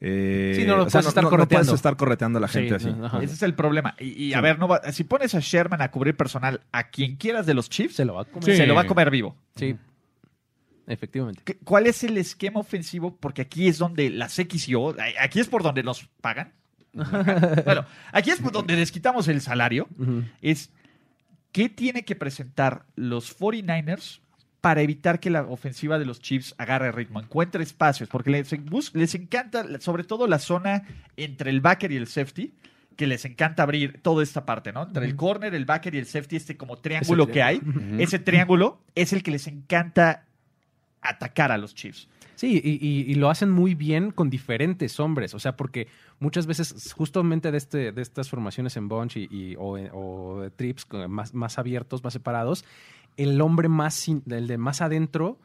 Eh, 0.00 0.52
Sí, 0.56 0.64
no 0.64 0.76
lo 0.76 0.84
o 0.84 0.90
sea, 0.90 1.00
puedes 1.00 1.08
estar 1.08 1.24
no 1.24 1.30
puedes 1.30 1.40
correteando. 1.48 1.74
estar 1.74 1.96
correteando 1.96 2.38
a 2.38 2.40
la 2.42 2.46
gente 2.48 2.78
Sí, 2.78 2.88
así. 2.88 3.24
Ese 3.24 3.34
es 3.34 3.42
el 3.42 3.54
problema. 3.54 3.96
Y, 3.98 4.26
y, 4.26 4.34
a 4.34 4.40
ver, 4.40 4.60
no 4.60 4.68
va- 4.68 4.80
si 4.92 5.02
pones 5.02 5.34
a 5.34 5.40
Sherman 5.40 5.82
a 5.82 5.90
cubrir 5.90 6.16
personal 6.16 6.60
a 6.70 6.90
quien 6.90 7.16
quieras 7.16 7.46
de 7.46 7.54
los 7.54 7.68
Chiefs, 7.68 7.96
Se 7.96 8.04
lo 8.04 8.14
va 8.14 8.22
a 8.22 8.24
comer. 8.26 8.44
Sí. 8.44 8.56
se 8.56 8.66
lo 8.68 8.76
va 8.76 8.82
a 8.82 8.86
comer 8.86 9.10
vivo. 9.10 9.36
Sí. 9.56 9.76
Efectivamente. 10.88 11.42
¿Qué- 11.44 11.58
¿Cuál 11.58 11.86
es 11.86 12.02
el 12.02 12.16
esquema 12.16 12.58
ofensivo? 12.60 13.16
Porque 13.16 13.42
aquí 13.42 13.68
es 13.68 13.78
donde 13.78 14.10
las 14.10 14.36
X 14.38 14.68
y 14.68 14.74
O, 14.74 14.94
aquí 15.20 15.38
es 15.38 15.46
por 15.48 15.62
donde 15.62 15.82
nos 15.84 16.06
pagan. 16.20 16.52
bueno, 17.64 17.84
aquí 18.12 18.30
es 18.30 18.40
por 18.40 18.50
donde 18.52 18.74
les 18.74 18.90
quitamos 18.90 19.28
el 19.28 19.40
salario. 19.40 19.86
Es 20.42 20.70
qué 21.52 21.68
tiene 21.68 22.04
que 22.04 22.16
presentar 22.16 22.86
los 22.96 23.38
49ers 23.38 24.20
para 24.60 24.82
evitar 24.82 25.20
que 25.20 25.30
la 25.30 25.42
ofensiva 25.42 25.98
de 25.98 26.04
los 26.04 26.20
Chiefs 26.20 26.54
agarre 26.58 26.90
ritmo, 26.90 27.20
encuentre 27.20 27.62
espacios, 27.62 28.08
porque 28.08 28.30
les, 28.30 28.50
les 28.94 29.14
encanta, 29.14 29.64
sobre 29.80 30.02
todo 30.02 30.26
la 30.26 30.38
zona 30.40 30.82
entre 31.16 31.50
el 31.50 31.60
backer 31.60 31.92
y 31.92 31.96
el 31.96 32.08
safety, 32.08 32.54
que 32.96 33.06
les 33.06 33.24
encanta 33.24 33.62
abrir 33.62 34.00
toda 34.02 34.24
esta 34.24 34.44
parte, 34.44 34.72
¿no? 34.72 34.82
Entre 34.82 35.04
el 35.04 35.14
corner, 35.14 35.54
el 35.54 35.64
backer 35.64 35.94
y 35.94 35.98
el 35.98 36.06
safety, 36.06 36.34
este 36.36 36.56
como 36.56 36.78
triángulo 36.78 37.26
que 37.28 37.42
hay, 37.44 37.60
ese 37.98 38.18
triángulo 38.18 38.82
es 38.96 39.12
el 39.12 39.22
que 39.22 39.30
les 39.30 39.46
encanta 39.46 40.24
atacar 41.02 41.52
a 41.52 41.58
los 41.58 41.74
Chiefs. 41.74 42.08
Sí, 42.34 42.60
y, 42.62 43.14
lo 43.16 43.30
hacen 43.30 43.50
muy 43.50 43.74
bien 43.74 44.12
con 44.12 44.30
diferentes 44.30 45.00
hombres. 45.00 45.34
O 45.34 45.40
sea, 45.40 45.56
porque 45.56 45.88
muchas 46.20 46.46
veces, 46.46 46.92
justamente 46.92 47.50
de, 47.50 47.58
este, 47.58 47.90
de 47.90 48.00
estas 48.00 48.30
formaciones 48.30 48.76
en 48.76 48.88
bunch 48.88 49.16
y, 49.16 49.56
o, 49.58 50.48
trips 50.54 50.86
más, 51.08 51.34
más 51.34 51.58
abiertos, 51.58 52.04
más 52.04 52.12
separados, 52.12 52.64
el 53.16 53.40
hombre 53.40 53.68
más, 53.68 54.06
el 54.06 54.46
de 54.46 54.56
más 54.56 54.80
adentro, 54.80 55.38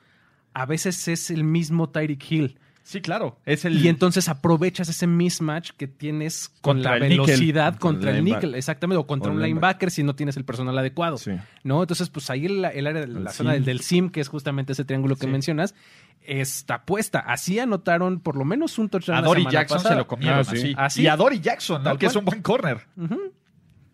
a 0.54 0.68
veces 0.68 1.08
es 1.08 1.32
el 1.32 1.44
mismo 1.44 1.90
Tyreek 1.90 2.32
Hill. 2.32 2.60
Sí, 2.86 3.00
claro. 3.00 3.40
Es 3.46 3.64
el 3.64 3.84
Y 3.84 3.88
entonces 3.88 4.28
aprovechas 4.28 4.90
ese 4.90 5.08
mismatch 5.08 5.72
que 5.78 5.88
tienes 5.88 6.50
con 6.50 6.76
Contra 6.76 7.00
la 7.00 7.08
níquel. 7.08 7.26
velocidad 7.26 7.78
Con 7.78 7.94
contra 7.94 8.12
el 8.12 8.18
el 8.18 8.24
níquel, 8.26 8.56
exactamente, 8.56 9.00
o 9.00 9.08
contra 9.08 9.32
O 9.32 9.34
un 9.36 9.42
linebacker. 9.42 9.56
linebacker 9.88 9.92
si 9.92 10.04
no 10.04 10.16
tienes 10.16 10.36
el 10.36 10.44
personal 10.44 10.78
adecuado. 10.78 11.18
Sí. 11.18 11.32
¿no? 11.64 11.82
Entonces, 11.82 12.10
pues 12.10 12.30
ahí 12.30 12.46
el, 12.46 12.66
el 12.66 12.86
área 12.88 13.02
de 13.02 13.08
la 13.08 13.30
El 13.30 13.30
zona 13.30 13.54
del, 13.54 13.62
sim. 13.62 13.66
del 13.66 13.80
sim, 13.80 14.10
que 14.10 14.20
es 14.20 14.28
justamente 14.28 14.74
ese 14.74 14.84
triángulo 14.84 15.16
que 15.16 15.28
Sí. 15.28 15.32
mencionas, 15.32 15.76
está 16.22 16.84
puesta. 16.86 17.20
Así 17.20 17.58
anotaron 17.60 18.20
por 18.20 18.36
lo 18.36 18.44
menos 18.44 18.78
un 18.78 18.90
touchdown 18.90 19.18
a 19.18 19.22
la 19.22 19.28
Dory 19.28 19.46
Jackson 19.50 19.78
pasada. 19.78 19.96
se 19.96 20.00
lo 20.00 20.08
comieron 20.08 20.40
Ah, 20.40 20.44
sí. 20.44 20.56
así. 20.58 20.74
¿Ah, 20.78 20.90
sí? 20.90 21.02
Y 21.04 21.08
a 21.08 21.16
Dory 21.16 21.40
Jackson, 21.40 21.84
¿no? 21.84 21.98
Que 21.98 22.08
es 22.08 22.16
un 22.18 22.26
buen 22.26 22.42
corner. 22.42 22.86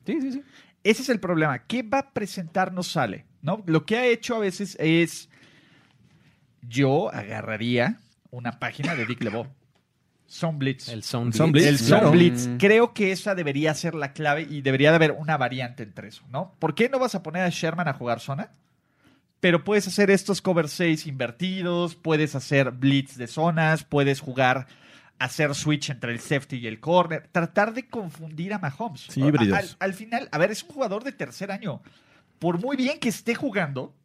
Sí, 0.06 0.20
sí, 0.22 0.32
sí. 0.32 0.42
Ese 0.84 1.02
es 1.04 1.10
el 1.10 1.20
problema. 1.20 1.60
¿Qué 1.60 1.84
va 1.84 2.00
a 2.00 2.10
presentar 2.12 2.74
no 2.74 2.82
sale? 2.82 3.26
¿no? 3.44 3.62
Lo 3.68 3.86
que 3.86 3.98
ha 3.98 4.06
hecho 4.08 4.36
a 4.36 4.40
veces 4.40 4.76
es. 4.80 5.30
Yo 6.62 7.14
agarraría 7.14 8.00
una 8.32 8.60
página 8.60 8.96
de 8.96 9.06
Dick 9.06 9.24
LeBeau. 9.24 9.48
Zone 10.30 10.58
Blitz. 10.60 10.90
El 10.90 11.04
Zone 11.04 11.32
Zone 11.32 11.52
Blitz. 11.52 11.68
Blitz, 11.68 11.82
El 11.82 11.88
claro. 11.88 12.12
Blitz. 12.12 12.50
Creo 12.60 12.94
que 12.94 13.12
esa 13.12 13.34
debería 13.34 13.74
ser 13.74 13.96
la 13.96 14.14
clave 14.14 14.48
y 14.50 14.62
debería 14.62 14.92
de 14.92 14.96
haber 14.96 15.12
una 15.12 15.38
variante 15.38 15.84
entre 15.84 16.10
eso, 16.10 16.24
¿no? 16.30 16.54
¿Por 16.60 16.76
qué 16.76 16.88
no 16.90 17.00
vas 17.00 17.16
a 17.16 17.24
poner 17.24 17.44
a 17.44 17.50
Sherman 17.50 17.88
a 17.88 17.94
jugar 17.94 18.20
zona? 18.20 18.52
Pero 19.40 19.64
puedes 19.64 19.88
hacer 19.88 20.12
estos 20.12 20.42
cover 20.42 20.68
6 20.68 21.08
invertidos, 21.08 21.96
puedes 21.96 22.36
hacer 22.36 22.72
blitz 22.72 23.16
de 23.16 23.28
zonas, 23.28 23.86
puedes 23.86 24.20
jugar, 24.20 24.68
hacer 25.18 25.56
switch 25.56 25.90
entre 25.90 26.12
el 26.12 26.20
safety 26.20 26.58
y 26.58 26.68
el 26.68 26.80
corner, 26.80 27.28
tratar 27.32 27.74
de 27.74 27.88
confundir 27.88 28.54
a 28.54 28.60
Mahomes. 28.60 29.08
Sí, 29.10 29.22
híbridos. 29.22 29.58
Al, 29.58 29.70
al 29.80 29.94
final, 29.94 30.30
a 30.32 30.38
ver, 30.38 30.52
es 30.52 30.62
un 30.64 30.70
jugador 30.70 31.04
de 31.04 31.14
tercer 31.14 31.52
año. 31.52 31.82
Por 32.38 32.60
muy 32.60 32.76
bien 32.76 33.00
que 33.00 33.10
esté 33.10 33.34
jugando, 33.34 33.96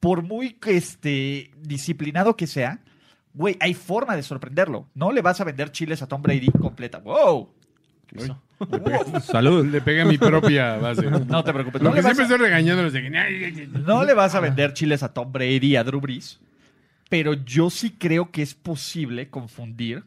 por 0.00 0.22
muy 0.22 0.58
este, 0.66 1.50
disciplinado 1.60 2.36
que 2.36 2.46
sea, 2.46 2.80
güey, 3.34 3.56
hay 3.60 3.74
forma 3.74 4.16
de 4.16 4.22
sorprenderlo. 4.22 4.88
No 4.94 5.12
le 5.12 5.22
vas 5.22 5.40
a 5.40 5.44
vender 5.44 5.72
chiles 5.72 6.02
a 6.02 6.08
Tom 6.08 6.22
Brady 6.22 6.48
completa. 6.50 6.98
¡Wow! 6.98 7.50
Salud. 9.22 9.66
Le 9.66 9.80
pegué 9.80 10.02
a 10.02 10.04
mi 10.04 10.18
propia 10.18 10.76
base. 10.76 11.08
No 11.10 11.44
te 11.44 11.52
preocupes. 11.52 11.80
Lo 11.80 11.90
No 11.90 11.94
que 11.94 12.02
le, 12.02 12.08
vas 12.08 12.16
siempre 12.16 12.24
a, 12.24 12.26
estoy 12.26 12.46
regañándolos 12.46 12.92
de 12.92 13.68
no 13.68 14.04
le 14.04 14.14
vas 14.14 14.34
a 14.34 14.40
vender 14.40 14.72
chiles 14.72 15.02
a 15.02 15.12
Tom 15.12 15.32
Brady 15.32 15.68
y 15.68 15.76
a 15.76 15.84
Drew 15.84 16.00
Brees, 16.00 16.40
pero 17.08 17.34
yo 17.34 17.70
sí 17.70 17.90
creo 17.90 18.30
que 18.30 18.42
es 18.42 18.54
posible 18.54 19.30
confundir 19.30 20.04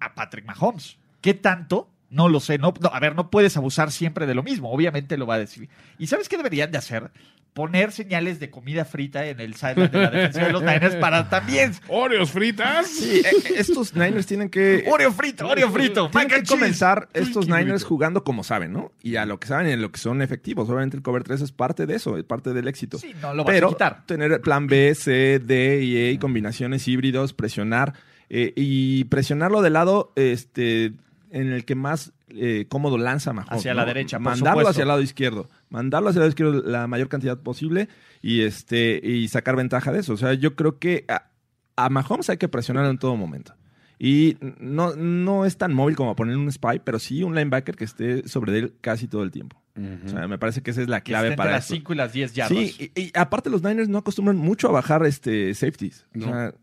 a 0.00 0.14
Patrick 0.14 0.44
Mahomes. 0.46 0.98
¿Qué 1.20 1.34
tanto? 1.34 1.90
No 2.10 2.28
lo 2.28 2.40
sé. 2.40 2.58
No, 2.58 2.72
no, 2.80 2.90
a 2.92 3.00
ver, 3.00 3.16
no 3.16 3.30
puedes 3.30 3.56
abusar 3.56 3.90
siempre 3.90 4.26
de 4.26 4.34
lo 4.34 4.42
mismo. 4.42 4.70
Obviamente 4.70 5.16
lo 5.16 5.26
va 5.26 5.34
a 5.34 5.38
decir. 5.38 5.68
¿Y 5.98 6.06
sabes 6.06 6.28
qué 6.28 6.36
deberían 6.36 6.70
de 6.70 6.78
hacer? 6.78 7.10
Poner 7.56 7.90
señales 7.90 8.38
de 8.38 8.50
comida 8.50 8.84
frita 8.84 9.24
en 9.24 9.40
el 9.40 9.54
sideline 9.54 9.90
de 9.90 9.98
la 9.98 10.10
defensa 10.10 10.44
de 10.44 10.52
los 10.52 10.60
Niners 10.60 10.96
para 10.96 11.30
también... 11.30 11.72
¿Oreos 11.88 12.30
fritas? 12.30 12.86
Sí, 12.86 13.22
eh, 13.24 13.54
estos 13.56 13.94
Niners 13.94 14.26
tienen 14.26 14.50
que... 14.50 14.84
Oreo 14.90 15.10
frito, 15.10 15.48
Oreo 15.48 15.70
frito. 15.70 16.10
Tienen 16.10 16.28
que 16.28 16.42
comenzar 16.42 17.08
estos 17.14 17.48
Niners 17.48 17.82
jugando 17.82 18.24
como 18.24 18.44
saben, 18.44 18.74
¿no? 18.74 18.92
Y 19.02 19.16
a 19.16 19.24
lo 19.24 19.40
que 19.40 19.48
saben 19.48 19.70
y 19.70 19.72
a 19.72 19.76
lo 19.78 19.90
que 19.90 19.98
son 19.98 20.20
efectivos. 20.20 20.68
Obviamente 20.68 20.98
el 20.98 21.02
cover 21.02 21.24
3 21.24 21.40
es 21.40 21.52
parte 21.52 21.86
de 21.86 21.94
eso, 21.94 22.18
es 22.18 22.24
parte 22.24 22.52
del 22.52 22.68
éxito. 22.68 22.98
Sí, 22.98 23.14
no 23.22 23.32
lo 23.32 23.42
vas 23.42 23.54
Pero 23.54 23.68
a 23.68 23.70
quitar. 23.70 24.04
tener 24.04 24.38
plan 24.42 24.66
B, 24.66 24.94
C, 24.94 25.38
D 25.38 25.82
y 25.82 25.96
E, 25.96 26.10
y 26.10 26.18
combinaciones 26.18 26.86
híbridos, 26.86 27.32
presionar 27.32 27.94
eh, 28.28 28.52
y 28.54 29.04
presionarlo 29.04 29.62
del 29.62 29.72
lado 29.72 30.12
este, 30.16 30.92
en 31.30 31.52
el 31.52 31.64
que 31.64 31.74
más 31.74 32.12
eh, 32.38 32.66
cómodo 32.68 32.98
lanza 32.98 33.32
Mahomes. 33.32 33.58
Hacia 33.58 33.74
la 33.74 33.84
derecha, 33.84 34.18
por 34.18 34.24
Mandarlo 34.24 34.50
supuesto. 34.60 34.70
hacia 34.70 34.82
el 34.82 34.88
lado 34.88 35.02
izquierdo. 35.02 35.48
Mandarlo 35.70 36.08
hacia 36.10 36.18
el 36.18 36.22
lado 36.22 36.28
izquierdo 36.30 36.62
la 36.62 36.86
mayor 36.86 37.08
cantidad 37.08 37.38
posible 37.38 37.88
y, 38.22 38.42
este, 38.42 39.00
y 39.02 39.28
sacar 39.28 39.56
ventaja 39.56 39.92
de 39.92 40.00
eso. 40.00 40.12
O 40.12 40.16
sea, 40.16 40.34
yo 40.34 40.54
creo 40.56 40.78
que 40.78 41.04
a, 41.08 41.30
a 41.76 41.88
Mahomes 41.88 42.30
hay 42.30 42.36
que 42.36 42.48
presionarlo 42.48 42.90
en 42.90 42.98
todo 42.98 43.16
momento. 43.16 43.54
Y 43.98 44.36
no, 44.60 44.94
no 44.94 45.46
es 45.46 45.56
tan 45.56 45.72
móvil 45.72 45.96
como 45.96 46.14
poner 46.14 46.36
un 46.36 46.52
spy, 46.52 46.80
pero 46.84 46.98
sí 46.98 47.22
un 47.22 47.34
linebacker 47.34 47.76
que 47.76 47.84
esté 47.84 48.28
sobre 48.28 48.58
él 48.58 48.74
casi 48.82 49.08
todo 49.08 49.22
el 49.22 49.30
tiempo. 49.30 49.62
O 50.04 50.08
sea, 50.08 50.26
me 50.26 50.38
parece 50.38 50.62
que 50.62 50.70
esa 50.70 50.80
es 50.80 50.88
la 50.88 51.02
clave 51.02 51.36
para 51.36 51.50
las 51.52 51.64
esto. 51.64 51.74
5 51.74 51.92
y 51.92 51.96
las 51.96 52.12
10 52.12 52.32
yardas. 52.34 52.58
Sí, 52.58 52.90
y, 52.94 53.00
y 53.00 53.12
aparte 53.14 53.50
los 53.50 53.62
Niners 53.62 53.90
no 53.90 53.98
acostumbran 53.98 54.38
mucho 54.38 54.68
a 54.68 54.72
bajar 54.72 55.04
este 55.04 55.52
safeties. 55.54 56.06
O 56.18 56.20
sea, 56.22 56.54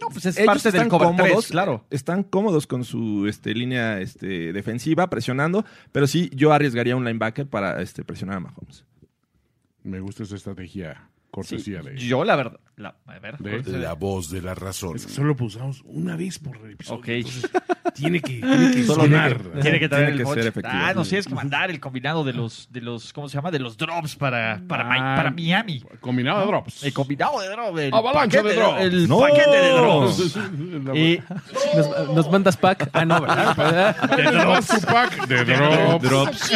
No, 0.00 0.08
pues 0.08 0.26
es 0.26 0.36
ellos 0.36 0.46
parte 0.46 0.70
del 0.70 0.82
están 0.82 0.88
cover 0.88 1.08
cómodos, 1.08 1.46
3, 1.46 1.46
claro. 1.50 1.84
Están 1.90 2.22
cómodos 2.22 2.66
con 2.66 2.84
su 2.84 3.26
este, 3.26 3.54
línea 3.54 4.00
este, 4.00 4.52
defensiva, 4.52 5.08
presionando, 5.10 5.64
pero 5.92 6.06
sí 6.06 6.30
yo 6.34 6.52
arriesgaría 6.52 6.96
un 6.96 7.04
linebacker 7.04 7.46
para 7.46 7.82
este, 7.82 8.04
presionar 8.04 8.36
a 8.36 8.40
Mahomes. 8.40 8.84
Me 9.82 10.00
gusta 10.00 10.22
esa 10.22 10.36
estrategia 10.36 11.08
cortesía 11.30 11.82
de... 11.82 11.96
Yo, 11.96 12.24
la 12.24 12.36
verdad. 12.36 12.58
la- 12.76 12.94
a 13.06 13.18
ver. 13.18 13.38
De- 13.38 13.62
de- 13.62 13.78
La 13.78 13.92
voz 13.94 14.30
de 14.30 14.40
la 14.42 14.54
razón. 14.54 14.96
Es 14.96 15.06
que 15.06 15.12
solo 15.12 15.34
lo 15.38 15.44
usamos 15.44 15.82
una 15.84 16.16
vez 16.16 16.38
por 16.38 16.56
episodio. 16.70 16.98
Ok. 17.00 17.08
entonces 17.08 17.50
tiene 17.94 18.20
que, 18.20 18.34
tiene 18.40 18.70
que 18.72 18.84
sonar. 18.84 19.36
Tiene 19.60 19.78
que 19.80 19.88
traer 19.88 20.06
Tiene 20.06 20.10
el 20.12 20.18
que 20.18 20.24
coche. 20.24 20.40
ser 20.42 20.48
efectivo. 20.50 20.74
Ah, 20.76 20.92
nos 20.94 21.08
tienes 21.08 21.26
que 21.26 21.34
mandar 21.34 21.70
el 21.70 21.80
combinado 21.80 22.22
de 22.24 22.32
los, 22.32 22.68
de 22.70 22.80
los, 22.80 23.12
¿cómo 23.12 23.28
se 23.28 23.34
llama? 23.36 23.50
De 23.50 23.58
los 23.58 23.76
drops 23.76 24.14
para, 24.16 24.60
para, 24.68 24.84
Mi- 24.84 24.96
Ah. 25.00 25.14
para 25.16 25.30
Miami. 25.30 25.82
Combinado 26.00 26.40
de 26.40 26.46
drops. 26.46 26.84
El 26.84 26.92
combinado 26.92 27.40
de 27.40 27.48
drops. 27.50 27.78
El 27.80 27.94
Avalancha 27.94 28.42
paquete 28.42 28.48
de 28.54 28.60
drops. 28.60 28.80
El 28.82 29.08
No. 29.08 29.18
paquete 29.20 29.50
de 29.56 29.68
drops. 29.72 30.38
Y 30.94 31.20
Nos, 31.76 32.14
nos 32.14 32.30
mandas 32.30 32.56
pack. 32.56 32.88
Ah, 32.92 33.04
no, 33.04 33.20
¿verdad? 33.20 34.16
de 34.16 34.22
drops. 34.22 34.66
su 34.66 34.80
pack 34.86 35.26
de 35.26 35.44
drops. 35.98 36.52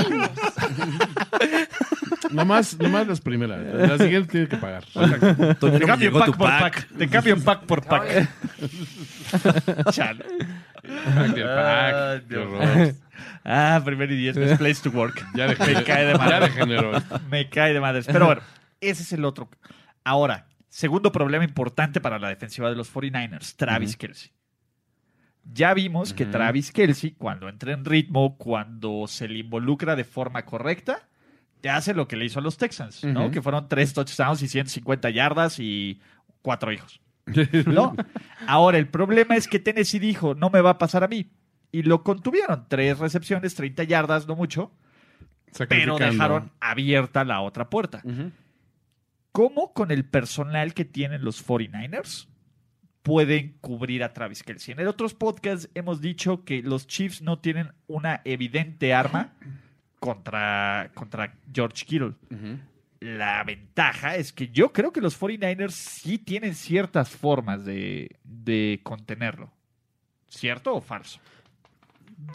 Nomás, 2.33 2.79
nomás 2.79 3.07
las 3.07 3.21
primeras. 3.21 3.61
Las 3.75 4.01
siguientes 4.01 4.31
tiene 4.31 4.49
que 4.49 4.57
pagar. 4.57 4.85
Te 4.85 5.81
cambio 5.81 6.13
pack 6.13 6.27
por 6.37 6.39
pack. 6.39 6.61
pack. 6.61 6.89
Te 6.99 7.09
cambio 7.09 7.43
pack 7.43 7.65
por 7.65 7.85
pack. 7.85 8.29
Chale. 9.91 10.25
Pack 10.25 11.35
del 11.35 11.45
pack. 11.45 11.95
Ah, 11.95 12.09
de 12.15 12.21
Dios. 12.29 12.51
drops. 12.51 13.03
Ah, 13.45 13.81
primero 13.85 14.13
y 14.13 14.17
diez. 14.17 14.37
Best 14.37 14.59
place 14.59 14.83
to 14.83 14.91
work. 14.91 15.25
Ya 15.35 15.47
Me 15.49 15.57
cae 15.57 16.05
de 16.07 16.13
Ya 16.13 16.19
madre. 16.19 16.41
degeneró. 16.49 16.93
Me 17.31 17.49
cae 17.49 17.73
de 17.75 17.81
madres. 17.81 18.07
Pero 18.07 18.27
bueno, 18.27 18.43
ese 18.81 19.03
es 19.03 19.13
el 19.13 19.25
otro. 19.25 19.49
Ahora, 20.05 20.47
segundo 20.69 21.13
problema 21.13 21.45
importante 21.45 22.01
para 22.01 22.19
la 22.19 22.29
defensiva 22.29 22.69
de 22.71 22.77
los 22.77 22.93
49ers, 22.93 23.57
Travis 23.57 23.97
Kelsey. 23.97 24.31
Ya 25.45 25.75
vimos 25.75 26.15
que 26.15 26.25
Travis 26.25 26.71
Kelsey, 26.71 27.13
cuando 27.13 27.49
entra 27.49 27.73
en 27.73 27.85
ritmo, 27.85 28.37
cuando 28.39 29.07
se 29.09 29.27
le 29.27 29.41
involucra 29.41 29.97
de 29.97 30.05
forma 30.05 30.45
correcta, 30.45 31.09
te 31.63 31.71
hace 31.71 31.95
lo 31.95 32.07
que 32.07 32.17
le 32.17 32.27
hizo 32.27 32.41
a 32.41 32.43
los 32.43 32.59
Texans, 32.59 33.03
¿no? 33.05 33.31
Que 33.31 33.41
fueron 33.41 33.69
tres 33.69 33.95
touchdowns 33.95 34.43
y 34.43 34.49
150 34.49 35.09
yardas 35.09 35.59
y 35.59 36.03
cuatro 36.43 36.71
hijos. 36.73 37.01
¿No? 37.67 37.97
Ahora, 38.47 38.77
el 38.77 38.89
problema 38.89 39.37
es 39.37 39.49
que 39.49 39.59
Tennessee 39.59 40.01
dijo, 40.01 40.35
no 40.35 40.51
me 40.51 40.61
va 40.61 40.71
a 40.71 40.79
pasar 40.79 41.05
a 41.05 41.09
mí. 41.09 41.31
Y 41.71 41.85
lo 41.85 42.03
contuvieron. 42.03 42.67
Tres 42.69 42.99
recepciones, 42.99 43.55
30 43.55 43.85
yardas, 43.85 44.27
no 44.27 44.37
mucho 44.37 44.73
pero 45.69 45.99
dejaron 45.99 46.51
abierta 46.61 47.25
la 47.25 47.41
otra 47.41 47.69
puerta. 47.71 48.03
¿Cómo 49.33 49.73
con 49.73 49.91
el 49.91 50.05
personal 50.05 50.75
que 50.75 50.85
tienen 50.85 51.25
los 51.25 51.47
49ers 51.47 52.29
pueden 53.03 53.57
cubrir 53.61 54.05
a 54.05 54.13
Travis 54.13 54.43
Kelsey? 54.43 54.75
En 54.77 54.87
otros 54.87 55.15
podcasts 55.15 55.71
hemos 55.75 56.01
dicho 56.01 56.45
que 56.45 56.63
los 56.63 56.87
Chiefs 56.87 57.23
no 57.23 57.39
tienen 57.39 57.73
una 57.87 58.21
evidente 58.25 58.95
arma 58.95 59.33
contra, 60.03 60.91
contra 60.95 61.33
George 61.55 61.85
Kittle. 61.87 62.15
La 62.99 63.43
ventaja 63.45 64.17
es 64.17 64.33
que 64.33 64.49
yo 64.49 64.73
creo 64.73 64.93
que 64.93 65.01
los 65.01 65.19
49ers 65.21 65.71
sí 65.71 66.19
tienen 66.19 66.55
ciertas 66.57 67.09
formas 67.11 67.65
de, 67.65 68.17
de 68.25 68.81
contenerlo. 68.83 69.51
¿Cierto 70.29 70.75
o 70.75 70.81
falso? 70.81 71.21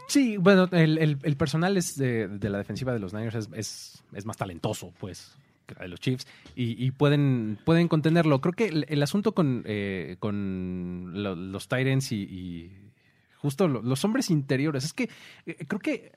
Sí, 0.07 0.38
bueno, 0.38 0.68
el, 0.72 0.97
el- 0.97 1.18
el 1.24 1.38
personal 1.38 1.76
es 1.78 1.97
de, 1.97 2.28
de 2.28 2.49
la 2.49 2.57
defensiva 2.57 2.93
de 2.93 2.99
los 2.99 3.13
Niners 3.13 3.36
es, 3.36 3.49
es- 3.53 4.03
es 4.13 4.26
más 4.26 4.38
talentoso, 4.38 4.93
pues, 4.99 5.38
que 5.65 5.76
la 5.76 5.82
de 5.82 5.88
los 5.89 5.99
Chiefs. 5.99 6.26
Y, 6.55 6.82
y 6.86 6.91
pueden, 6.91 7.57
pueden 7.65 7.88
contenerlo. 7.88 8.39
Creo 8.41 8.53
que 8.53 8.65
el, 8.68 8.86
el 8.89 9.03
asunto 9.03 9.34
con, 9.34 9.63
eh, 9.65 10.15
con 10.20 11.11
lo- 11.22 11.36
los 11.36 11.68
Tyrants 11.68 12.11
y, 12.11 12.22
y 12.24 12.72
justo 13.38 13.68
lo- 13.68 13.82
los 13.82 14.03
hombres 14.05 14.30
interiores 14.30 14.84
es 14.86 14.93
que 14.93 15.09
eh, 15.45 15.65
creo 15.68 15.80
que 15.80 16.11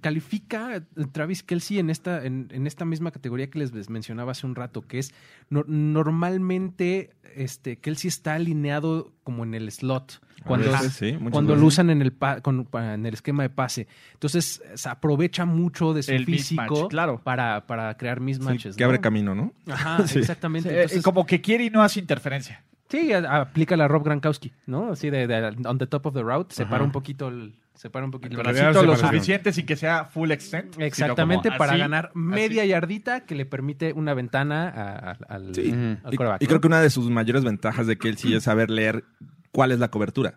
califica 0.00 0.82
Travis 1.12 1.42
Kelsey 1.42 1.78
en 1.78 1.90
esta, 1.90 2.24
en, 2.24 2.48
en 2.50 2.66
esta 2.66 2.84
misma 2.84 3.10
categoría 3.10 3.50
que 3.50 3.58
les, 3.58 3.72
mencionaba 3.90 4.32
hace 4.32 4.46
un 4.46 4.54
rato, 4.54 4.82
que 4.82 4.98
es 4.98 5.12
no- 5.50 5.64
normalmente 5.66 7.10
este, 7.34 7.76
Kelsey 7.78 8.08
está 8.08 8.34
alineado 8.34 9.12
como 9.22 9.44
en 9.44 9.54
el 9.54 9.70
slot. 9.70 10.20
Cuando, 10.44 10.70
veces 10.70 10.92
sí, 10.92 11.18
cuando 11.30 11.56
lo 11.56 11.66
usan 11.66 11.90
en 11.90 12.02
el, 12.02 12.12
pa- 12.12 12.40
con- 12.40 12.68
en 12.72 13.04
el 13.04 13.14
esquema 13.14 13.42
de 13.42 13.50
pase. 13.50 13.88
Entonces 14.12 14.62
se 14.74 14.88
aprovecha 14.88 15.44
mucho 15.44 15.92
de 15.92 16.02
su 16.04 16.12
El 16.12 16.24
físico 16.24 16.88
claro. 16.88 17.20
para, 17.22 17.66
para 17.66 17.96
crear 17.96 18.18
Sí, 18.18 18.24
mismatches. 18.24 18.76
que 18.76 18.84
¿no? 18.84 18.86
abre 18.88 19.00
camino, 19.00 19.34
¿no? 19.34 19.52
Ajá, 19.66 20.06
Sí. 20.06 20.18
exactamente. 20.20 20.68
Eh, 20.68 20.74
Entonces, 20.82 21.02
como 21.02 21.26
que 21.26 21.40
quiere 21.40 21.64
y 21.64 21.70
no 21.70 21.82
hace 21.82 21.98
interferencia. 22.00 22.62
Sí, 22.88 23.12
aplica 23.12 23.76
la 23.76 23.88
Rob 23.88 24.04
Gronkowski, 24.04 24.52
¿no? 24.66 24.92
Así 24.92 25.10
de, 25.10 25.26
de 25.26 25.56
on 25.66 25.78
the 25.78 25.86
top 25.86 26.06
of 26.06 26.14
the 26.14 26.22
route, 26.22 26.54
separa 26.54 26.76
Ajá. 26.76 26.84
un 26.84 26.92
poquito 26.92 27.28
el, 27.28 27.54
separa 27.74 28.04
un 28.04 28.12
poquito 28.12 28.36
El 28.36 28.42
bracito 28.44 28.84
lo 28.84 28.96
suficiente 28.96 29.52
sin 29.52 29.66
que 29.66 29.74
sea 29.74 30.04
full 30.04 30.30
extent. 30.30 30.76
Exactamente, 30.78 31.48
como 31.48 31.58
para 31.58 31.72
así, 31.72 31.80
ganar 31.80 32.06
así. 32.06 32.18
media 32.18 32.64
yardita 32.64 33.20
que 33.26 33.34
le 33.34 33.44
permite 33.44 33.92
una 33.92 34.14
ventana 34.14 34.68
a- 34.68 35.10
a- 35.10 35.16
al, 35.34 35.52
Sí. 35.54 35.72
al 36.04 36.14
Y, 36.14 36.16
quarterback, 36.16 36.42
y 36.42 36.44
¿no? 36.44 36.48
creo 36.48 36.60
que 36.60 36.66
una 36.68 36.80
de 36.80 36.90
sus 36.90 37.10
mayores 37.10 37.42
ventajas 37.42 37.88
de 37.88 37.98
Kelsey 37.98 38.34
es 38.34 38.44
saber 38.44 38.70
leer 38.70 39.02
cuál 39.50 39.72
es 39.72 39.80
la 39.80 39.88
cobertura. 39.88 40.34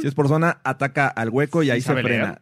Si 0.00 0.06
es 0.08 0.14
por 0.14 0.26
zona, 0.28 0.58
ataca 0.64 1.06
al 1.06 1.30
hueco 1.30 1.62
y 1.62 1.70
ahí 1.70 1.80
se 1.80 1.94
frena. 1.94 2.40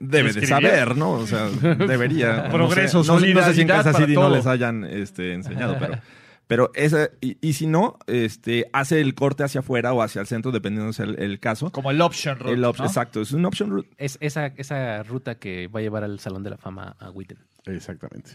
Debe 0.00 0.32
de 0.32 0.46
saber, 0.46 0.96
¿no? 0.96 1.10
O 1.12 1.26
sea, 1.26 1.48
debería. 1.78 2.48
Progreso, 2.50 2.98
no, 3.04 3.20
sé- 3.20 3.32
no 3.32 3.42
sé 3.44 3.54
si 3.54 3.60
en 3.60 3.68
para 3.68 3.92
City 3.92 4.14
no 4.14 4.28
les 4.28 4.46
hayan 4.46 4.84
este, 4.84 5.34
enseñado, 5.34 5.76
pero. 5.78 5.98
Pero 6.48 6.70
esa, 6.74 7.10
y, 7.20 7.36
y 7.40 7.52
si 7.52 7.66
no, 7.68 7.98
este, 8.08 8.68
hace 8.72 9.00
el 9.00 9.14
corte 9.14 9.44
hacia 9.44 9.60
afuera 9.60 9.92
o 9.92 10.02
hacia 10.02 10.20
el 10.22 10.26
centro, 10.26 10.50
dependiendo 10.50 10.92
sea 10.92 11.04
el, 11.04 11.20
el 11.20 11.38
caso. 11.38 11.70
Como 11.70 11.90
el 11.92 12.00
option 12.00 12.38
route, 12.38 12.54
El 12.54 12.64
op- 12.64 12.78
¿no? 12.78 12.86
Exacto, 12.86 13.20
es 13.20 13.30
un 13.32 13.44
option 13.44 13.70
route. 13.70 13.88
Es 13.98 14.18
esa, 14.20 14.46
esa 14.56 15.02
ruta 15.04 15.36
que 15.36 15.68
va 15.68 15.78
a 15.78 15.82
llevar 15.82 16.02
al 16.04 16.18
Salón 16.18 16.42
de 16.42 16.50
la 16.50 16.56
Fama 16.56 16.96
a 16.98 17.10
Witten. 17.10 17.38
Exactamente. 17.66 18.30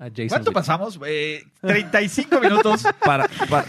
A 0.00 0.04
Jason 0.10 0.28
¿Cuánto 0.28 0.50
Witten. 0.50 0.54
pasamos? 0.54 1.00
Eh, 1.06 1.42
35 1.60 2.40
minutos 2.40 2.84
Para, 3.04 3.26
para- 3.50 3.64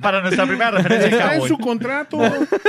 para 0.00 0.20
nuestra 0.20 0.44
primera 0.44 0.72
referencia 0.72 1.08
Está 1.10 1.34
en 1.36 1.42
su 1.46 1.56
contrato. 1.58 2.18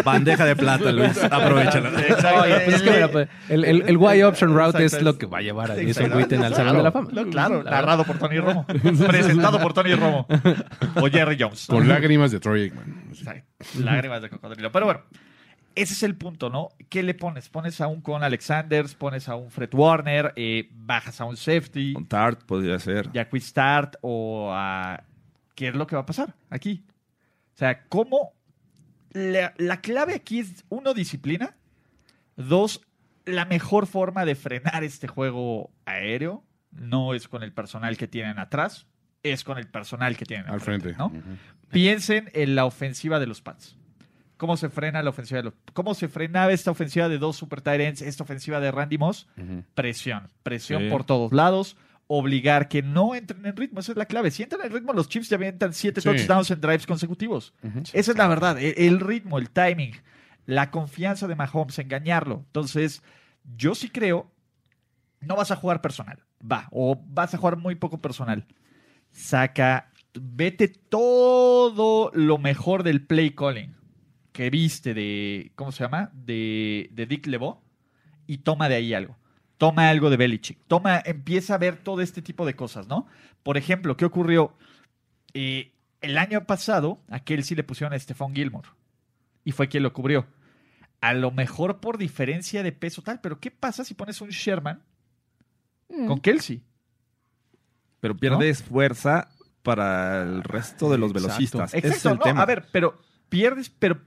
bandeja 0.06 0.45
de 0.45 0.56
plata, 0.56 0.91
Luis. 0.91 1.18
Aprovechala. 1.24 1.89
Exacto. 1.99 2.41
Oye, 2.43 2.60
pues 2.60 2.76
es 2.76 2.82
que, 2.84 2.91
mira, 2.91 3.10
el, 3.49 3.66
el, 3.66 3.82
el 3.88 4.18
Y 4.18 4.22
Option 4.22 4.54
Route 4.56 4.86
es 4.86 5.02
lo 5.02 5.18
que 5.18 5.26
va 5.26 5.39
a 5.39 5.41
llevar 5.41 5.72
a 5.72 5.76
Jason. 5.76 6.14
Witten 6.14 6.43
al 6.43 6.54
Salón 6.54 6.78
de 6.78 6.84
la 6.84 6.91
Fama. 6.91 7.10
Claro, 7.32 7.64
La 7.64 7.72
narrado 7.72 8.04
por 8.04 8.20
Tony 8.20 8.38
Romo. 8.39 8.66
presentado 9.08 9.60
por 9.60 9.74
Tony 9.74 9.95
Romo. 9.95 10.28
O 10.95 11.08
Jerry 11.10 11.38
Jones. 11.39 11.66
Con 11.68 11.88
lágrimas 11.88 12.32
de 12.32 12.39
Troy 12.39 12.64
Aikman. 12.64 13.06
Exacto. 13.10 13.47
Lágrimas 13.80 14.22
de 14.22 14.30
cocodrilo. 14.30 14.72
Pero 14.72 14.86
bueno, 14.86 15.02
ese 15.76 15.93
es 15.93 16.03
el 16.03 16.15
punto, 16.15 16.49
¿no? 16.49 16.69
¿Qué 16.89 17.03
le 17.03 17.13
pones? 17.13 17.49
Pones 17.49 17.80
a 17.82 17.88
un 17.88 18.01
Con 18.01 18.24
Alexanders, 18.24 18.95
pones 18.95 19.30
a 19.30 19.36
un 19.36 19.49
Fred 19.51 19.74
Warner, 19.74 20.34
eh, 20.36 20.69
bajas 20.74 21.22
a 21.22 21.26
un 21.26 21.38
safety, 21.38 21.93
Un 21.95 22.05
Tart 22.05 22.43
podría 22.43 22.80
ser. 22.80 23.11
ya 23.11 23.30
quick 23.30 23.41
start 23.41 23.95
o 24.01 24.51
a... 24.53 25.03
¿Qué 25.55 25.67
es 25.69 25.76
lo 25.76 25.86
que 25.88 25.95
va 25.95 26.01
a 26.01 26.05
pasar 26.05 26.34
aquí? 26.49 26.84
O 27.53 27.57
sea, 27.57 27.84
¿cómo? 27.88 28.34
La, 29.11 29.53
la 29.57 29.82
clave 29.82 30.15
aquí 30.15 30.39
es, 30.39 30.65
uno, 30.69 30.93
disciplina. 30.93 31.55
Dos, 32.36 32.82
la 33.26 33.45
mejor 33.45 33.86
forma 33.86 34.26
de 34.26 34.36
frenar 34.36 34.84
este 34.84 35.07
juego 35.07 35.69
aéreo 35.86 36.43
no 36.72 37.13
es 37.13 37.28
con 37.28 37.43
el 37.43 37.51
personal 37.51 37.97
que 37.97 38.07
tienen 38.07 38.39
atrás, 38.39 38.88
es 39.24 39.43
con 39.43 39.57
el 39.57 39.67
personal 39.67 40.17
que 40.17 40.26
tienen 40.26 40.49
Al 40.49 40.61
frente. 40.61 40.95
Piensen 41.69 42.30
en 42.34 42.55
la 42.55 42.65
ofensiva 42.65 43.19
de 43.19 43.28
los 43.28 43.41
Pats. 43.41 43.78
¿Cómo 44.42 44.58
se 44.58 44.70
frena 44.70 45.04
la 45.04 45.12
ofensiva 45.12 45.38
de 45.38 45.44
los 45.44 45.54
¿Cómo 45.74 45.94
se 45.94 46.08
frenaba 46.08 46.52
esta 46.52 46.72
ofensiva 46.72 47.08
de 47.08 47.20
dos 47.20 47.36
super 47.36 47.62
tight 47.62 47.80
ends, 47.80 48.02
esta 48.02 48.24
ofensiva 48.24 48.60
de 48.60 48.72
Randy 48.72 48.98
Moss? 48.98 49.28
Presión. 49.76 50.30
Presión 50.42 50.82
Sí. 50.82 50.89
por 50.89 51.04
todos 51.04 51.32
lados. 51.32 51.78
Obligar 52.08 52.68
que 52.68 52.82
no 52.82 53.14
entren 53.14 53.46
en 53.46 53.56
ritmo. 53.56 53.82
Esa 53.82 53.92
es 53.92 54.00
la 54.00 54.08
clave. 54.08 54.32
Si 54.32 54.42
entran 54.42 54.66
en 54.66 54.74
ritmo, 54.74 54.94
los 54.94 55.08
Chiefs 55.10 55.30
ya 55.30 55.36
avientan 55.38 55.74
siete 55.76 56.02
Sí. 56.02 56.10
touchdowns 56.10 56.50
en 56.50 56.60
drives 56.60 56.88
consecutivos. 56.88 57.54
Esa 57.94 58.12
es 58.14 58.18
la 58.18 58.28
verdad. 58.28 58.58
E- 58.58 58.88
El 58.88 59.00
ritmo, 59.00 59.38
el 59.38 59.52
timing, 59.52 59.94
la 60.48 60.72
confianza 60.72 61.28
de 61.28 61.36
Mahomes, 61.36 61.78
engañarlo. 61.78 62.42
Entonces, 62.48 63.04
yo 63.56 63.76
sí 63.76 63.89
creo, 63.89 64.32
no 65.20 65.36
vas 65.36 65.52
a 65.52 65.56
jugar 65.56 65.82
personal. 65.82 66.18
Va. 66.42 66.68
O 66.72 67.00
vas 67.10 67.36
a 67.36 67.38
jugar 67.38 67.58
muy 67.58 67.76
poco 67.76 68.02
personal. 68.02 68.48
Saca, 69.12 69.92
vete 70.20 70.68
todo 70.68 72.10
lo 72.16 72.39
mejor 72.39 72.82
del 72.82 73.06
play 73.06 73.30
calling 73.36 73.76
que 74.32 74.49
viste 74.49 74.93
de, 74.93 75.51
¿cómo 75.55 75.71
se 75.71 75.84
llama? 75.84 76.11
De, 76.13 76.89
de 76.91 77.05
Dick 77.05 77.27
LeBeau 77.27 77.59
y 78.27 78.39
toma 78.39 78.69
de 78.69 78.75
ahí 78.75 78.93
algo. 78.93 79.17
Toma 79.57 79.89
algo 79.89 80.09
de 80.09 80.17
Belichick. 80.17 80.57
Toma, 80.67 81.01
empieza 81.05 81.55
a 81.55 81.57
ver 81.57 81.77
todo 81.77 82.01
este 82.01 82.21
tipo 82.21 82.45
de 82.45 82.55
cosas, 82.55 82.88
¿no? 82.88 83.05
Por 83.43 83.57
ejemplo, 83.57 83.95
¿qué 83.97 84.05
ocurrió? 84.05 84.55
Eh, 85.34 85.71
el 86.01 86.17
año 86.17 86.45
pasado, 86.45 86.99
a 87.09 87.19
Kelsey 87.19 87.55
le 87.55 87.63
pusieron 87.63 87.93
a 87.93 87.99
Stephon 87.99 88.34
Gilmore. 88.34 88.69
Y 89.43 89.51
fue 89.51 89.67
quien 89.67 89.84
lo 89.84 89.93
cubrió. 89.93 90.25
A 90.99 91.13
lo 91.13 91.32
mejor 91.32 91.79
por 91.79 91.97
diferencia 91.97 92.63
de 92.63 92.71
peso 92.71 93.01
tal, 93.01 93.21
pero 93.21 93.39
¿qué 93.39 93.51
pasa 93.51 93.84
si 93.84 93.93
pones 93.93 94.21
un 94.21 94.29
Sherman 94.29 94.82
con 96.07 96.19
Kelsey? 96.19 96.63
Pero 97.99 98.17
pierdes 98.17 98.63
fuerza 98.63 99.29
para 99.61 100.23
el 100.23 100.43
resto 100.43 100.89
de 100.89 100.97
los 100.97 101.13
velocistas. 101.13 101.73
Ese 101.73 101.88
es 101.88 101.93
Exacto, 101.95 102.09
el 102.09 102.17
no, 102.17 102.23
tema. 102.23 102.41
a 102.41 102.45
ver, 102.45 102.65
pero 102.71 102.99
pierdes, 103.29 103.69
pero 103.69 103.99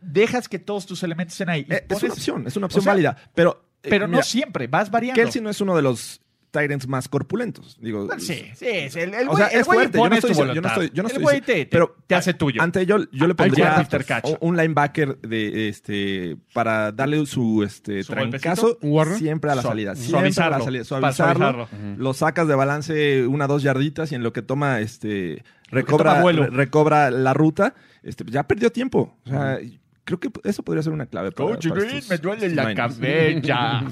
dejas 0.00 0.48
que 0.48 0.58
todos 0.58 0.86
tus 0.86 1.02
elementos 1.02 1.34
estén 1.34 1.48
ahí. 1.50 1.66
Eh, 1.68 1.86
es 1.88 2.02
una 2.02 2.12
opción, 2.12 2.46
es 2.46 2.56
una 2.56 2.66
opción 2.66 2.80
o 2.80 2.82
sea, 2.84 2.92
válida. 2.92 3.16
Pero, 3.34 3.64
eh, 3.82 3.88
Pero 3.90 4.06
no 4.08 4.22
siempre, 4.22 4.66
vas 4.66 4.90
variando. 4.90 5.20
Kelsey 5.22 5.40
no 5.42 5.50
es 5.50 5.60
uno 5.60 5.74
de 5.76 5.82
los 5.82 6.20
Tyrants 6.52 6.86
más 6.88 7.06
corpulentos. 7.08 7.76
Digo, 7.82 8.06
Bueno, 8.06 8.18
Sí, 8.22 8.42
sí, 8.54 8.88
sí, 8.88 8.98
el, 9.00 9.12
el 9.12 9.28
O 9.28 9.36
sea, 9.36 9.48
el 9.48 9.60
es 9.60 9.66
fuerte, 9.66 9.98
yo 9.98 10.08
no 10.08 10.14
estoy 10.14 10.32
yo 10.34 10.44
no 10.62 10.68
estoy- 10.68 10.90
yo 10.94 11.02
no 11.02 11.08
El 11.10 11.16
estoy 11.16 11.40
te, 11.42 11.66
pero 11.66 11.96
te 12.06 12.14
hace 12.14 12.32
tuyo. 12.32 12.62
Ante 12.62 12.80
ello, 12.80 12.98
yo 13.12 13.26
le 13.26 13.34
pondría 13.34 13.86
un- 14.24 14.38
un 14.40 14.56
linebacker 14.56 15.18
de 15.18 15.68
este 15.68 16.38
para 16.54 16.92
darle 16.92 17.26
su 17.26 17.62
este 17.62 18.02
¿Su 18.04 18.12
trancazo 18.14 18.78
siempre 19.18 19.50
a 19.50 19.54
la 19.56 19.62
Su- 19.62 19.68
salida, 19.68 19.94
siempre 19.96 20.16
a 20.18 20.22
la 20.22 20.30
suavizarlo, 20.60 20.64
salida, 20.64 20.84
suavizarlo, 20.84 21.44
suavizarlo. 21.68 21.68
lo 21.98 22.14
sacas 22.14 22.48
de 22.48 22.54
balance 22.54 23.26
una 23.26 23.46
dos 23.46 23.62
yarditas 23.62 24.10
y 24.12 24.14
en 24.14 24.22
lo 24.22 24.32
que 24.32 24.40
toma 24.40 24.80
este 24.80 25.44
recobra 25.68 26.12
toma 26.12 26.22
vuelo. 26.22 26.44
re- 26.44 26.50
recobra 26.50 27.10
la 27.10 27.34
ruta, 27.34 27.74
este 28.02 28.24
ya 28.28 28.44
perdió 28.46 28.72
tiempo. 28.72 29.18
O 29.26 29.28
sea, 29.28 29.58
creo 30.06 30.18
que 30.20 30.30
eso 30.44 30.62
podría 30.62 30.82
ser 30.82 30.92
una 30.92 31.06
clave 31.06 31.32
para, 31.32 31.50
Coach 31.50 31.68
para 31.68 31.80
Green, 31.82 32.04
me 32.08 32.16
duele 32.18 32.48
la 32.54 32.74
cabeza. 32.74 33.82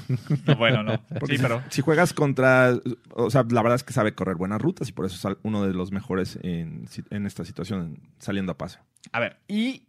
No, 0.47 0.55
bueno, 0.55 0.81
no. 0.81 0.99
Porque 1.19 1.35
Sí, 1.37 1.41
pero... 1.41 1.61
si 1.69 1.81
juegas 1.81 2.13
contra, 2.13 2.73
o 3.11 3.29
sea, 3.29 3.45
la 3.49 3.61
verdad 3.61 3.75
es 3.75 3.83
que 3.83 3.93
sabe 3.93 4.15
correr 4.15 4.35
buenas 4.37 4.61
rutas 4.61 4.89
y 4.89 4.93
por 4.93 5.05
eso 5.05 5.29
es 5.29 5.37
uno 5.43 5.67
de 5.67 5.73
los 5.73 5.91
mejores 5.91 6.39
en, 6.41 6.85
en 7.11 7.25
esta 7.27 7.45
situación 7.45 7.99
saliendo 8.17 8.53
a 8.53 8.57
pase. 8.57 8.79
A 9.11 9.19
ver, 9.19 9.37
y 9.47 9.87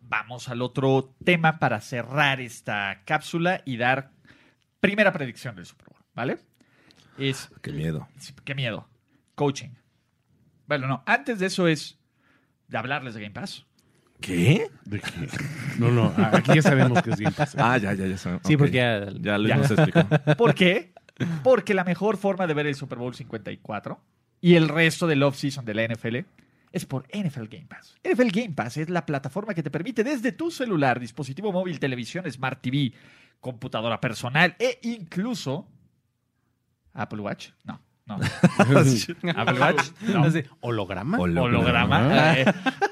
vamos 0.00 0.48
al 0.48 0.60
otro 0.60 1.14
tema 1.24 1.58
para 1.58 1.80
cerrar 1.80 2.40
esta 2.40 3.02
cápsula 3.06 3.62
y 3.64 3.76
dar 3.76 4.10
primera 4.80 5.12
predicción 5.12 5.54
del 5.54 5.66
Super 5.66 5.86
Bowl, 5.88 6.04
¿vale? 6.14 6.38
Es, 7.16 7.50
Qué 7.62 7.72
miedo. 7.72 8.08
qué 8.44 8.54
miedo, 8.54 8.88
coaching. 9.36 9.70
Bueno, 10.66 10.88
no, 10.88 11.02
antes 11.06 11.38
de 11.38 11.46
eso 11.46 11.68
es 11.68 11.98
de 12.68 12.78
hablarles 12.78 13.14
de 13.14 13.20
Game 13.20 13.34
Pass. 13.34 13.66
¿Qué? 14.20 14.68
¿De 14.84 15.00
qué? 15.00 15.28
No, 15.78 15.90
no, 15.90 16.12
aquí 16.32 16.54
ya 16.54 16.62
sabemos 16.62 17.02
que 17.02 17.10
es 17.10 17.16
Game 17.20 17.34
Pass. 17.34 17.54
Ah, 17.58 17.78
ya, 17.78 17.94
ya, 17.94 18.06
ya. 18.06 18.16
sabe- 18.18 18.40
Sí, 18.44 18.56
porque 18.56 18.72
ya, 18.76 19.06
Ya 19.20 19.38
Ya. 19.38 19.56
nos 19.56 19.70
explicó. 19.70 20.00
¿Por 20.36 20.54
qué? 20.54 20.92
Porque 21.42 21.74
la 21.74 21.84
mejor 21.84 22.16
forma 22.16 22.46
de 22.46 22.54
ver 22.54 22.66
el 22.66 22.74
Super 22.74 22.98
Bowl 22.98 23.14
54 23.14 24.00
y 24.40 24.54
el 24.54 24.68
resto 24.68 25.06
del 25.06 25.22
off-season 25.22 25.64
de 25.64 25.74
la 25.74 25.82
NFL 25.84 26.24
es 26.72 26.86
por 26.86 27.04
NFL 27.12 27.48
Game 27.48 27.66
Pass. 27.66 27.96
NFL 28.04 28.30
Game 28.30 28.54
Pass 28.54 28.76
es 28.76 28.88
la 28.90 29.04
plataforma 29.04 29.54
que 29.54 29.62
te 29.62 29.70
permite 29.70 30.04
desde 30.04 30.32
tu 30.32 30.50
celular, 30.50 31.00
dispositivo 31.00 31.52
móvil, 31.52 31.78
televisión, 31.80 32.30
Smart 32.30 32.60
TV, 32.62 32.92
computadora 33.40 34.00
personal 34.00 34.54
e 34.58 34.78
incluso 34.82 35.66
Apple 36.92 37.20
Watch. 37.20 37.50
No, 37.64 37.80
No. 38.10 38.18
Apple 39.36 39.60
Watch, 39.60 39.86
no. 40.02 40.24
Así, 40.24 40.42
¿Holograma? 40.60 41.18
Holograma. 41.18 42.34
eh, 42.38 42.44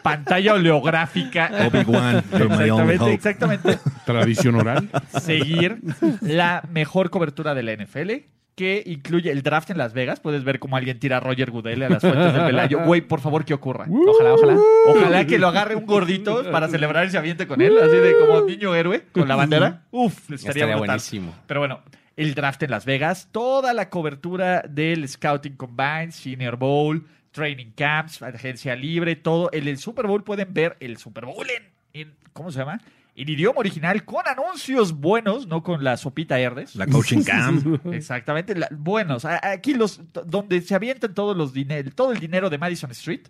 pantalla 0.02 0.54
oleográfica. 0.54 1.50
Obi-Wan, 1.66 2.24
Exactamente, 2.32 3.12
exactamente. 3.12 3.78
Tradición 4.06 4.54
oral. 4.54 4.88
Seguir 5.20 5.78
la 6.20 6.62
mejor 6.70 7.10
cobertura 7.10 7.54
de 7.54 7.62
la 7.62 7.72
NFL 7.76 8.10
que 8.54 8.82
incluye 8.86 9.30
el 9.30 9.42
draft 9.42 9.70
en 9.70 9.78
Las 9.78 9.92
Vegas. 9.92 10.18
Puedes 10.18 10.42
ver 10.42 10.58
cómo 10.58 10.76
alguien 10.76 10.98
tira 10.98 11.18
a 11.18 11.20
Roger 11.20 11.50
Goodell 11.52 11.80
a 11.84 11.88
las 11.90 12.00
fuentes 12.00 12.32
del 12.34 12.44
Velayo. 12.44 12.80
Güey, 12.84 13.02
por 13.02 13.20
favor, 13.20 13.44
que 13.44 13.54
ocurra. 13.54 13.86
Ojalá, 13.88 14.34
ojalá. 14.34 14.56
Ojalá 14.88 15.26
que 15.26 15.38
lo 15.38 15.46
agarre 15.46 15.76
un 15.76 15.86
gordito 15.86 16.42
para 16.50 16.66
celebrar 16.68 17.06
y 17.06 17.10
se 17.10 17.18
aviente 17.18 17.46
con 17.46 17.60
él, 17.60 17.78
así 17.78 17.96
de 17.96 18.14
como 18.18 18.40
niño 18.42 18.74
héroe 18.74 19.04
con 19.12 19.28
la 19.28 19.36
bandera. 19.36 19.82
Uf, 19.92 20.12
estaría, 20.32 20.36
Estaría 20.36 20.64
brutal. 20.66 20.86
buenísimo. 20.86 21.34
Pero 21.46 21.60
bueno, 21.60 21.80
el 22.18 22.34
draft 22.34 22.62
en 22.64 22.70
Las 22.72 22.84
Vegas, 22.84 23.28
toda 23.32 23.72
la 23.72 23.88
cobertura 23.90 24.62
del 24.68 25.08
Scouting 25.08 25.56
Combine, 25.56 26.10
Senior 26.12 26.56
Bowl, 26.56 27.06
Training 27.30 27.70
Camps, 27.76 28.20
agencia 28.22 28.74
libre, 28.74 29.14
todo. 29.16 29.48
En 29.52 29.68
el 29.68 29.78
Super 29.78 30.06
Bowl 30.06 30.24
pueden 30.24 30.52
ver 30.52 30.76
el 30.80 30.96
Super 30.98 31.24
Bowl 31.26 31.46
en, 31.48 31.62
en- 32.00 32.14
¿cómo 32.32 32.50
se 32.50 32.58
llama? 32.58 32.80
En 33.14 33.28
idioma 33.28 33.60
original, 33.60 34.04
con 34.04 34.26
anuncios 34.28 34.92
buenos, 34.92 35.46
no 35.46 35.62
con 35.62 35.82
la 35.82 35.96
sopita 35.96 36.38
Herdes. 36.38 36.74
La 36.76 36.86
coaching 36.86 37.22
camp. 37.22 37.86
Exactamente, 37.92 38.54
la- 38.54 38.68
buenos. 38.70 39.24
Aquí 39.24 39.74
los 39.74 40.00
donde 40.26 40.60
se 40.60 40.74
avientan 40.74 41.14
todos 41.14 41.36
los 41.36 41.52
dinero, 41.52 41.90
todo 41.94 42.12
el 42.12 42.18
dinero 42.20 42.50
de 42.50 42.58
Madison 42.58 42.90
Street 42.92 43.22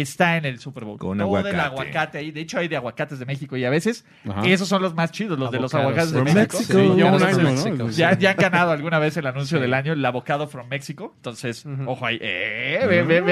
está 0.00 0.36
en 0.36 0.44
el 0.44 0.58
Super 0.58 0.84
Bowl. 0.84 0.98
Con 0.98 1.18
todo 1.18 1.38
el 1.38 1.46
aguacate. 1.46 1.60
aguacate 1.60 2.18
ahí. 2.18 2.30
De 2.30 2.40
hecho, 2.40 2.58
hay 2.58 2.68
de 2.68 2.76
aguacates 2.76 3.18
de 3.18 3.26
México 3.26 3.56
y 3.56 3.64
a 3.64 3.70
veces 3.70 4.04
Ajá. 4.28 4.42
esos 4.46 4.68
son 4.68 4.82
los 4.82 4.94
más 4.94 5.12
chidos, 5.12 5.38
los 5.38 5.50
de 5.50 5.60
los 5.60 5.72
Avocados 5.74 6.12
aguacates 6.12 6.34
de 6.34 6.40
México. 6.42 6.58
Sí, 6.58 6.98
ya 6.98 7.04
un 7.06 7.14
Avocados 7.14 7.38
año, 7.38 7.72
de 7.72 7.78
¿no? 7.78 7.90
Ya, 7.90 8.18
ya 8.18 8.30
han 8.30 8.36
ganado 8.36 8.72
alguna 8.72 8.98
vez 8.98 9.16
el 9.16 9.26
anuncio 9.26 9.60
del 9.60 9.74
año, 9.74 9.92
el 9.92 10.04
avocado 10.04 10.48
from 10.48 10.68
México. 10.68 11.12
Entonces, 11.16 11.64
ojo 11.86 12.04
ahí. 12.06 12.18
Eh, 12.20 12.86
ven, 12.88 13.24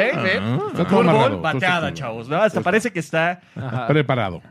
todo 0.88 1.40
bateada, 1.40 1.92
chavos. 1.92 2.28
¿no? 2.28 2.36
Hasta 2.36 2.60
parece 2.60 2.92
que 2.92 3.00
está. 3.00 3.40
Ajá. 3.56 3.86
Preparado. 3.86 4.42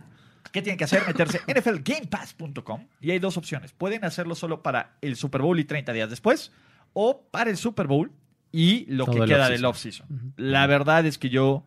¿Qué 0.52 0.62
tienen 0.62 0.78
que 0.78 0.84
hacer? 0.84 1.02
Meterse 1.08 1.42
en 1.48 1.58
nflgamepass.com 1.58 2.88
y 3.02 3.12
hay 3.12 3.20
dos 3.20 3.38
opciones. 3.38 3.74
Pueden 3.74 4.06
hacerlo 4.06 4.36
solo 4.36 4.62
para 4.62 4.92
el 5.02 5.16
Super 5.16 5.42
Bowl 5.42 5.60
y 5.60 5.64
30 5.66 5.94
días 5.94 6.10
después 6.10 6.52
o 6.94 7.24
para 7.32 7.50
el 7.50 7.58
Super 7.58 7.88
Bowl 7.88 8.12
y 8.52 8.86
lo 8.88 9.06
Todo 9.06 9.22
que 9.22 9.26
queda 9.26 9.46
off-season. 9.48 9.52
del 9.56 9.66
off-season. 9.66 10.34
La 10.38 10.68
verdad 10.68 11.06
es 11.08 11.18
que 11.18 11.30
yo 11.30 11.66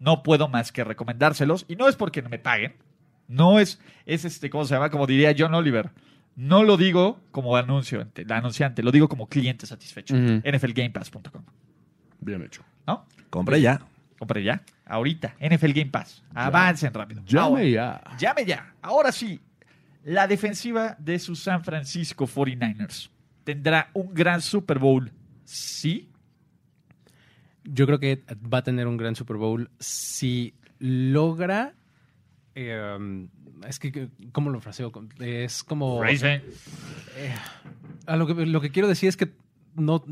no 0.00 0.24
puedo 0.24 0.48
más 0.48 0.72
que 0.72 0.82
recomendárselos 0.82 1.64
y 1.68 1.76
no 1.76 1.88
es 1.88 1.94
porque 1.94 2.22
no 2.22 2.28
me 2.28 2.40
paguen. 2.40 2.74
No 3.28 3.60
es, 3.60 3.78
es 4.06 4.24
este, 4.24 4.50
¿cómo 4.50 4.64
se 4.64 4.74
llama? 4.74 4.90
Como 4.90 5.06
diría 5.06 5.32
John 5.38 5.54
Oliver. 5.54 5.90
No 6.34 6.64
lo 6.64 6.76
digo 6.76 7.20
como 7.30 7.56
anuncio, 7.56 8.06
anunciante, 8.28 8.82
lo 8.82 8.90
digo 8.90 9.08
como 9.08 9.28
cliente 9.28 9.66
satisfecho. 9.66 10.16
Nflgamepass.com. 10.16 11.42
Bien 12.20 12.42
hecho. 12.42 12.64
¿No? 12.86 13.06
Compre 13.28 13.60
ya. 13.60 13.80
Compre 14.18 14.42
ya. 14.42 14.62
Ahorita. 14.86 15.34
NFL 15.40 15.72
Game 15.72 15.90
Pass. 15.90 16.22
Avancen 16.34 16.92
rápido. 16.92 17.22
Ahora. 17.38 17.62
Llame 17.62 17.70
ya. 17.70 18.02
Llame 18.18 18.44
ya. 18.44 18.74
Ahora 18.82 19.12
sí, 19.12 19.40
la 20.04 20.26
defensiva 20.26 20.96
de 20.98 21.18
sus 21.18 21.40
San 21.40 21.62
Francisco 21.62 22.26
49ers 22.26 23.10
tendrá 23.44 23.90
un 23.94 24.12
gran 24.12 24.40
Super 24.40 24.78
Bowl. 24.78 25.12
Sí. 25.44 26.09
Yo 27.64 27.86
creo 27.86 27.98
que 27.98 28.24
va 28.52 28.58
a 28.58 28.64
tener 28.64 28.86
un 28.86 28.96
gran 28.96 29.16
Super 29.16 29.36
Bowl 29.36 29.70
si 29.78 30.54
logra. 30.78 31.74
eh, 32.54 33.28
es 33.68 33.78
que, 33.78 34.08
¿cómo 34.32 34.50
lo 34.50 34.60
fraseo? 34.60 34.92
Es 35.18 35.62
como. 35.62 35.98
A 38.06 38.16
lo, 38.16 38.26
que, 38.26 38.46
lo 38.46 38.60
que 38.60 38.70
quiero 38.70 38.88
decir 38.88 39.08
es 39.08 39.16
que 39.16 39.32
no, 39.74 40.04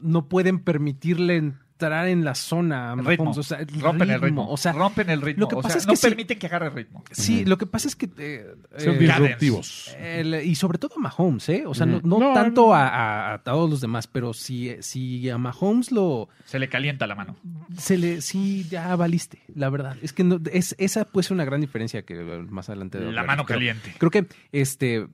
no 0.00 0.28
pueden 0.28 0.60
permitirle 0.60 1.52
entrar 1.76 2.08
en 2.08 2.24
la 2.24 2.34
zona. 2.34 2.92
a 2.92 2.96
Ritmo. 2.96 3.26
Mahomes, 3.26 3.38
o 3.38 3.42
sea, 3.42 3.58
Rompen 3.78 4.10
el 4.10 4.20
ritmo. 4.20 4.48
O 4.50 4.56
sea, 4.56 4.72
rompen 4.72 5.10
el 5.10 5.20
ritmo. 5.20 5.42
lo 5.42 5.48
que 5.48 5.54
O 5.56 5.60
pasa 5.62 5.74
sea, 5.74 5.80
es 5.80 5.86
no 5.86 5.92
que 5.92 5.96
sí. 5.98 6.06
permiten 6.08 6.38
que 6.38 6.46
agarre 6.46 6.70
ritmo. 6.70 7.04
sí, 7.10 7.44
lo 7.44 7.58
que 7.58 7.66
pasa 7.66 7.88
es 7.88 7.96
que. 7.96 8.08
eh, 8.18 8.46
Son 8.78 8.94
eh, 8.94 8.98
disruptivos. 8.98 9.94
el- 9.98 10.34
y 10.44 10.54
sobre 10.54 10.78
todo 10.78 10.94
a 10.96 11.00
Mahomes, 11.00 11.48
¿eh? 11.50 11.64
O 11.66 11.74
sea, 11.74 11.84
no, 11.86 12.00
no 12.02 12.18
No, 12.18 12.32
tanto 12.32 12.68
no. 12.68 12.74
a, 12.74 12.88
a- 12.88 13.34
a 13.34 13.42
todos 13.42 13.68
los 13.68 13.80
demás, 13.82 14.06
pero 14.06 14.32
si, 14.32 14.74
si 14.80 15.28
a 15.28 15.36
Mahomes 15.38 15.92
lo. 15.92 16.28
Se 16.46 16.58
le 16.58 16.68
calienta 16.68 17.06
la 17.06 17.14
mano. 17.14 17.36
Se 17.76 17.98
le, 17.98 18.20
sí, 18.22 18.66
ya 18.70 18.96
valiste, 18.96 19.42
la 19.54 19.68
verdad. 19.68 19.96
Es 20.02 20.12
que 20.14 20.24
no, 20.24 20.40
es, 20.52 20.74
esa 20.78 21.04
puede 21.04 21.24
ser 21.24 21.34
una 21.34 21.44
gran 21.44 21.60
diferencia 21.60 22.02
que 22.02 22.14
eh, 22.14 22.46
más 22.48 22.68
adelante. 22.70 23.00
La 23.00 23.22
mano 23.24 23.44
pero 23.46 23.58
caliente. 23.58 23.94
Creo 23.98 24.10
que 24.10 24.26
este, 24.52 25.06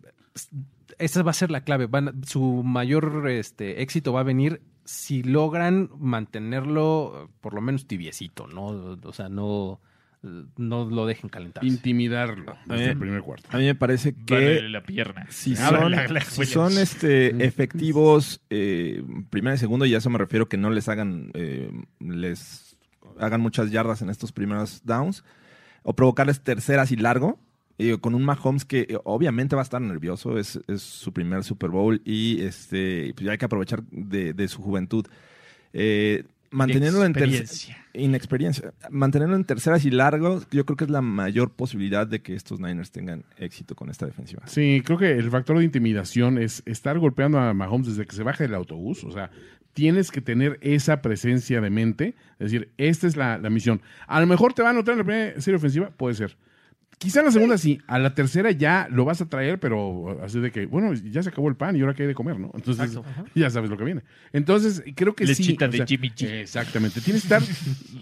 esa 0.99 1.23
va 1.23 1.31
a 1.33 1.35
ser 1.35 1.51
la 1.51 1.63
clave. 1.65 1.87
Van 1.87 2.23
su 2.25 2.63
mayor 2.63 3.29
este, 3.29 3.83
éxito 3.83 4.13
va 4.13 4.21
a 4.21 4.25
venir 4.25 4.61
si 4.85 5.23
logran 5.23 5.91
mantenerlo 5.99 7.31
por 7.41 7.55
lo 7.55 7.61
menos 7.61 7.87
tibiecito, 7.87 8.47
¿no? 8.47 8.67
O 9.05 9.13
sea, 9.13 9.29
no, 9.29 9.81
no 10.57 10.85
lo 10.89 11.07
dejen 11.07 11.31
calentar. 11.31 11.65
Intimidarlo 11.65 12.57
desde 12.67 12.85
Eh, 12.87 12.91
el 12.91 12.99
primer 12.99 13.23
cuarto. 13.23 13.49
A 13.53 13.59
mí 13.59 13.65
me 13.65 13.75
parece 13.75 14.15
que 14.15 14.35
Vale 14.35 14.69
la 14.69 14.83
pierna. 14.83 15.27
si 15.31 15.57
Abre 15.57 15.81
son, 15.81 15.91
la- 15.93 16.09
la- 16.09 16.21
si 16.21 16.45
son 16.47 16.79
este, 16.79 17.29
efectivos 17.47 18.41
eh, 18.51 19.03
primero 19.31 19.55
y 19.55 19.59
segundo, 19.59 19.85
y 19.87 19.95
a 19.95 19.99
eso 19.99 20.11
me 20.11 20.19
refiero 20.19 20.49
que 20.49 20.57
no 20.57 20.71
les 20.71 20.89
hagan 20.89 21.31
eh, 21.35 21.71
les 22.01 22.77
hagan 23.19 23.41
muchas 23.41 23.71
yardas 23.71 24.01
en 24.03 24.11
estos 24.11 24.33
primeros 24.33 24.83
downs, 24.85 25.23
o 25.83 25.95
provocarles 25.95 26.41
terceras 26.41 26.93
y 26.93 26.97
largo, 26.97 27.39
eh, 27.91 27.99
con 27.99 28.15
un 28.15 28.25
Mahomes 28.25 28.65
que 28.65 28.87
eh, 28.89 28.99
obviamente 29.05 29.57
va 29.57 29.63
a 29.63 29.65
estar 29.65 29.81
nervioso, 29.81 30.39
es, 30.39 30.61
es 30.69 30.83
su 30.83 31.13
primer 31.13 31.45
Super 31.45 31.71
Bowl 31.71 32.01
y 32.05 32.41
este 32.43 33.13
pues, 33.17 33.29
hay 33.29 33.39
que 33.39 33.45
aprovechar 33.45 33.83
de, 33.91 34.33
de 34.33 34.49
su 34.49 34.63
juventud. 34.63 35.07
Eh, 35.73 36.25
manteniéndolo 36.51 37.05
en 37.05 37.15
inexperiencia. 37.95 38.73
Mantenerlo 38.91 39.37
en 39.37 39.45
terceras 39.45 39.85
y 39.85 39.91
largos, 39.91 40.47
yo 40.51 40.65
creo 40.65 40.77
que 40.77 40.85
es 40.85 40.91
la 40.91 41.03
mayor 41.03 41.51
posibilidad 41.53 42.07
de 42.07 42.21
que 42.21 42.35
estos 42.35 42.61
Niners 42.61 42.91
tengan 42.91 43.25
éxito 43.39 43.75
con 43.75 43.91
esta 43.91 44.07
defensiva. 44.07 44.43
Sí, 44.47 44.83
creo 44.85 44.99
que 44.99 45.13
el 45.13 45.31
factor 45.31 45.59
de 45.59 45.65
intimidación 45.65 46.39
es 46.39 46.63
estar 46.67 46.99
golpeando 46.99 47.39
a 47.39 47.53
Mahomes 47.55 47.89
desde 47.89 48.07
que 48.07 48.15
se 48.15 48.23
baja 48.23 48.45
del 48.45 48.55
autobús. 48.55 49.05
O 49.05 49.13
sea, 49.13 49.31
tienes 49.73 50.11
que 50.11 50.21
tener 50.21 50.59
esa 50.61 51.03
presencia 51.03 51.61
de 51.61 51.71
mente. 51.71 52.15
Es 52.39 52.53
decir, 52.53 52.71
esta 52.77 53.07
es 53.07 53.17
la, 53.17 53.39
la 53.39 53.51
misión. 53.51 53.81
A 54.07 54.21
lo 54.21 54.27
mejor 54.27 54.53
te 54.53 54.63
va 54.63 54.69
a 54.69 54.73
anotar 54.73 54.93
en 54.93 54.99
la 54.99 55.05
primera 55.05 55.41
serie 55.41 55.57
ofensiva, 55.57 55.91
puede 55.91 56.15
ser. 56.15 56.37
Quizá 57.03 57.19
en 57.21 57.27
la 57.27 57.33
segunda 57.33 57.59
sí, 57.59 57.81
a 57.89 57.99
la 57.99 58.15
tercera 58.15 58.53
ya 58.53 58.87
lo 58.89 59.05
vas 59.05 59.21
a 59.21 59.27
traer, 59.29 59.59
pero 59.59 60.21
así 60.23 60.39
de 60.39 60.53
que, 60.53 60.67
bueno, 60.67 60.95
ya 60.95 61.21
se 61.23 61.31
acabó 61.31 61.49
el 61.49 61.57
pan 61.57 61.75
y 61.77 61.81
ahora 61.81 61.95
qué 61.95 62.03
hay 62.05 62.09
de 62.09 62.15
comer, 62.15 62.39
¿no? 62.39 62.53
Entonces, 62.55 62.97
ya 63.35 63.51
sabes 63.51 63.71
lo 63.71 63.77
que 63.77 63.83
viene. 63.85 64.03
Entonces, 64.33 64.85
creo 64.95 65.15
que 65.17 65.27
sí. 65.27 65.43
Lechita 65.43 65.65
o 65.65 65.69
de 65.69 65.79
sea, 65.79 65.87
Jimmy 65.87 66.11
G. 66.11 66.29
Exactamente. 66.43 67.01
Tienes 67.01 67.27
que 67.27 67.35
estar 67.35 67.43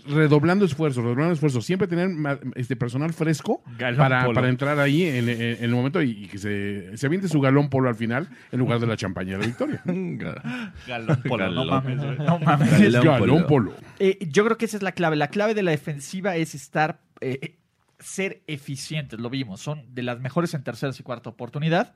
redoblando 0.09 0.65
esfuerzos, 0.67 1.03
redoblando 1.03 1.33
esfuerzos. 1.33 1.65
Siempre 1.65 1.89
tener 1.89 2.11
este 2.57 2.77
personal 2.77 3.13
fresco 3.15 3.63
para, 3.97 4.31
para 4.33 4.49
entrar 4.51 4.79
ahí 4.79 5.05
en, 5.05 5.29
en- 5.29 5.41
en 5.41 5.65
el 5.65 5.71
momento 5.71 6.03
y, 6.03 6.11
y 6.25 6.27
que 6.29 6.37
se, 6.39 6.97
se 6.97 7.07
aviente 7.07 7.27
su 7.29 7.41
galón 7.41 7.71
polo 7.71 7.89
al 7.89 7.95
final 7.95 8.29
en 8.53 8.59
lugar 8.59 8.81
de 8.81 8.87
la 8.87 8.97
champaña 8.97 9.33
de 9.33 9.39
la 9.39 9.47
victoria. 9.47 9.83
Galón 10.87 11.23
polo. 11.27 11.51
No 11.51 11.65
mames, 11.65 11.99
güey. 11.99 12.19
No 12.19 12.39
mames. 12.39 12.71
Galón 12.71 13.05
galón 13.05 13.19
polo. 13.47 13.47
polo. 13.47 13.75
Eh, 13.99 14.19
yo 14.31 14.45
creo 14.45 14.57
que 14.59 14.65
esa 14.67 14.77
es 14.77 14.83
la 14.83 14.93
clave. 14.93 15.17
La 15.17 15.29
clave 15.29 15.55
de 15.55 15.63
la 15.63 15.71
defensiva 15.71 16.37
es 16.37 16.55
estar, 16.55 17.01
eh, 17.21 17.57
ser 18.01 18.43
eficientes. 18.47 19.21
Lo 19.21 19.31
vimos. 19.31 19.61
Son 19.61 19.95
de 19.95 20.03
las 20.03 20.21
mejores 20.21 20.55
en 20.55 20.63
tercera 20.63 20.93
y 20.99 21.03
cuarta 21.03 21.31
oportunidad. 21.31 21.95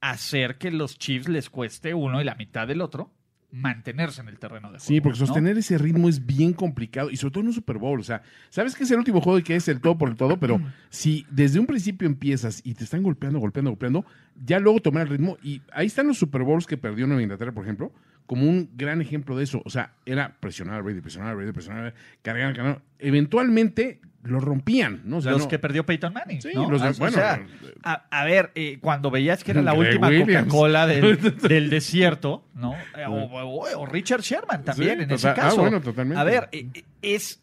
Hacer 0.00 0.58
que 0.58 0.70
los 0.70 0.98
Chiefs 0.98 1.28
les 1.28 1.50
cueste 1.50 1.94
uno 1.94 2.20
y 2.20 2.24
la 2.24 2.34
mitad 2.34 2.66
del 2.66 2.80
otro 2.80 3.12
mantenerse 3.50 4.20
en 4.20 4.28
el 4.28 4.38
terreno 4.38 4.72
de 4.72 4.78
juego. 4.78 4.84
Sí, 4.84 5.00
porque 5.00 5.18
¿no? 5.18 5.26
sostener 5.26 5.56
ese 5.56 5.78
ritmo 5.78 6.08
es 6.08 6.24
bien 6.26 6.52
complicado 6.52 7.10
y 7.10 7.16
sobre 7.16 7.32
todo 7.32 7.40
en 7.42 7.46
un 7.48 7.52
Super 7.54 7.78
Bowl. 7.78 7.98
O 8.00 8.04
sea, 8.04 8.22
sabes 8.50 8.74
que 8.74 8.84
es 8.84 8.90
el 8.90 8.98
último 8.98 9.20
juego 9.20 9.38
y 9.38 9.42
que 9.42 9.56
es 9.56 9.68
el 9.68 9.80
todo 9.80 9.96
por 9.96 10.08
el 10.08 10.16
todo, 10.16 10.38
pero 10.38 10.60
si 10.90 11.26
desde 11.30 11.58
un 11.58 11.66
principio 11.66 12.06
empiezas 12.06 12.60
y 12.64 12.74
te 12.74 12.84
están 12.84 13.02
golpeando, 13.02 13.38
golpeando, 13.38 13.70
golpeando, 13.70 14.04
ya 14.44 14.58
luego 14.58 14.80
tomar 14.80 15.02
el 15.02 15.08
ritmo. 15.08 15.38
Y 15.42 15.62
ahí 15.72 15.86
están 15.86 16.06
los 16.06 16.18
Super 16.18 16.42
Bowls 16.42 16.66
que 16.66 16.76
perdió 16.76 17.06
Nueva 17.06 17.22
Inglaterra, 17.22 17.52
por 17.52 17.64
ejemplo, 17.64 17.92
como 18.26 18.46
un 18.48 18.70
gran 18.76 19.00
ejemplo 19.00 19.36
de 19.36 19.44
eso. 19.44 19.62
O 19.64 19.70
sea, 19.70 19.92
era 20.04 20.36
presionar 20.40 20.76
a 20.76 20.82
Brady, 20.82 21.00
presionar 21.00 21.30
a 21.30 21.34
Brady, 21.34 21.52
presionar 21.52 21.78
a 21.78 21.82
Brady, 21.90 21.96
cargar, 22.22 22.54
cargar. 22.56 22.82
Eventualmente 22.98 24.00
lo 24.24 24.40
rompían, 24.40 25.02
¿no? 25.04 25.18
O 25.18 25.20
sea, 25.22 25.30
los 25.32 25.42
no- 25.42 25.48
que 25.48 25.58
perdió 25.60 25.86
Peyton 25.86 26.12
Manning. 26.12 26.42
Sí, 26.42 26.50
¿no? 26.52 26.68
los 26.68 26.82
de- 26.82 26.88
O 26.88 26.94
bueno, 26.94 27.16
sea, 27.16 27.46
a, 27.84 28.06
a 28.10 28.24
ver, 28.24 28.50
eh, 28.56 28.78
cuando 28.80 29.10
veías 29.10 29.44
que 29.44 29.52
era 29.52 29.62
la 29.62 29.72
última. 29.74 30.10
Coca-Cola 30.10 30.86
del, 30.88 31.18
del 31.42 31.70
desierto, 31.70 32.44
¿no? 32.54 32.74
Eh, 32.96 33.04
O, 33.08 33.12
o- 33.14 33.78
o 33.82 33.86
Richard 33.86 34.22
Sherman 34.22 34.64
también 34.64 34.98
Sí, 34.98 35.04
en 35.04 35.10
ese 35.12 35.28
ah, 35.28 35.34
caso. 35.34 35.60
bueno, 35.60 35.80
totalmente. 35.80 36.20
A 36.20 36.24
ver, 36.24 36.48
eh, 36.50 36.66
eh, 36.74 36.82
es, 37.02 37.40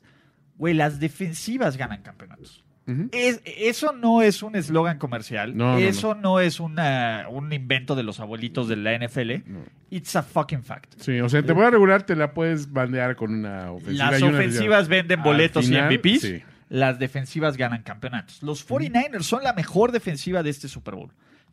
güey, 0.57 0.73
las 0.73 0.99
defensivas 0.99 1.77
ganan 1.77 2.01
campeonatos. 2.01 2.65
Es- 3.11 3.41
eso 3.45 3.93
no 3.93 4.21
es 4.21 4.43
un 4.43 4.55
eslogan 4.55 4.97
comercial. 4.97 5.55
No, 5.55 5.73
no, 5.73 5.77
eso 5.77 6.15
no, 6.15 6.39
es 6.39 6.59
una, 6.59 7.27
un 7.29 7.53
invento 7.53 7.95
de 7.95 8.03
los 8.03 8.19
abuelitos 8.19 8.67
de 8.67 8.75
la 8.75 8.93
NFL. 8.93 9.31
It's 9.89 10.15
a 10.15 10.23
fucking 10.23 10.63
fact. 10.63 10.95
Sí, 10.99 11.19
o 11.21 11.29
sea, 11.29 11.43
te 11.43 11.53
voy 11.53 11.65
a 11.65 11.69
regular, 11.69 12.03
te 12.03 12.15
la 12.15 12.34
puedes 12.34 12.71
bandear 12.71 13.15
con 13.15 13.34
una 13.34 13.71
ofensiva. 13.71 14.11
Las 14.11 14.21
ofensivas 14.21 14.88
venden 14.88 15.21
boletos 15.23 15.65
final, 15.65 15.91
y 15.91 15.97
MVPs. 15.97 16.21
sí. 16.21 16.41
Las 16.69 16.97
defensivas 16.97 17.55
ganan 17.55 17.84
campeonatos. 17.84 18.41
Los 18.41 18.67
49ers 18.67 19.21
son 19.21 19.43
la 19.43 19.53
mejor 19.53 19.91
defensiva 19.91 20.41
de 20.41 20.49
este 20.49 20.67
Super 20.67 20.95
Bowl. 20.95 21.11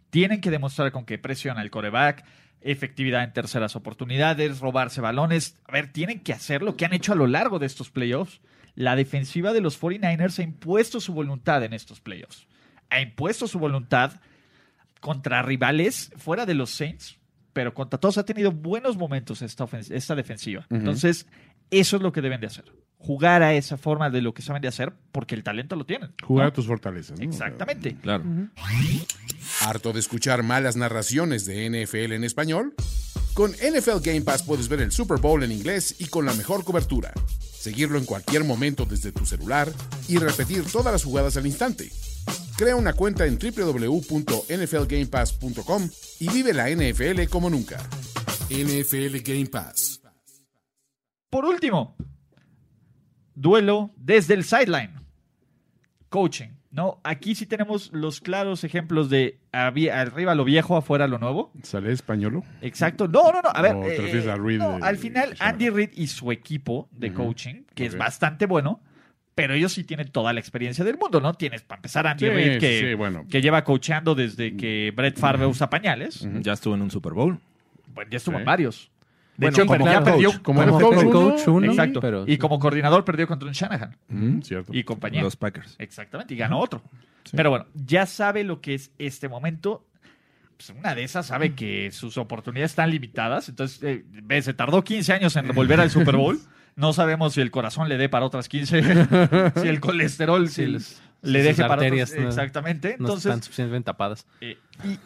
Tienen 0.08 0.40
que 0.40 0.50
demostrar 0.50 0.90
con 0.92 1.04
qué 1.04 1.18
presiona 1.18 1.60
el 1.60 1.70
coreback, 1.70 2.24
efectividad 2.62 3.22
en 3.24 3.32
terceras 3.34 3.76
oportunidades, 3.76 4.60
robarse 4.60 5.00
balones. 5.02 5.58
A 5.66 5.72
ver, 5.72 5.92
tienen 5.92 6.20
que 6.20 6.32
hacer 6.32 6.62
lo 6.62 6.74
que 6.76 6.86
han 6.86 6.94
hecho 6.94 7.12
a 7.12 7.16
lo 7.16 7.26
largo 7.26 7.58
de 7.58 7.66
estos 7.66 7.90
playoffs. 7.90 8.40
La 8.74 8.96
defensiva 8.96 9.52
de 9.52 9.60
los 9.60 9.80
49ers 9.80 10.38
ha 10.38 10.42
impuesto 10.42 11.00
su 11.00 11.12
voluntad 11.12 11.62
en 11.64 11.72
estos 11.72 12.00
playoffs. 12.00 12.46
Ha 12.90 13.00
impuesto 13.00 13.46
su 13.46 13.58
voluntad 13.58 14.20
contra 15.00 15.42
rivales 15.42 16.12
fuera 16.16 16.46
de 16.46 16.54
los 16.54 16.70
Saints, 16.70 17.18
pero 17.52 17.74
contra 17.74 17.98
todos 17.98 18.18
ha 18.18 18.24
tenido 18.24 18.52
buenos 18.52 18.96
momentos 18.96 19.42
esta, 19.42 20.14
defensiva. 20.14 20.66
Entonces, 20.70 21.26
eso 21.70 21.96
es 21.96 22.02
lo 22.02 22.12
que 22.12 22.20
deben 22.20 22.40
de 22.40 22.46
hacer. 22.46 22.64
Jugar 22.98 23.42
a 23.42 23.54
esa 23.54 23.78
forma 23.78 24.10
de 24.10 24.20
lo 24.20 24.34
que 24.34 24.42
saben 24.42 24.60
de 24.60 24.68
hacer, 24.68 24.92
porque 25.10 25.34
el 25.34 25.42
talento 25.42 25.74
lo 25.74 25.86
tienen. 25.86 26.10
¿no? 26.20 26.26
Jugar 26.26 26.48
a 26.48 26.52
tus 26.52 26.66
fortalezas. 26.66 27.18
¿no? 27.18 27.24
Exactamente. 27.24 27.96
Claro. 27.96 28.24
¿Harto 29.62 29.92
de 29.92 30.00
escuchar 30.00 30.42
malas 30.42 30.76
narraciones 30.76 31.46
de 31.46 31.68
NFL 31.70 32.12
en 32.12 32.24
español? 32.24 32.74
Con 33.34 33.52
NFL 33.52 34.00
Game 34.02 34.20
Pass 34.20 34.42
puedes 34.42 34.68
ver 34.68 34.80
el 34.80 34.92
Super 34.92 35.18
Bowl 35.18 35.42
en 35.42 35.52
inglés 35.52 35.96
y 35.98 36.06
con 36.06 36.26
la 36.26 36.34
mejor 36.34 36.62
cobertura. 36.64 37.12
Seguirlo 37.60 37.98
en 37.98 38.06
cualquier 38.06 38.42
momento 38.44 38.86
desde 38.86 39.12
tu 39.12 39.26
celular 39.26 39.70
y 40.08 40.16
repetir 40.16 40.64
todas 40.64 40.94
las 40.94 41.04
jugadas 41.04 41.36
al 41.36 41.46
instante. 41.46 41.92
Crea 42.56 42.74
una 42.74 42.94
cuenta 42.94 43.26
en 43.26 43.38
www.nflgamepass.com 43.38 45.90
y 46.20 46.30
vive 46.30 46.54
la 46.54 46.70
NFL 46.70 47.24
como 47.28 47.50
nunca. 47.50 47.78
NFL 48.48 49.18
Game 49.22 49.44
Pass. 49.46 50.00
Por 51.28 51.44
último, 51.44 51.96
duelo 53.34 53.90
desde 53.96 54.32
el 54.34 54.44
sideline. 54.44 54.94
Coaching. 56.08 56.59
¿No? 56.70 57.00
Aquí 57.04 57.34
sí 57.34 57.46
tenemos 57.46 57.90
los 57.92 58.20
claros 58.20 58.62
ejemplos 58.64 59.10
de 59.10 59.38
había- 59.52 60.00
arriba 60.00 60.34
lo 60.34 60.44
viejo, 60.44 60.76
afuera 60.76 61.06
lo 61.08 61.18
nuevo. 61.18 61.50
¿Sale 61.62 61.92
españolo? 61.92 62.44
Exacto. 62.62 63.08
No, 63.08 63.32
no, 63.32 63.42
no. 63.42 63.48
A 63.52 63.62
ver. 63.62 63.74
¿O 63.76 63.82
te 63.82 63.94
eh, 63.96 63.98
refieres 64.00 64.26
a 64.28 64.36
Reed 64.36 64.58
no, 64.58 64.78
de- 64.78 64.84
al 64.86 64.96
final? 64.98 65.34
Andy 65.40 65.68
Reid 65.70 65.90
y 65.94 66.06
su 66.06 66.30
equipo 66.32 66.88
de 66.92 67.12
coaching, 67.12 67.62
que 67.74 67.86
es 67.86 67.96
bastante 67.98 68.46
bueno, 68.46 68.80
pero 69.34 69.54
ellos 69.54 69.72
sí 69.72 69.84
tienen 69.84 70.10
toda 70.10 70.32
la 70.32 70.40
experiencia 70.40 70.84
del 70.84 70.98
mundo, 70.98 71.20
¿no? 71.20 71.34
Tienes, 71.34 71.62
para 71.62 71.78
empezar, 71.78 72.06
Andy 72.06 72.26
Sí, 72.26 72.30
Reid, 72.30 72.60
que, 72.60 72.80
sí, 72.80 72.94
bueno. 72.94 73.24
que 73.28 73.40
lleva 73.42 73.64
coacheando 73.64 74.14
desde 74.14 74.56
que 74.56 74.92
Brett 74.94 75.18
Favre 75.18 75.46
usa 75.46 75.70
pañales. 75.70 76.26
Ya 76.40 76.52
estuvo 76.52 76.74
en 76.74 76.82
un 76.82 76.90
Super 76.90 77.14
Bowl. 77.14 77.38
Bueno, 77.94 78.10
ya 78.10 78.18
estuvo 78.18 78.36
Sí. 78.36 78.40
en 78.40 78.44
varios. 78.44 78.90
De 79.40 79.46
Bueno, 79.46 79.56
hecho, 79.56 79.66
como 79.66 79.84
ya 79.86 79.92
head 79.94 80.04
perdió 80.04 80.30
coach. 80.32 80.42
Como 80.42 80.60
Como 80.64 80.80
coach 80.80 80.98
uno, 81.02 81.10
coach 81.10 81.48
uno, 81.48 81.66
Exacto. 81.70 82.00
pero- 82.00 82.24
y 82.26 82.36
como 82.36 82.58
coordinador 82.58 83.04
perdió 83.06 83.26
contra 83.26 83.48
un 83.48 83.54
Shanahan 83.54 83.96
Mm, 84.08 84.40
cierto. 84.42 84.72
y 84.74 84.84
compañía. 84.84 85.22
Los 85.22 85.36
Packers. 85.36 85.76
Exactamente, 85.78 86.34
y 86.34 86.36
ganó 86.36 86.58
otro. 86.60 86.82
Pero 87.32 87.48
bueno, 87.50 87.66
ya 87.74 88.04
sabe 88.06 88.44
lo 88.44 88.60
que 88.60 88.74
es 88.74 88.90
este 88.98 89.28
momento. 89.28 89.86
Pues 90.58 90.70
una 90.78 90.94
de 90.94 91.04
esas 91.04 91.26
sabe 91.26 91.54
que 91.54 91.90
sus 91.90 92.18
oportunidades 92.18 92.72
están 92.72 92.90
limitadas. 92.90 93.48
Entonces, 93.48 93.82
eh, 93.82 94.04
ve, 94.10 94.42
se 94.42 94.52
tardó 94.52 94.84
15 94.84 95.12
años 95.14 95.34
en 95.36 95.48
volver 95.54 95.80
al 95.80 95.90
Super 95.90 96.16
Bowl. 96.16 96.38
No 96.76 96.92
sabemos 96.92 97.32
si 97.32 97.40
el 97.40 97.50
corazón 97.50 97.88
le 97.88 97.96
dé 97.96 98.08
para 98.10 98.26
otras 98.26 98.46
15, 98.48 98.82
si 99.56 99.68
el 99.68 99.80
colesterol 99.80 100.48
si 100.50 100.66
le 101.22 101.42
deje 101.42 101.62
para 101.64 101.86
otras. 101.86 102.14
no- 102.14 102.28
Exactamente. 102.28 102.96
No 102.98 103.06
Entonces, 103.06 103.24
están 103.26 103.42
suficientemente 103.42 103.86
tapadas. 103.86 104.26
eh, 104.42 104.58
y- 104.84 104.98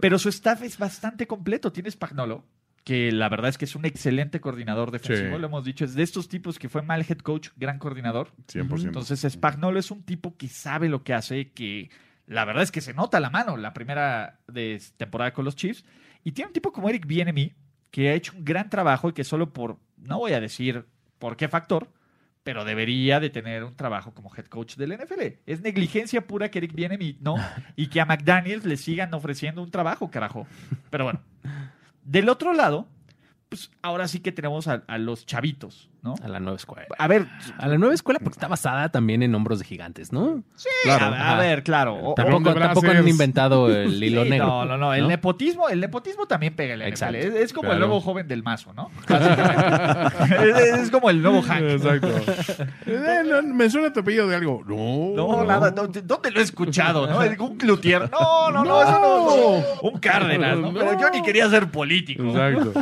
pero 0.00 0.18
su 0.18 0.28
staff 0.28 0.62
es 0.62 0.78
bastante 0.78 1.26
completo. 1.26 1.72
Tiene 1.72 1.90
Spagnolo, 1.90 2.44
que 2.86 3.10
la 3.10 3.28
verdad 3.28 3.48
es 3.48 3.58
que 3.58 3.64
es 3.64 3.74
un 3.74 3.84
excelente 3.84 4.40
coordinador 4.40 4.92
defensivo. 4.92 5.34
Sí. 5.34 5.40
Lo 5.40 5.48
hemos 5.48 5.64
dicho, 5.64 5.84
es 5.84 5.96
de 5.96 6.04
estos 6.04 6.28
tipos 6.28 6.56
que 6.56 6.68
fue 6.68 6.82
mal 6.82 7.04
head 7.06 7.18
coach, 7.18 7.48
gran 7.56 7.80
coordinador. 7.80 8.30
100%. 8.46 8.84
Entonces, 8.84 9.26
Spagnolo 9.28 9.80
es 9.80 9.90
un 9.90 10.04
tipo 10.04 10.36
que 10.36 10.46
sabe 10.46 10.88
lo 10.88 11.02
que 11.02 11.12
hace, 11.12 11.50
que 11.50 11.90
la 12.26 12.44
verdad 12.44 12.62
es 12.62 12.70
que 12.70 12.80
se 12.80 12.94
nota 12.94 13.18
la 13.18 13.28
mano 13.28 13.56
la 13.56 13.74
primera 13.74 14.38
de 14.46 14.80
temporada 14.96 15.32
con 15.32 15.44
los 15.44 15.56
Chiefs. 15.56 15.84
Y 16.22 16.30
tiene 16.30 16.46
un 16.46 16.52
tipo 16.52 16.70
como 16.70 16.88
Eric 16.88 17.08
Bienemy, 17.08 17.54
que 17.90 18.10
ha 18.10 18.14
hecho 18.14 18.34
un 18.36 18.44
gran 18.44 18.70
trabajo 18.70 19.08
y 19.08 19.14
que 19.14 19.24
solo 19.24 19.52
por, 19.52 19.80
no 19.96 20.20
voy 20.20 20.34
a 20.34 20.40
decir 20.40 20.86
por 21.18 21.36
qué 21.36 21.48
factor, 21.48 21.90
pero 22.44 22.64
debería 22.64 23.18
de 23.18 23.30
tener 23.30 23.64
un 23.64 23.74
trabajo 23.74 24.14
como 24.14 24.32
head 24.32 24.44
coach 24.44 24.76
del 24.76 24.96
NFL. 24.96 25.40
Es 25.44 25.60
negligencia 25.60 26.24
pura 26.28 26.52
que 26.52 26.58
Eric 26.58 26.72
Bienemy 26.72 27.18
no, 27.20 27.34
y 27.74 27.88
que 27.88 28.00
a 28.00 28.04
McDaniels 28.04 28.64
le 28.64 28.76
sigan 28.76 29.12
ofreciendo 29.12 29.60
un 29.60 29.72
trabajo, 29.72 30.08
carajo. 30.08 30.46
Pero 30.88 31.02
bueno, 31.02 31.20
del 32.06 32.28
otro 32.28 32.52
lado, 32.52 32.86
pues 33.48 33.70
ahora 33.82 34.08
sí 34.08 34.20
que 34.20 34.32
tenemos 34.32 34.68
a, 34.68 34.84
a 34.86 34.98
los 34.98 35.26
chavitos, 35.26 35.90
¿no? 36.06 36.14
A 36.22 36.28
la 36.28 36.38
nueva 36.40 36.56
escuela. 36.56 36.86
A 36.98 37.08
ver, 37.08 37.26
A 37.58 37.66
la 37.68 37.76
nueva 37.78 37.94
escuela 37.94 38.20
porque 38.20 38.36
está 38.36 38.46
basada 38.48 38.88
también 38.90 39.22
en 39.22 39.34
hombros 39.34 39.58
de 39.58 39.64
gigantes, 39.64 40.12
¿no? 40.12 40.42
a, 40.88 41.34
a 41.34 41.38
ver, 41.38 41.62
claro. 41.64 41.96
o- 42.00 42.14
Tampoco, 42.14 42.54
tampoco 42.54 42.90
han 42.90 43.08
inventado 43.08 43.68
el 43.70 44.02
hilo 44.02 44.22
Sí, 44.24 44.30
negro. 44.30 44.46
No, 44.46 44.64
no, 44.64 44.76
no. 44.78 44.94
El 44.94 45.08
nepotismo, 45.08 45.68
el 45.68 45.80
nepotismo 45.80 46.26
también 46.26 46.54
pega 46.54 46.74
NFL. 46.76 46.82
Exacto. 46.88 47.16
Es, 47.18 47.34
es 47.34 47.52
como 47.52 47.70
el 47.72 47.76
Claro. 47.78 47.86
nuevo 47.88 48.00
joven 48.00 48.28
del 48.28 48.42
mazo, 48.44 48.72
¿no? 48.72 48.90
Es, 50.40 50.56
es 50.80 50.90
como 50.90 51.10
el 51.10 51.20
nuevo 51.22 51.42
Hank. 51.42 51.62
Exacto. 51.62 52.08
Eh, 52.86 53.22
no, 53.26 53.42
me 53.42 53.68
suena 53.68 53.92
tu 53.92 54.00
apellido 54.00 54.28
de 54.28 54.36
algo. 54.36 54.62
No. 54.66 55.14
No, 55.16 55.44
nada. 55.44 55.70
no, 55.70 55.86
¿Dónde 55.88 56.30
lo 56.30 56.40
he 56.40 56.42
escuchado? 56.42 57.06
¿no? 57.06 57.18
Un 57.44 57.56
Cloutier. 57.56 58.10
No, 58.10 58.50
no, 58.50 58.64
no, 58.64 58.82
eso 58.82 58.92
no, 58.92 59.36
no. 59.36 59.90
Un 59.90 59.98
Cárdenas, 59.98 60.56
¿no? 60.58 60.72
Pero 60.72 61.00
yo 61.00 61.10
ni 61.10 61.22
quería 61.22 61.48
ser 61.50 61.70
político. 61.70 62.22
Exacto. 62.24 62.72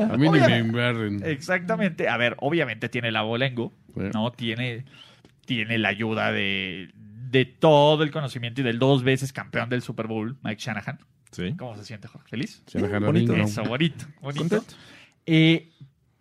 A 0.00 0.16
mí 0.16 0.28
ni 0.28 0.40
me 0.40 0.58
embarren. 0.58 1.22
Exactamente. 1.24 2.08
A 2.08 2.16
ver, 2.16 2.36
obviamente 2.48 2.88
tiene 2.88 3.10
la 3.12 3.22
bolengo, 3.22 3.72
Sí. 3.94 4.00
¿no? 4.12 4.32
Tiene, 4.32 4.84
tiene 5.46 5.78
la 5.78 5.88
ayuda 5.88 6.32
de, 6.32 6.90
de 7.30 7.44
todo 7.44 8.02
el 8.02 8.10
conocimiento 8.10 8.60
y 8.60 8.64
del 8.64 8.78
dos 8.78 9.02
veces 9.02 9.32
campeón 9.32 9.68
del 9.68 9.82
Super 9.82 10.06
Bowl, 10.06 10.36
Mike 10.42 10.60
Shanahan. 10.60 10.98
Sí. 11.30 11.54
¿Cómo 11.58 11.76
se 11.76 11.84
siente, 11.84 12.08
Jorge? 12.08 12.28
¿Feliz? 12.28 12.62
Jaló 12.72 13.06
bonito. 13.06 13.34
Eso, 13.34 13.62
bonito, 13.64 14.06
bonito. 14.20 14.40
Contento. 14.48 14.74
Eh, 15.26 15.70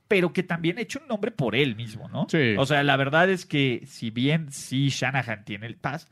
pero 0.07 0.33
que 0.33 0.43
también 0.43 0.77
ha 0.77 0.81
hecho 0.81 0.99
un 1.01 1.07
nombre 1.07 1.31
por 1.31 1.55
él 1.55 1.75
mismo, 1.75 2.09
¿no? 2.09 2.27
Sí. 2.29 2.55
O 2.57 2.65
sea, 2.65 2.83
la 2.83 2.95
verdad 2.97 3.29
es 3.29 3.45
que 3.45 3.83
si 3.85 4.09
bien 4.09 4.51
sí 4.51 4.89
Shanahan 4.89 5.45
tiene 5.45 5.65
el 5.67 5.75
pass, 5.75 6.07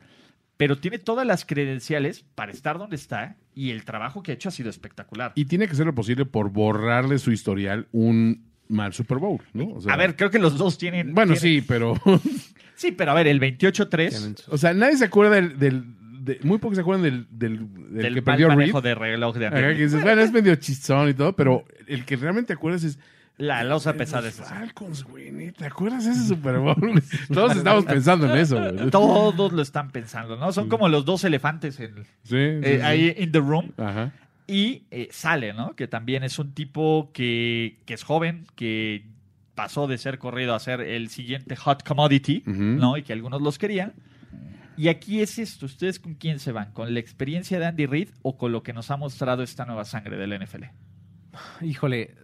pero 0.56 0.78
tiene 0.78 0.98
todas 0.98 1.26
las 1.26 1.44
credenciales 1.44 2.24
para 2.34 2.52
estar 2.52 2.78
donde 2.78 2.96
está 2.96 3.36
y 3.54 3.70
el 3.70 3.84
trabajo 3.84 4.22
que 4.22 4.30
ha 4.32 4.34
hecho 4.34 4.48
ha 4.48 4.52
sido 4.52 4.70
espectacular. 4.70 5.32
Y 5.34 5.46
tiene 5.46 5.68
que 5.68 5.74
ser 5.74 5.86
lo 5.86 5.94
posible 5.94 6.24
por 6.24 6.50
borrarle 6.50 7.18
su 7.18 7.32
historial 7.32 7.88
un 7.92 8.45
mal 8.68 8.92
Super 8.92 9.18
Bowl, 9.18 9.40
¿no? 9.52 9.68
O 9.70 9.80
sea, 9.80 9.94
a 9.94 9.96
ver, 9.96 10.16
creo 10.16 10.30
que 10.30 10.38
los 10.38 10.56
dos 10.58 10.78
tienen... 10.78 11.14
Bueno, 11.14 11.34
tienen- 11.34 11.60
sí, 11.62 11.64
pero. 11.66 11.94
Sí, 12.78 12.92
pero 12.92 13.12
a 13.12 13.14
ver, 13.14 13.26
el 13.26 13.40
28-3 13.40 13.88
Tienen 14.10 14.36
su- 14.36 14.50
o 14.52 14.58
sea, 14.58 14.74
nadie 14.74 14.98
se 14.98 15.06
acuerda 15.06 15.36
del. 15.36 15.58
del- 15.58 15.84
de- 16.26 16.38
muy 16.42 16.58
pocos 16.58 16.76
se 16.76 16.82
acuerdan 16.82 17.04
del, 17.04 17.26
del, 17.30 17.58
del 17.90 18.02
del 18.02 18.14
que 18.16 18.20
mal 18.20 18.36
perdió 18.36 18.48
Reed. 18.54 18.74
de 18.82 18.94
reloj 18.94 19.36
de 19.36 19.46
Ajá, 19.46 19.56
que 19.56 19.74
dices, 19.84 20.02
bueno, 20.02 20.20
es 20.20 20.30
medio 20.30 20.54
chistón 20.56 21.08
y 21.08 21.14
todo, 21.14 21.34
pero 21.34 21.64
el 21.86 22.04
que 22.04 22.16
realmente 22.16 22.48
te 22.48 22.52
acuerdas 22.52 22.84
es. 22.84 22.98
La 23.38 23.64
losa 23.64 23.92
pesada 23.94 24.22
Los. 24.28 24.34
Falcons, 24.34 25.04
güey, 25.04 25.52
¿te 25.52 25.64
acuerdas 25.66 26.04
de 26.04 26.10
ese 26.12 26.26
Super 26.26 26.58
Bowl? 26.58 27.02
Todos 27.32 27.56
estamos 27.56 27.84
pensando 27.86 28.30
en 28.30 28.38
eso, 28.38 28.58
güey. 28.60 28.90
Todos 28.90 29.52
lo 29.52 29.62
están 29.62 29.90
pensando, 29.90 30.36
¿no? 30.36 30.52
Son 30.52 30.68
como 30.68 30.88
los 30.90 31.04
dos 31.06 31.22
elefantes 31.24 31.78
en- 31.80 31.94
Sí, 31.94 32.04
sí, 32.24 32.36
eh, 32.36 32.76
sí. 32.80 32.84
ahí 32.84 33.14
in 33.18 33.32
the 33.32 33.38
room. 33.38 33.72
Ajá. 33.78 34.12
Y 34.46 34.84
eh, 34.90 35.08
sale, 35.10 35.52
¿no? 35.52 35.74
Que 35.74 35.88
también 35.88 36.22
es 36.22 36.38
un 36.38 36.52
tipo 36.52 37.10
que, 37.12 37.80
que 37.84 37.94
es 37.94 38.04
joven, 38.04 38.46
que 38.54 39.06
pasó 39.56 39.88
de 39.88 39.98
ser 39.98 40.18
corrido 40.18 40.54
a 40.54 40.60
ser 40.60 40.80
el 40.80 41.08
siguiente 41.08 41.56
hot 41.56 41.82
commodity. 41.82 42.44
¿no? 42.46 42.96
Y 42.96 43.02
que 43.02 43.12
algunos 43.12 43.42
los 43.42 43.58
querían. 43.58 43.94
Y 44.76 44.88
aquí 44.88 45.22
es 45.22 45.38
esto, 45.38 45.66
¿ustedes 45.66 45.98
con 45.98 46.14
quién 46.14 46.38
se 46.38 46.52
van? 46.52 46.70
¿Con 46.72 46.92
la 46.92 47.00
experiencia 47.00 47.58
de 47.58 47.64
Andy 47.64 47.86
Reid 47.86 48.10
o 48.22 48.36
con 48.36 48.52
lo 48.52 48.62
que 48.62 48.74
nos 48.74 48.90
ha 48.90 48.98
mostrado 48.98 49.42
esta 49.42 49.64
nueva 49.64 49.86
sangre 49.86 50.18
del 50.18 50.38
NFL? 50.38 50.64
Híjole, 51.62 52.14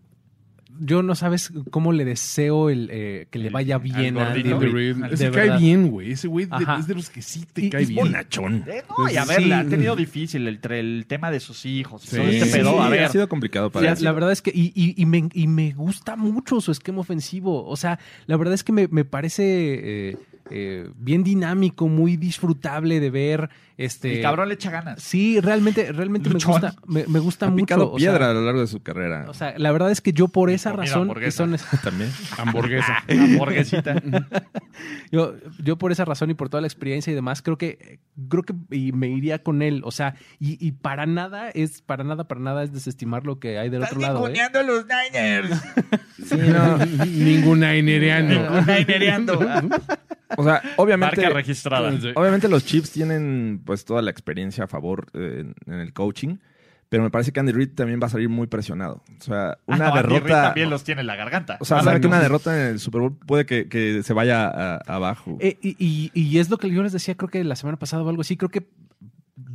yo 0.80 1.02
no 1.02 1.14
sabes 1.14 1.52
cómo 1.70 1.92
le 1.92 2.04
deseo 2.04 2.70
el, 2.70 2.88
eh, 2.92 3.26
que 3.30 3.38
le 3.38 3.50
vaya 3.50 3.78
bien 3.78 4.18
a 4.18 4.32
Andy 4.32 4.42
Reid. 4.52 5.04
Ese 5.12 5.30
cae 5.30 5.58
bien, 5.58 5.88
güey. 5.88 6.12
Ese 6.12 6.28
güey 6.28 6.46
de- 6.46 6.66
es 6.78 6.86
de 6.86 6.94
los 6.94 7.10
que 7.10 7.22
sí 7.22 7.44
te 7.52 7.66
Y- 7.66 7.70
cae 7.70 7.82
y- 7.82 7.86
bien. 7.86 7.98
Bonachón. 8.06 8.64
Eh, 8.66 8.82
no, 8.98 9.10
y 9.10 9.16
a 9.16 9.24
ver, 9.24 9.42
Sí. 9.42 9.44
la 9.46 9.60
ha 9.60 9.64
tenido 9.64 9.94
difícil 9.96 10.46
el, 10.48 10.60
tre- 10.60 10.80
el 10.80 11.04
tema 11.06 11.30
de 11.30 11.40
sus 11.40 11.66
hijos. 11.66 12.02
Sí. 12.02 12.16
todo 12.16 12.26
este 12.26 12.46
Sí, 12.46 12.52
pedo. 12.52 12.80
A 12.82 12.88
ver, 12.88 13.04
ha 13.04 13.08
sido 13.08 13.28
complicado 13.28 13.70
para 13.70 13.86
La, 13.86 13.92
él. 13.92 13.98
la 14.04 14.12
verdad 14.12 14.32
es 14.32 14.42
que, 14.42 14.50
y, 14.54 14.72
y- 14.74 14.94
y 15.00 15.06
me, 15.06 15.28
y 15.32 15.46
me 15.46 15.72
gusta 15.72 16.16
mucho 16.16 16.60
su 16.60 16.72
esquema 16.72 17.00
ofensivo. 17.00 17.64
O 17.66 17.76
sea, 17.76 17.98
la 18.26 18.36
verdad 18.36 18.54
es 18.54 18.64
que 18.64 18.72
me, 18.72 18.88
me 18.88 19.04
parece 19.04 20.10
eh, 20.10 20.16
eh, 20.50 20.90
bien 20.96 21.22
dinámico, 21.24 21.88
muy 21.88 22.16
disfrutable 22.16 23.00
de 23.00 23.10
ver. 23.10 23.50
Este, 23.78 24.16
el 24.16 24.22
cabrón 24.22 24.48
le 24.48 24.54
echa 24.54 24.70
ganas. 24.70 25.02
Sí, 25.02 25.40
realmente, 25.40 25.90
realmente 25.92 26.28
me 26.28 26.38
gusta, 26.38 26.74
me, 26.86 27.06
me 27.06 27.18
gusta 27.18 27.46
ha 27.46 27.50
mucho. 27.50 27.64
picado 27.64 27.92
o 27.92 27.98
sea, 27.98 28.10
piedra 28.12 28.30
a 28.30 28.34
lo 28.34 28.42
largo 28.42 28.60
de 28.60 28.66
su 28.66 28.80
carrera. 28.82 29.24
o 29.28 29.34
sea, 29.34 29.54
la 29.58 29.72
verdad 29.72 29.90
es 29.90 30.00
que 30.00 30.12
yo 30.12 30.28
por 30.28 30.50
esa 30.50 30.72
razón, 30.72 31.02
hamburguesa. 31.08 31.46
son, 31.58 31.80
también. 31.82 32.10
Hamburguesa. 32.38 33.02
Hamburguesita. 33.08 34.02
yo, 35.10 35.34
yo 35.62 35.78
por 35.78 35.90
esa 35.92 36.04
razón 36.04 36.30
y 36.30 36.34
por 36.34 36.48
toda 36.48 36.60
la 36.60 36.66
experiencia 36.66 37.10
y 37.10 37.14
demás, 37.14 37.42
creo 37.42 37.58
que, 37.58 37.98
creo 38.28 38.42
que 38.42 38.54
y 38.70 38.92
me 38.92 39.08
iría 39.08 39.42
con 39.42 39.62
él. 39.62 39.82
O 39.84 39.90
sea, 39.90 40.14
y, 40.38 40.64
y 40.64 40.72
para 40.72 41.06
nada 41.06 41.50
es, 41.50 41.82
para 41.82 42.04
nada, 42.04 42.24
para 42.28 42.40
nada 42.40 42.62
es 42.62 42.72
desestimar 42.72 43.24
lo 43.24 43.38
que 43.40 43.58
hay 43.58 43.70
del 43.70 43.82
Estás 43.82 43.96
otro 43.96 44.02
lado. 44.02 44.28
¿eh? 44.28 44.40
a 44.40 44.62
los 44.62 44.84
Niners. 44.86 45.62
Sí, 46.22 46.36
no. 46.36 46.78
Ningún 47.04 47.60
Ninereando. 47.60 49.40
O 50.36 50.44
sea, 50.44 50.62
obviamente. 50.76 51.16
Marca 51.20 51.34
registrada. 51.34 51.92
Obviamente 52.14 52.48
los 52.48 52.64
Chiefs 52.64 52.90
tienen 52.90 53.60
pues 53.64 53.84
toda 53.84 54.02
la 54.02 54.10
experiencia 54.10 54.64
a 54.64 54.66
favor 54.68 55.06
eh, 55.14 55.44
en, 55.44 55.54
en 55.72 55.80
el 55.80 55.92
coaching, 55.92 56.36
pero 56.88 57.02
me 57.02 57.10
parece 57.10 57.32
que 57.32 57.40
Andy 57.40 57.52
Reid 57.52 57.70
también 57.74 58.00
va 58.02 58.06
a 58.06 58.10
salir 58.10 58.28
muy 58.28 58.46
presionado. 58.46 59.02
O 59.18 59.22
sea, 59.22 59.52
Ah, 59.52 59.58
una 59.66 59.76
no, 59.78 59.84
Andy 59.94 60.02
Reid 60.02 60.12
derrota. 60.22 60.42
también 60.44 60.70
los 60.70 60.84
tiene 60.84 61.00
en 61.00 61.06
la 61.06 61.16
garganta. 61.16 61.56
O 61.60 61.64
sea, 61.64 61.82
sabe 61.82 62.00
que 62.00 62.06
una 62.06 62.20
derrota 62.20 62.54
en 62.58 62.72
el 62.74 62.80
Super 62.80 63.00
Bowl 63.00 63.16
puede 63.26 63.46
que, 63.46 63.68
que 63.68 64.02
se 64.02 64.12
vaya 64.12 64.46
a- 64.48 64.76
abajo. 64.86 65.36
Eh, 65.40 65.58
y, 65.62 65.76
y- 65.78 66.10
y 66.14 66.38
es 66.38 66.50
lo 66.50 66.58
que 66.58 66.70
yo 66.70 66.82
les 66.82 66.92
decía, 66.92 67.14
creo 67.16 67.28
que 67.30 67.42
la 67.44 67.56
semana 67.56 67.78
pasada 67.78 68.02
o 68.02 68.08
algo 68.08 68.20
así, 68.22 68.36
creo 68.36 68.50
que 68.50 68.68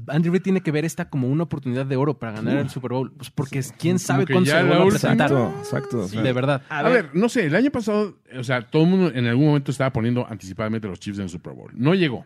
Andy 0.08 0.30
Reid 0.30 0.42
tiene 0.42 0.62
que 0.62 0.72
ver 0.72 0.86
esta 0.86 1.10
como 1.10 1.28
una 1.28 1.44
oportunidad 1.44 1.86
de 1.86 1.96
oro 1.96 2.18
para 2.18 2.34
ganar 2.34 2.58
el 2.58 2.70
Super 2.70 2.92
Bowl. 2.92 3.12
Pues 3.12 3.30
porque 3.30 3.62
quién 3.78 4.00
sabe 4.00 4.26
cuándo 4.26 4.50
se 4.50 4.64
vuelva 4.64 4.84
a 4.84 4.88
presentar. 4.88 5.32
Exacto, 5.32 5.60
exacto. 5.60 6.00
o 6.00 6.08
sea, 6.08 6.22
De 6.22 6.34
verdad. 6.34 6.62
A, 6.70 6.84
ver, 6.90 7.10
no 7.14 7.30
sé, 7.30 7.46
el 7.46 7.56
año 7.56 7.72
pasado, 7.72 8.18
o 8.38 8.44
sea, 8.44 8.62
todo 8.62 8.84
el 8.84 8.90
mundo 8.90 9.12
en 9.14 9.26
algún 9.26 9.48
momento 9.48 9.72
estaba 9.72 9.92
poniendo 9.92 10.26
anticipadamente 10.28 10.88
a 10.88 10.90
los 10.90 11.00
Chiefs 11.00 11.20
en 11.20 11.24
el 11.24 11.30
Super 11.30 11.54
Bowl. 11.54 11.72
No 11.76 11.94
llegó. 11.94 12.26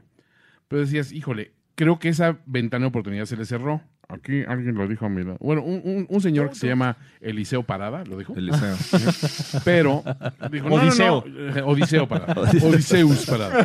Pero 0.68 0.82
decías, 0.82 1.12
híjole, 1.12 1.54
creo 1.76 2.00
que 2.00 2.10
esa 2.10 2.40
ventana 2.46 2.84
de 2.84 2.90
oportunidad 2.90 3.26
se 3.26 3.36
le 3.36 3.46
cerró. 3.46 3.82
Aquí 4.10 4.44
alguien 4.46 4.76
lo 4.76 4.88
dijo 4.90 5.06
a 5.06 5.10
mi 5.10 5.24
lado. 5.24 5.38
Bueno, 5.40 5.64
un, 5.64 5.82
un- 5.86 6.06
un 6.10 6.22
señor 6.22 6.50
que 6.50 6.56
se 6.56 6.68
llama 6.68 6.98
Eliseo 7.22 7.64
Parada, 7.64 8.04
lo 8.04 8.18
dijo. 8.18 8.34
Eliseo. 8.36 8.76
Pero 9.64 10.04
dijo, 10.52 10.68
no, 10.70 10.76
Odiseo. 10.76 11.24
no, 11.26 11.58
eh, 11.58 11.62
Odiseo 11.62 12.08
Parada. 12.08 12.42
Odiseus 12.64 13.26
Parada. 13.26 13.60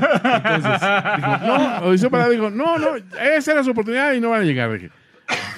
Entonces, 0.44 0.80
dijo, 1.16 1.46
no, 1.46 1.86
Odiseo 1.88 2.10
Parada 2.10 2.30
dijo, 2.30 2.50
no, 2.50 2.78
no, 2.78 2.88
esa 3.36 3.52
era 3.52 3.64
su 3.64 3.70
oportunidad 3.70 4.12
y 4.14 4.20
no 4.20 4.30
van 4.30 4.42
a 4.42 4.44
llegar. 4.44 4.72
Dije, 4.72 4.90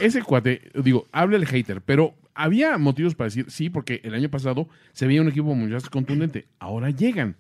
ese 0.01 0.23
cuate, 0.23 0.71
digo, 0.83 1.07
habla 1.13 1.37
el 1.37 1.47
hater, 1.47 1.83
pero 1.83 2.15
había 2.35 2.79
motivos 2.79 3.15
para 3.15 3.27
decir 3.27 3.47
sí, 3.51 3.69
porque 3.69 4.01
el 4.05 4.15
año 4.15 4.31
pasado 4.31 4.69
se 4.93 5.07
veía 5.07 5.21
un 5.21 5.29
equipo 5.29 5.55
muy 5.55 5.69
más 5.71 5.91
contundente. 5.91 6.47
Ahora 6.59 6.89
llegan. 6.91 7.37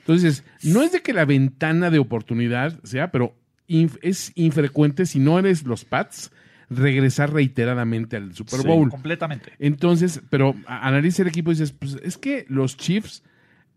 Entonces, 0.00 0.44
no 0.64 0.82
es 0.82 0.92
de 0.92 1.00
que 1.00 1.14
la 1.14 1.24
ventana 1.24 1.88
de 1.88 1.98
oportunidad 1.98 2.78
sea, 2.82 3.10
pero 3.10 3.34
inf- 3.68 3.98
es 4.02 4.32
infrecuente 4.34 5.06
si 5.06 5.18
no 5.18 5.38
eres 5.38 5.62
los 5.64 5.84
Pats 5.86 6.30
regresar 6.70 7.32
reiteradamente 7.32 8.16
al 8.16 8.32
Super 8.34 8.60
Sí. 8.60 8.66
Bowl. 8.66 8.88
Completamente. 8.88 9.52
Entonces, 9.58 10.22
pero 10.30 10.54
analiza 10.66 11.22
el 11.22 11.28
equipo 11.28 11.50
y 11.50 11.54
dices, 11.54 11.72
pues 11.72 11.98
es 12.02 12.16
que 12.16 12.46
los 12.48 12.76
Chiefs, 12.76 13.22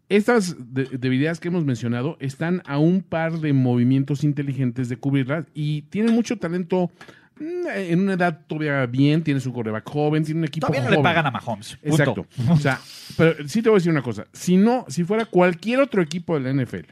estas 0.10 0.56
de- 0.74 0.86
debilidades 0.98 1.40
que 1.40 1.48
hemos 1.48 1.66
mencionado, 1.66 2.18
están 2.20 2.62
a 2.66 2.78
un 2.78 3.02
par 3.02 3.40
de 3.40 3.52
movimientos 3.54 4.24
inteligentes 4.24 4.90
de 4.90 4.98
cubrirlas 4.98 5.46
y 5.56 5.84
tienen 5.84 6.14
mucho 6.14 6.38
talento 6.38 6.92
mm, 7.40 7.68
en 7.76 8.00
una 8.02 8.14
edad 8.14 8.42
todavía 8.46 8.86
bien, 8.86 9.24
tiene 9.24 9.40
su 9.40 9.52
coreback 9.52 9.90
joven, 9.90 10.24
tiene 10.24 10.42
un 10.42 10.46
equipo 10.46 10.68
Todavía 10.68 10.84
no 10.84 10.96
joven. 10.98 11.00
le 11.00 11.04
pagan 11.04 11.26
a 11.26 11.32
Mahomes. 11.32 11.78
Punto. 11.78 11.96
Exacto. 12.04 12.28
O 12.52 12.58
sea, 12.58 12.80
pero 13.18 13.48
sí 13.48 13.64
te 13.64 13.70
voy 13.70 13.78
a 13.78 13.80
decir 13.80 13.92
una 13.92 14.04
cosa. 14.04 14.26
Si 14.34 14.56
no, 14.56 14.86
si 14.88 15.04
fuera 15.04 15.26
cualquier 15.26 15.80
otro 15.80 16.02
equipo 16.02 16.40
de 16.40 16.42
la 16.54 16.64
NFL 16.64 16.92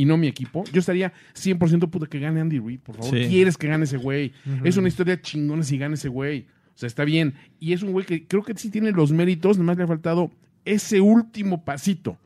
y 0.00 0.06
no 0.06 0.16
mi 0.16 0.28
equipo, 0.28 0.64
yo 0.72 0.80
estaría 0.80 1.12
100% 1.34 1.90
puta 1.90 2.06
que 2.06 2.18
gane 2.18 2.40
Andy 2.40 2.58
Reid, 2.58 2.80
por 2.80 2.96
favor. 2.96 3.10
Sí. 3.10 3.26
Quieres 3.28 3.58
que 3.58 3.68
gane 3.68 3.84
ese 3.84 3.98
güey. 3.98 4.32
Es 4.64 4.78
una 4.78 4.88
historia 4.88 5.20
chingona 5.20 5.62
si 5.62 5.76
gane 5.76 5.96
ese 5.96 6.08
güey. 6.08 6.46
O 6.74 6.78
sea, 6.80 6.86
está 6.86 7.04
bien. 7.04 7.34
Y 7.58 7.74
es 7.74 7.82
un 7.82 7.92
güey 7.92 8.06
que 8.06 8.26
creo 8.26 8.42
que 8.42 8.54
sí 8.56 8.70
tiene 8.70 8.92
los 8.92 9.12
méritos, 9.12 9.58
nomás 9.58 9.76
le 9.76 9.84
ha 9.84 9.86
faltado 9.86 10.30
ese 10.64 11.02
último 11.02 11.66
pasito. 11.66 12.16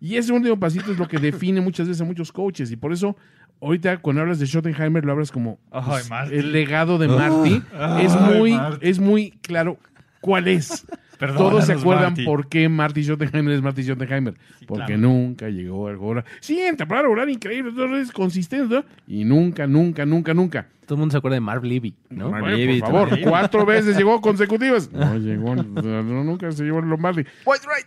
Y 0.00 0.16
ese 0.16 0.32
último 0.32 0.58
pasito 0.58 0.90
es 0.90 0.98
lo 0.98 1.06
que 1.06 1.18
define 1.18 1.60
muchas 1.60 1.86
veces 1.86 2.00
a 2.00 2.04
muchos 2.04 2.32
coaches. 2.32 2.72
Y 2.72 2.76
por 2.76 2.92
eso, 2.92 3.16
ahorita 3.60 3.98
cuando 3.98 4.22
hablas 4.22 4.40
de 4.40 4.46
Schottenheimer, 4.46 5.04
lo 5.04 5.12
hablas 5.12 5.30
como 5.30 5.60
pues, 5.70 6.10
el 6.32 6.50
legado 6.50 6.98
de 6.98 7.06
Marty. 7.06 7.62
Es, 8.00 8.20
muy, 8.20 8.54
Marty. 8.54 8.88
es 8.88 8.98
muy 8.98 9.30
claro 9.42 9.78
cuál 10.20 10.48
es. 10.48 10.84
Todos 11.28 11.66
se 11.66 11.72
acuerdan 11.72 12.12
Marty. 12.12 12.24
por 12.24 12.48
qué 12.48 12.68
Marty 12.68 13.02
Schottenheimer 13.02 13.54
es 13.54 13.62
Marty 13.62 13.82
Schottenheimer. 13.82 14.34
porque 14.66 14.84
claro. 14.86 15.00
nunca 15.00 15.48
llegó 15.48 15.88
al 15.88 15.96
gol. 15.96 16.24
Sí, 16.40 16.60
en 16.60 16.76
temporada 16.76 17.02
regular 17.04 17.28
increíble, 17.28 17.72
dos 17.72 17.90
veces 17.90 18.12
consistente, 18.12 18.74
¿no? 18.74 18.84
Y 19.06 19.24
nunca, 19.24 19.66
nunca, 19.66 20.04
nunca, 20.06 20.34
nunca. 20.34 20.68
Todo 20.86 20.96
el 20.96 21.00
mundo 21.00 21.12
se 21.12 21.18
acuerda 21.18 21.36
de 21.36 21.40
Marv 21.40 21.64
Levy, 21.64 21.94
¿no? 22.10 22.30
Marv 22.30 22.42
Bueno, 22.42 22.56
Levy 22.56 22.80
por 22.80 22.90
favor, 22.90 23.20
cuatro 23.22 23.64
veces 23.64 23.96
llegó 23.96 24.20
consecutivas. 24.20 24.90
No 25.02 25.16
llegó, 25.16 25.54
no, 25.54 26.24
nunca 26.24 26.50
se 26.52 26.64
llevó 26.64 26.80
el 26.80 26.86
Lombardi. 26.86 27.24
White 27.44 27.66
right. 27.66 27.86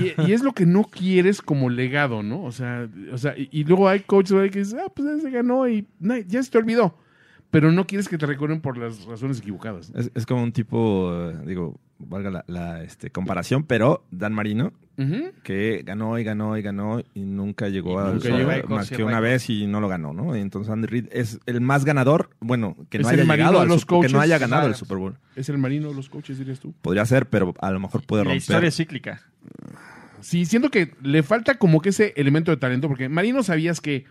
Y, 0.00 0.28
y 0.28 0.32
es 0.32 0.42
lo 0.42 0.52
que 0.52 0.66
no 0.66 0.84
quieres 0.84 1.42
como 1.42 1.68
legado, 1.70 2.22
¿no? 2.22 2.42
O 2.42 2.52
sea, 2.52 2.88
o 3.12 3.18
sea 3.18 3.36
y, 3.36 3.48
y 3.52 3.64
luego 3.64 3.88
hay 3.88 4.00
coaches 4.00 4.50
que 4.50 4.60
dicen, 4.60 4.80
ah, 4.80 4.90
pues 4.94 5.08
ya 5.08 5.22
se 5.22 5.30
ganó 5.30 5.68
y 5.68 5.86
no, 6.00 6.16
ya 6.16 6.42
se 6.42 6.50
te 6.50 6.58
olvidó. 6.58 6.96
Pero 7.54 7.72
no 7.72 7.86
quieres 7.86 8.08
que 8.08 8.18
te 8.18 8.26
recuerden 8.26 8.60
por 8.60 8.76
las 8.76 9.04
razones 9.04 9.38
equivocadas. 9.38 9.90
Es, 9.94 10.10
es 10.14 10.26
como 10.26 10.42
un 10.42 10.52
tipo, 10.52 11.10
eh, 11.30 11.36
digo, 11.46 11.80
valga 11.98 12.30
la, 12.30 12.44
la, 12.48 12.82
este, 12.82 13.10
comparación, 13.10 13.62
pero 13.64 14.04
Dan 14.10 14.32
Marino, 14.34 14.72
que 15.42 15.82
ganó 15.84 16.18
y 16.18 16.24
ganó 16.24 16.56
y 16.56 16.62
ganó 16.62 17.00
y 17.14 17.20
nunca 17.24 17.68
llegó 17.68 17.94
Y 17.94 18.06
a 18.08 18.12
nunca 18.12 18.28
llegó. 18.28 18.68
Más 18.68 18.88
que 18.90 19.02
una 19.04 19.20
récords. 19.20 19.22
vez 19.46 19.50
y 19.50 19.66
no 19.66 19.80
lo 19.80 19.88
ganó, 19.88 20.12
¿no? 20.12 20.36
Y 20.36 20.40
entonces 20.40 20.70
Andy 20.72 20.86
Reid 20.86 21.06
es 21.12 21.38
el 21.46 21.60
más 21.60 21.84
ganador, 21.84 22.30
bueno, 22.40 22.76
que 22.90 22.98
no 22.98 23.08
Es 23.08 23.12
el 23.14 23.20
haya 23.20 23.26
Marino 23.26 23.48
llegado 23.48 23.62
al 23.62 23.68
los 23.68 23.80
Super- 23.82 24.00
que 24.00 24.12
no 24.12 24.18
coaches. 24.18 24.22
haya 24.32 24.38
ganado 24.38 24.66
el. 24.68 24.74
Super 24.74 24.98
Bowl. 24.98 25.14
Es 25.36 25.48
el 25.48 25.58
marino 25.58 25.88
de 25.88 25.94
los 25.94 26.08
coaches, 26.08 26.38
dirías 26.38 26.60
tú. 26.60 26.74
Podría 26.82 27.06
ser, 27.06 27.26
pero 27.28 27.54
a 27.60 27.70
lo 27.70 27.80
mejor 27.80 28.02
puede 28.04 28.22
La 28.24 28.30
romper. 28.30 28.36
historia 28.38 28.68
es 28.68 28.76
cíclica. 28.76 29.22
Sí, 30.20 30.44
siento 30.46 30.70
que 30.70 30.92
le 31.02 31.22
falta 31.22 31.58
como 31.58 31.80
que 31.80 31.90
ese 31.90 32.12
elemento 32.16 32.50
de 32.50 32.56
talento, 32.56 32.88
porque 32.88 33.08
Marino 33.08 33.42
sabías 33.42 33.80
que 33.80 34.04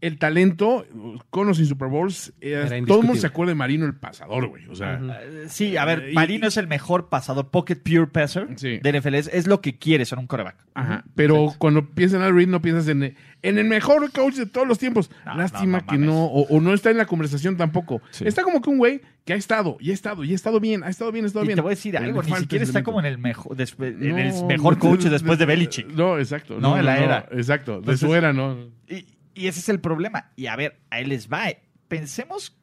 el 0.00 0.18
talento, 0.18 0.86
con 1.30 1.48
o 1.48 1.54
sin 1.54 1.66
Super 1.66 1.88
Bowls, 1.88 2.32
eh, 2.40 2.82
todo 2.86 3.00
el 3.00 3.06
mundo 3.06 3.20
se 3.20 3.26
acuerda 3.26 3.50
de 3.50 3.54
Marino 3.56 3.84
el 3.84 3.94
pasador, 3.96 4.46
güey. 4.46 4.66
O 4.68 4.74
sea. 4.74 5.00
Eh, 5.22 5.46
Sí, 5.48 5.76
a 5.76 5.84
ver, 5.84 6.10
Y- 6.10 6.14
Marino 6.14 6.46
es 6.46 6.56
el 6.56 6.66
mejor 6.68 7.08
pasador, 7.08 7.48
pocket 7.50 7.76
pure 7.76 8.06
passer 8.06 8.46
Sí. 8.56 8.78
de 8.82 8.88
NFL. 8.92 9.14
Es, 9.16 9.28
es 9.32 9.46
lo 9.46 9.60
que 9.60 9.76
quieres 9.78 10.12
en 10.12 10.20
un 10.20 10.26
coreback. 10.26 10.56
Ajá, 10.74 11.04
pero 11.14 11.54
cuando 11.58 11.84
piensas 11.90 12.20
en 12.20 12.26
Al 12.26 12.34
Reid 12.34 12.48
no 12.48 12.62
piensas 12.62 12.86
en, 12.88 13.02
en 13.42 13.58
el 13.58 13.64
mejor 13.64 14.12
coach 14.12 14.34
de 14.34 14.46
todos 14.46 14.68
los 14.68 14.78
tiempos. 14.78 15.10
No, 15.26 15.36
Lástima 15.36 15.78
no, 15.78 15.84
no 15.84 15.92
que 15.92 15.98
no, 15.98 16.24
o, 16.26 16.42
o 16.48 16.60
no 16.60 16.74
está 16.74 16.90
en 16.90 16.96
la 16.98 17.06
conversación 17.06 17.56
tampoco. 17.56 18.00
Sí. 18.10 18.24
Está 18.26 18.42
como 18.44 18.60
que 18.62 18.70
un 18.70 18.78
güey 18.78 19.00
que 19.24 19.32
ha 19.32 19.36
estado, 19.36 19.76
y 19.80 19.90
ha 19.90 19.94
estado, 19.94 20.22
y 20.24 20.32
ha 20.32 20.34
estado 20.34 20.58
bien, 20.60 20.84
ha 20.84 20.88
estado 20.88 21.10
bien, 21.12 21.24
ha 21.24 21.28
estado 21.28 21.44
Y 21.44 21.48
bien. 21.48 21.56
te 21.56 21.62
voy 21.62 21.70
a 21.70 21.74
decir 21.74 21.96
algo, 21.98 22.22
ni 22.22 22.32
siquiera 22.34 22.64
está 22.64 22.82
como 22.82 23.00
en 23.00 23.06
el 23.06 23.18
mejor, 23.18 23.56
después- 23.56 23.94
en 24.00 24.08
No, 24.10 24.16
el 24.18 24.46
mejor 24.46 24.78
coach 24.78 25.02
de- 25.02 25.10
después 25.10 25.38
de 25.38 25.44
de- 25.44 25.52
Belichick. 25.54 25.88
No, 25.92 26.18
exacto. 26.18 26.58
No, 26.60 26.78
en 26.78 26.84
la 26.86 26.98
era. 26.98 27.28
Exacto, 27.32 27.72
de 27.72 27.78
Entonces- 27.78 28.00
su 28.08 28.14
era, 28.14 28.32
no. 28.32 28.56
Y, 28.88 29.04
y 29.38 29.46
ese 29.48 29.60
es 29.60 29.68
el 29.68 29.80
problema. 29.80 30.30
Y 30.36 30.46
a 30.46 30.56
ver, 30.56 30.80
ahí 30.90 31.04
les 31.04 31.28
va. 31.28 31.44
Pensemos 31.88 32.56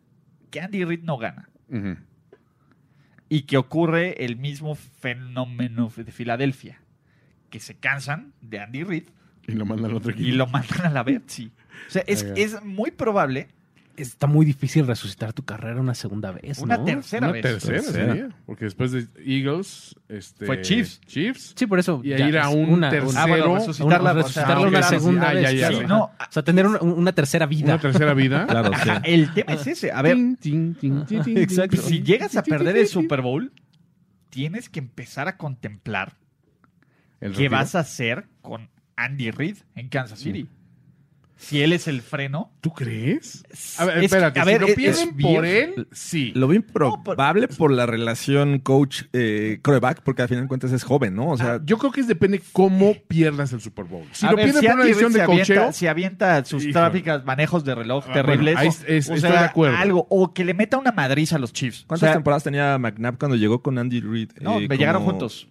que 0.51 0.61
Andy 0.61 0.84
Reid 0.84 1.03
no 1.03 1.17
gana. 1.17 1.49
Y 3.30 3.43
que 3.43 3.57
ocurre 3.57 4.23
el 4.26 4.36
mismo 4.38 4.76
fenómeno 4.76 5.91
de 5.95 6.11
Filadelfia. 6.11 6.82
Que 7.49 7.59
se 7.59 7.76
cansan 7.76 8.34
de 8.41 8.59
Andy 8.59 8.84
Reid 8.84 9.03
Y 9.47 9.53
lo 9.53 9.65
mandan 9.65 9.91
al 9.91 9.97
otro 9.97 10.11
equipo. 10.11 10.28
y 10.28 10.32
lo 10.34 10.47
mandan 10.47 10.86
a 10.86 10.89
la 10.89 11.03
Betsy. 11.03 11.51
O 11.88 11.91
sea, 11.91 12.03
es, 12.07 12.23
es 12.36 12.63
muy 12.63 12.91
probable 12.91 13.47
Está 13.98 14.28
muy 14.28 14.46
difícil 14.46 14.86
resucitar 14.88 15.32
tu 15.34 15.43
carrera 15.46 15.80
una 15.80 15.96
segunda 15.96 16.32
vez, 16.32 16.60
una 16.60 16.78
¿no? 16.78 16.84
tercera 16.86 17.28
Una 17.28 17.34
vez. 17.34 17.41
tercera, 17.43 17.82
Tercera. 17.82 18.14
sería. 18.14 18.30
Porque 18.46 18.66
después 18.66 18.91
de 18.91 19.08
Eagles, 19.26 19.96
este, 20.10 20.46
Fue 20.46 20.62
Chiefs. 20.62 21.00
Chiefs. 21.08 21.54
Sí, 21.56 21.66
por 21.66 21.80
eso. 21.80 22.02
Y 22.04 22.10
ya 22.10 22.28
ir 22.28 22.38
a 22.38 22.50
un 22.50 22.70
una- 22.70 22.89
tercero. 22.89 23.14
Ah, 23.18 23.26
bueno, 23.28 23.52
una- 23.52 23.60
resucitarla, 23.60 24.12
una- 24.12 24.22
o 24.22 24.28
sea, 24.28 24.43
resucitarla 24.43 24.62
ok, 24.68 24.68
una 24.70 24.84
segunda 24.84 25.22
sí. 25.22 25.28
Ah, 25.28 25.34
vez. 25.50 25.60
ya, 25.60 25.72
ya, 25.72 25.84
no. 25.88 26.04
O 26.04 26.12
sea, 26.30 26.43
tener 26.43 26.68
una, 26.68 26.80
una 26.82 27.12
tercera 27.14 27.46
vida. 27.46 27.66
Una 27.74 27.80
tercera 27.80 28.14
vida. 28.14 28.46
Claro, 28.50 28.70
sí. 28.74 28.89
Ajá, 28.89 29.02
el 29.06 29.34
tema 29.34 29.54
es 29.54 29.68
ese. 29.68 29.91
A 29.91 30.02
ver, 30.02 30.14
Tin, 30.16 30.36
tin, 30.38 30.76
tin, 30.76 31.06
tin, 31.06 31.24
tin, 31.24 31.38
Exacto. 31.38 31.78
si 31.78 32.04
llegas 32.04 32.36
a 32.36 32.43
perder 32.43 32.78
el. 32.78 32.88
Super 32.88 33.22
Bowl, 33.22 33.52
tienes 34.30 34.70
que 34.70 34.80
empezar 34.80 35.28
a 35.28 35.38
contemplar 35.38 36.18
El 37.22 37.34
qué 37.34 37.48
vas 37.50 37.76
a 37.76 37.80
hacer 37.80 38.28
con 38.41 38.70
Andy 38.98 39.32
Reid 39.32 39.58
en 39.76 39.88
Kansas 39.89 40.20
City. 40.20 40.48
Si 41.38 41.61
él 41.61 41.73
es 41.73 41.88
el 41.88 42.01
freno. 42.01 42.51
¿Tú 42.61 42.71
crees? 42.71 43.43
A 43.77 43.86
ver, 43.86 43.97
Es- 43.99 44.03
espérate. 44.05 44.39
a 44.39 44.45
ver, 44.45 44.55
si 44.55 44.61
lo 44.61 44.67
es- 44.67 44.75
pierden 44.75 45.09
es 45.09 45.13
por 45.25 45.41
bien- 45.43 45.73
él, 45.77 45.88
sí. 45.91 46.31
Lo 46.33 46.47
veo 46.47 46.55
improbable 46.55 47.47
por 47.49 47.71
la 47.71 47.86
relación 47.86 48.59
coach-coreback, 48.59 50.01
porque 50.01 50.21
al 50.21 50.27
final 50.29 50.43
de 50.45 50.47
cuentas 50.47 50.71
es 50.71 50.83
joven, 50.83 51.15
¿no? 51.15 51.29
O 51.31 51.38
sea, 51.38 51.55
Ah, 51.55 51.61
yo 51.63 51.77
creo 51.77 51.91
que 51.91 52.01
es 52.01 52.07
depende 52.07 52.41
cómo 52.51 52.93
pierdas 53.07 53.51
el 53.53 53.61
Super 53.61 53.86
Bowl. 53.86 54.05
Si 54.11 54.25
lo 54.25 54.36
ver, 54.36 54.45
pierden 54.45 54.61
si 54.61 54.67
por 54.67 54.75
una 54.75 54.86
decisión 54.86 55.11
de 55.13 55.19
se 55.19 55.23
avienta- 55.25 55.43
cocheo, 55.55 55.73
Si 55.73 55.88
avienta 55.88 56.45
sus 56.45 56.63
Híjole. 56.63 56.73
tráficas 56.73 57.25
manejos 57.25 57.63
de 57.65 57.75
reloj 57.75 58.05
Ah, 58.09 58.13
terribles. 58.13 58.55
bueno, 58.55 58.59
ahí 58.59 58.67
o- 58.67 58.69
es- 58.71 58.83
es- 58.88 59.09
o 59.09 59.13
estoy 59.15 59.31
sea, 59.31 59.41
de 59.41 59.45
acuerdo. 59.47 59.77
Algo, 59.77 60.07
o 60.09 60.33
que 60.33 60.45
le 60.45 60.53
meta 60.53 60.77
una 60.77 60.91
madriza 60.91 61.36
a 61.36 61.39
los 61.39 61.53
Chiefs. 61.53 61.83
O 61.83 61.88
¿cuántas 61.88 62.07
sea, 62.07 62.13
temporadas 62.13 62.43
tenía 62.43 62.77
McNabb 62.77 63.17
cuando 63.17 63.36
llegó 63.38 63.61
con 63.61 63.77
Andy 63.77 63.99
Reid? 64.01 64.31
No, 64.41 64.59
Eh, 64.59 64.67
me 64.69 64.77
llegaron 64.77 65.03
juntos. 65.03 65.47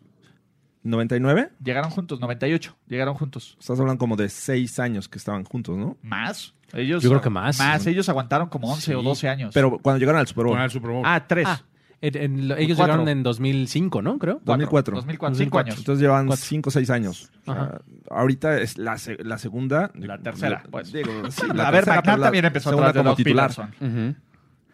¿99? 0.84 1.50
Llegaron 1.64 1.90
juntos, 1.90 2.20
98. 2.20 2.76
Llegaron 2.88 3.14
juntos. 3.14 3.56
Estás 3.58 3.80
hablando 3.80 3.98
como 3.98 4.16
de 4.16 4.28
seis 4.28 4.78
años 4.78 5.08
que 5.08 5.18
estaban 5.18 5.44
juntos, 5.44 5.76
¿no? 5.78 5.96
¿Más? 6.02 6.54
Ellos, 6.72 7.02
Yo 7.02 7.08
creo 7.10 7.20
que 7.22 7.30
más. 7.30 7.58
Más, 7.58 7.86
ellos 7.86 8.08
aguantaron 8.08 8.48
como 8.48 8.72
11 8.72 8.94
o 8.96 9.02
12 9.02 9.28
años. 9.28 9.50
Pero 9.54 9.78
cuando 9.78 9.98
llegaron 10.00 10.20
al 10.20 10.26
Super 10.26 10.44
Bowl. 10.46 10.58
el 10.60 10.70
Super 10.70 10.90
Bowl. 10.90 11.02
Ah, 11.06 11.24
3. 11.26 11.46
Ah, 11.48 11.62
en- 12.00 12.16
en 12.16 12.48
lo- 12.48 12.56
ellos 12.56 12.76
Cuatro. 12.76 12.94
llegaron 12.96 13.08
en 13.08 13.22
2005, 13.22 14.02
¿no? 14.02 14.18
Creo. 14.18 14.40
2004. 14.44 14.96
2004, 14.96 15.38
5 15.38 15.58
años. 15.58 15.78
Entonces 15.78 16.02
llevan 16.02 16.26
Cuatro. 16.26 16.44
5 16.44 16.68
o 16.68 16.72
6 16.72 16.90
años. 16.90 17.30
O 17.46 17.52
sea, 17.54 17.62
Ajá. 17.62 17.80
ahorita 18.10 18.60
es 18.60 18.76
la, 18.76 18.96
la 19.20 19.38
segunda. 19.38 19.90
La 19.94 20.18
tercera, 20.18 20.58
Digo, 20.58 20.70
pues. 20.70 20.92
digo, 20.92 21.10
sí, 21.30 21.42
la 21.54 21.68
a 21.68 21.70
ver, 21.70 21.84
tercera, 21.84 22.16
la 22.18 22.24
también 22.24 22.44
empezó 22.44 22.70
segunda 22.70 22.90
atrás 22.90 23.04
de 23.04 23.08
como 23.08 23.16
titular. 23.16 23.50
Peterson. 23.50 23.74
Ujú. 23.80 24.16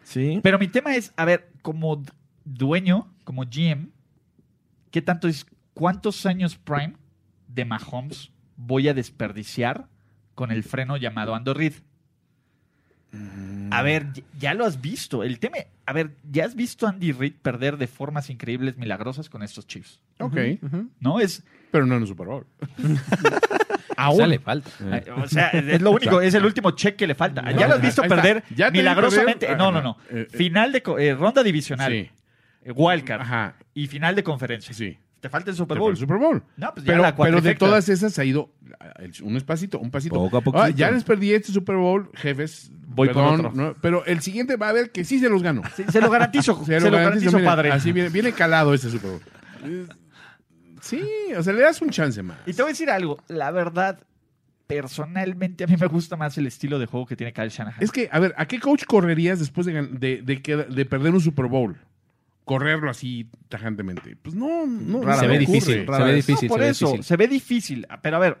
Sí. 0.03 0.39
Pero 0.43 0.59
mi 0.59 0.67
tema 0.67 0.95
es, 0.95 1.13
a 1.15 1.23
ver, 1.23 1.51
como 1.61 2.03
dueño, 2.43 3.07
como 3.23 3.43
GM, 3.43 3.91
¿qué 4.89 5.01
tanto 5.01 5.27
es, 5.29 5.45
cuántos 5.73 6.25
años 6.25 6.55
prime 6.57 6.93
de 7.47 7.65
Mahomes 7.65 8.31
voy 8.57 8.87
a 8.87 8.93
desperdiciar 8.93 9.87
con 10.35 10.51
el 10.51 10.63
freno 10.63 10.97
llamado 10.97 11.35
Ando 11.35 11.53
Reed. 11.53 11.73
A 13.71 13.81
ver, 13.81 14.07
ya- 14.39 14.53
lo 14.53 14.65
has 14.65 14.79
visto. 14.79 15.23
El 15.23 15.39
tema, 15.39 15.57
a 15.85 15.91
ver, 15.93 16.15
ya 16.31 16.45
has 16.45 16.55
visto 16.55 16.87
a 16.87 16.91
Andy 16.91 17.11
Reid 17.11 17.33
perder 17.41 17.77
de 17.77 17.87
formas 17.87 18.29
increíbles, 18.29 18.77
milagrosas 18.77 19.29
con 19.29 19.43
estos 19.43 19.67
Chiefs. 19.67 19.99
Ok, 20.19 20.37
¿No? 20.99 21.19
Es. 21.19 21.43
pero 21.71 21.85
no 21.85 21.95
en 21.95 22.03
el 22.03 22.07
Super 22.07 22.27
Bowl. 22.27 22.45
Aún. 23.97 24.17
Ya 24.19 24.27
le 24.27 24.39
falta. 24.39 24.69
Ay, 24.89 25.03
O 25.17 25.27
sea, 25.27 25.49
es 25.49 25.81
lo 25.81 25.91
único, 25.91 26.21
es 26.21 26.33
el 26.33 26.45
último 26.45 26.71
check 26.71 26.95
que 26.95 27.05
le 27.05 27.13
falta. 27.15 27.51
Ya 27.51 27.67
lo 27.67 27.75
has 27.75 27.81
visto 27.81 28.01
perder 28.03 28.43
Ya 28.55 28.71
milagrosamente. 28.71 29.45
perder. 29.47 29.57
No, 29.57 29.71
no, 29.71 29.81
no. 29.81 29.97
Eh, 30.09 30.27
eh. 30.31 30.37
Final 30.37 30.71
de 30.71 30.81
eh, 30.99 31.13
ronda 31.13 31.43
divisional, 31.43 31.91
Sí. 31.91 32.09
eh, 32.63 32.71
wildcard 32.71 33.21
Ajá. 33.21 33.55
y 33.73 33.87
final 33.87 34.15
de 34.15 34.23
conferencia. 34.23 34.73
Sí. 34.73 34.97
Te 35.21 35.29
falta 35.29 35.51
el 35.51 35.55
Super 35.55 35.77
Bowl. 35.77 35.91
el 35.91 35.97
Super 35.97 36.17
Bowl. 36.17 36.43
No, 36.57 36.73
pues 36.73 36.85
ya 36.85 36.91
pero, 36.91 37.01
la 37.03 37.15
pero 37.15 37.41
de 37.41 37.55
todas 37.55 37.87
esas 37.89 38.17
ha 38.19 38.25
ido 38.25 38.51
un 39.23 39.37
espacito, 39.37 39.79
un 39.79 39.91
pasito. 39.91 40.15
Poco 40.15 40.37
a 40.37 40.41
poquito. 40.41 40.63
Ah, 40.63 40.69
ya 40.69 40.91
les 40.91 41.03
perdí 41.03 41.33
este 41.33 41.51
Super 41.53 41.75
Bowl, 41.75 42.09
jefes. 42.15 42.71
Voy 42.87 43.07
por 43.07 43.15
perdón, 43.15 43.45
otro. 43.45 43.51
¿no? 43.53 43.75
pero 43.81 44.03
el 44.05 44.21
siguiente 44.21 44.57
va 44.57 44.69
a 44.69 44.73
ver 44.73 44.91
que 44.91 45.05
sí 45.05 45.19
se 45.19 45.29
los 45.29 45.43
gano. 45.43 45.61
Sí, 45.75 45.85
se 45.89 46.01
lo 46.01 46.09
garantizo, 46.09 46.61
se, 46.65 46.79
lo 46.81 46.91
garantizo, 46.91 47.39
padre. 47.43 47.71
Así 47.71 47.91
viene, 47.91 48.09
viene 48.09 48.33
calado 48.33 48.73
este 48.73 48.89
Super 48.89 49.11
Bowl. 49.11 49.21
Eh, 49.63 49.85
Sí, 50.81 51.03
o 51.37 51.43
sea, 51.43 51.53
le 51.53 51.61
das 51.61 51.81
un 51.81 51.91
chance 51.91 52.21
más. 52.23 52.39
Y 52.45 52.53
te 52.53 52.63
voy 52.63 52.69
a 52.69 52.73
decir 52.73 52.89
algo, 52.89 53.19
la 53.27 53.51
verdad, 53.51 53.99
personalmente 54.65 55.63
a 55.63 55.67
mí 55.67 55.75
me 55.79 55.87
gusta 55.87 56.17
más 56.17 56.37
el 56.37 56.47
estilo 56.47 56.79
de 56.79 56.87
juego 56.87 57.05
que 57.05 57.15
tiene 57.15 57.31
Kyle 57.33 57.49
Shanahan. 57.49 57.81
Es 57.83 57.91
que, 57.91 58.09
a 58.11 58.19
ver, 58.19 58.33
¿a 58.35 58.47
qué 58.47 58.59
coach 58.59 58.85
correrías 58.85 59.39
después 59.39 59.67
de, 59.67 59.73
de, 59.73 60.21
de 60.23 60.65
de 60.67 60.85
perder 60.85 61.13
un 61.13 61.21
Super 61.21 61.45
Bowl? 61.45 61.77
Correrlo 62.45 62.89
así 62.89 63.27
tajantemente. 63.49 64.15
Pues 64.21 64.35
no, 64.35 64.65
no. 64.67 65.01
Rara 65.03 65.19
se 65.19 65.27
ve 65.27 65.35
ocurre. 65.37 65.53
difícil, 65.53 65.87
rara 65.87 66.05
se 66.05 66.09
ve 66.09 66.15
difícil. 66.15 66.47
No, 66.49 66.53
por 66.53 66.59
se 66.59 66.63
ve 66.65 66.69
eso, 66.71 66.85
difícil. 66.87 67.03
se 67.03 67.17
ve 67.17 67.27
difícil. 67.27 67.87
Pero 68.01 68.15
a 68.17 68.19
ver, 68.19 68.37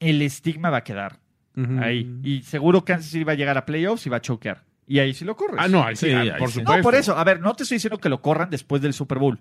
el 0.00 0.22
estigma 0.22 0.70
va 0.70 0.78
a 0.78 0.84
quedar 0.84 1.18
ahí. 1.80 2.20
Y 2.22 2.42
seguro 2.42 2.84
Kansas 2.84 3.10
City 3.10 3.24
va 3.24 3.32
a 3.32 3.36
llegar 3.36 3.58
a 3.58 3.66
playoffs 3.66 4.06
y 4.06 4.10
va 4.10 4.18
a 4.18 4.20
choquear. 4.22 4.64
Y 4.86 5.00
ahí 5.00 5.12
sí 5.12 5.24
lo 5.24 5.36
corres. 5.36 5.56
Ah, 5.58 5.68
no, 5.68 5.84
ahí 5.84 5.96
sí, 5.96 6.06
Sí, 6.06 6.12
ah, 6.12 6.20
ahí 6.20 6.30
por 6.38 6.48
sí. 6.48 6.60
supuesto. 6.60 6.76
No, 6.78 6.82
por 6.82 6.94
eso. 6.94 7.16
A 7.16 7.24
ver, 7.24 7.40
no 7.40 7.54
te 7.54 7.64
estoy 7.64 7.76
diciendo 7.76 7.98
que 7.98 8.08
lo 8.08 8.22
corran 8.22 8.48
después 8.48 8.80
del 8.80 8.94
Super 8.94 9.18
Bowl. 9.18 9.38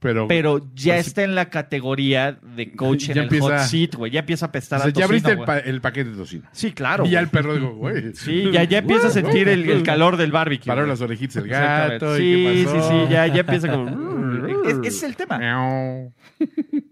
Pero, 0.00 0.26
Pero 0.28 0.58
ya 0.74 0.94
Pues 0.94 1.04
sí. 1.04 1.08
está 1.10 1.24
en 1.24 1.34
la 1.34 1.50
categoría 1.50 2.32
de 2.32 2.72
coach 2.72 3.04
Ya 3.08 3.12
en 3.12 3.18
el 3.18 3.24
empieza- 3.24 3.58
hot 3.58 3.58
seat, 3.68 3.94
güey. 3.96 4.10
Ya 4.10 4.20
empieza 4.20 4.46
a 4.46 4.48
o 4.48 4.50
apestar 4.50 4.80
sea, 4.80 4.88
a 4.88 4.92
ya 4.92 5.04
abriste 5.04 5.30
el, 5.32 5.36
güey. 5.36 5.46
pa- 5.46 5.58
el 5.58 5.80
paquete 5.82 6.10
de 6.10 6.16
tocino. 6.16 6.48
Sí, 6.52 6.72
claro. 6.72 7.04
y 7.04 7.10
ya 7.10 7.20
el 7.20 7.28
perro 7.28 7.54
digo, 7.54 7.74
güey. 7.74 8.12
Sí, 8.14 8.50
ya, 8.50 8.64
ya 8.64 8.78
empieza 8.78 9.08
a 9.08 9.10
sentir 9.10 9.46
el, 9.48 9.68
el 9.68 9.82
calor 9.82 10.16
del 10.16 10.32
barbecue. 10.32 10.66
Paró 10.66 10.86
las 10.86 11.02
orejitas 11.02 11.36
el 11.36 11.48
gato. 11.48 12.16
Sí, 12.16 12.22
¿y 12.22 12.44
qué 12.44 12.58
sí, 12.60 12.64
pasó? 12.76 12.90
sí, 12.90 13.12
ya, 13.12 13.26
ya 13.26 13.40
empieza 13.40 13.70
como... 13.70 13.90
Es- 14.66 14.78
ese 14.78 14.88
es 14.88 15.02
el 15.02 15.16
tema. 15.16 15.38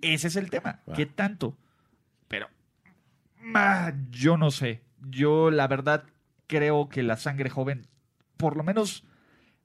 Ese 0.03 0.29
es 0.29 0.37
el 0.37 0.51
tema. 0.51 0.81
¿Qué 0.95 1.07
tanto? 1.07 1.57
Pero 2.29 2.47
ah, 3.55 3.93
yo 4.11 4.37
no 4.37 4.51
sé. 4.51 4.83
Yo 5.09 5.51
la 5.51 5.67
verdad 5.67 6.05
creo 6.47 6.89
que 6.91 7.03
la 7.03 7.17
sangre 7.17 7.49
joven 7.49 7.87
por 8.37 8.57
lo 8.57 8.65
menos 8.65 9.05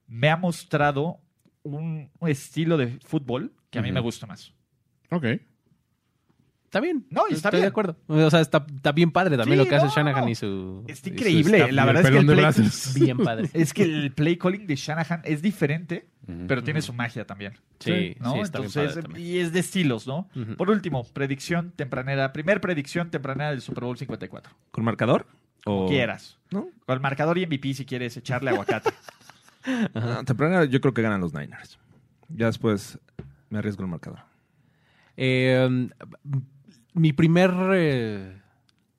me 0.08 0.30
ha 0.30 0.38
mostrado 0.38 1.20
un 1.64 2.10
estilo 2.22 2.78
de 2.78 3.00
fútbol 3.06 3.54
que 3.70 3.80
a 3.80 3.82
mí 3.82 3.90
Ujú. 3.90 3.96
me 3.96 4.00
gusta 4.02 4.28
más. 4.28 4.54
Ok. 5.10 5.26
Está 6.66 6.80
bien. 6.80 7.06
No, 7.12 7.26
y 7.30 7.34
está 7.34 7.50
Estoy 7.50 7.58
bien. 7.60 7.62
de 7.66 7.68
acuerdo. 7.68 7.98
O 8.08 8.30
sea, 8.32 8.40
está, 8.42 8.66
está 8.76 8.92
bien 8.94 9.12
padre 9.12 9.38
también 9.38 9.60
Sí, 9.60 9.64
lo 9.64 9.70
que 9.70 9.76
hace 9.76 9.86
no, 9.86 9.92
Shanahan 9.94 10.24
no. 10.26 10.30
y 10.32 10.36
su. 10.36 10.84
Está 10.88 11.08
y 11.10 11.12
su 11.12 11.16
increíble. 11.16 11.58
staff. 11.60 11.72
La 11.72 11.84
Y 11.84 11.86
verdad 11.86 12.04
es 12.06 12.10
que 12.12 12.18
el 12.18 12.26
de 12.28 12.34
play, 12.34 12.44
brazos. 12.44 12.94
Bien 13.00 13.18
padre. 13.20 13.50
es 13.54 13.74
que 13.76 13.84
el 13.84 14.12
play 14.12 14.38
calling 14.38 14.66
de 14.66 14.76
Shanahan 14.76 15.22
es 15.24 15.44
diferente, 15.44 16.08
pero 16.48 16.64
tiene 16.64 16.82
su 16.82 16.92
magia 16.92 17.26
también. 17.28 17.54
Sí, 17.80 18.16
¿no? 18.20 18.34
sí, 18.34 18.40
está 18.40 18.58
bien 18.58 18.70
Entonces, 18.70 18.88
padre 18.90 19.02
también. 19.04 19.28
y 19.28 19.38
es 19.38 19.54
de 19.54 19.60
estilos, 19.60 20.08
¿no? 20.08 20.28
Ujú. 20.36 20.56
Por 20.56 20.72
último, 20.72 21.04
predicción 21.14 21.74
tempranera, 21.76 22.34
primer 22.34 22.60
predicción 22.60 23.12
tempranera 23.12 23.52
del 23.52 23.62
Super 23.62 23.84
Bowl 23.84 23.96
54. 23.98 24.52
¿Con 24.72 24.84
marcador? 24.84 25.28
O... 25.66 25.88
Quieras. 25.88 26.40
¿No? 26.50 26.70
Con 26.88 26.96
el 26.96 27.00
marcador 27.02 27.38
y 27.38 27.46
MVP 27.46 27.76
si 27.76 27.86
quieres 27.86 28.18
echarle 28.18 28.50
aguacate. 28.50 28.90
Ah, 29.66 30.22
temprano 30.26 30.64
yo 30.66 30.82
creo 30.82 30.94
que 30.94 31.02
ganan 31.02 31.22
los 31.22 31.34
Niners. 31.34 31.80
Ya 32.30 32.48
después 32.48 33.00
me 33.50 33.60
arriesgo 33.60 33.84
el 33.84 33.90
marcador. 33.90 34.20
Eh, 35.16 35.90
mi 36.94 37.14
primer 37.14 37.52
eh, 37.74 38.42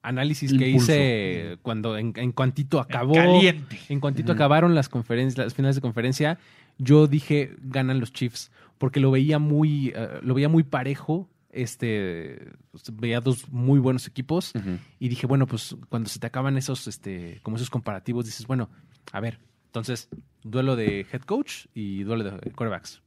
análisis 0.01 0.53
que 0.53 0.69
hice 0.69 1.57
cuando 1.61 1.97
en, 1.97 2.13
en 2.15 2.31
cuantito 2.31 2.79
acabó. 2.79 3.15
Caliente. 3.15 3.79
En 3.89 3.99
cuantito 3.99 4.31
acabaron 4.31 4.75
las 4.75 4.89
conferencias, 4.89 5.45
las 5.45 5.53
finales 5.53 5.75
de 5.75 5.81
conferencia, 5.81 6.39
yo 6.77 7.07
dije 7.07 7.55
ganan 7.61 7.99
los 7.99 8.13
Chiefs 8.13 8.51
porque 8.77 8.99
lo 8.99 9.11
veía 9.11 9.39
muy, 9.39 9.93
eh, 9.95 10.19
lo 10.21 10.33
veía 10.33 10.49
muy 10.49 10.63
parejo. 10.63 11.29
Este 11.49 12.51
veía 12.91 13.21
dos 13.21 13.49
muy 13.49 13.79
buenos 13.79 14.07
equipos 14.07 14.51
y 14.99 15.07
dije 15.07 15.25
bueno 15.25 15.47
pues 15.47 15.77
cuando 15.87 16.09
se 16.09 16.19
te 16.19 16.27
acaban 16.27 16.57
esos 16.57 16.85
este 16.85 17.39
como 17.43 17.55
esos 17.55 17.69
comparativos 17.69 18.25
dices 18.25 18.45
bueno 18.45 18.69
a 19.13 19.21
ver 19.21 19.39
entonces 19.75 20.09
duelo 20.43 20.75
de 20.75 21.05
head 21.11 21.21
coach 21.23 21.65
y 21.73 22.03
duelo 22.03 22.23
de 22.23 22.51
quarterbacks 22.51 23.01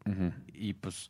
y 0.53 0.75
pues 0.75 1.09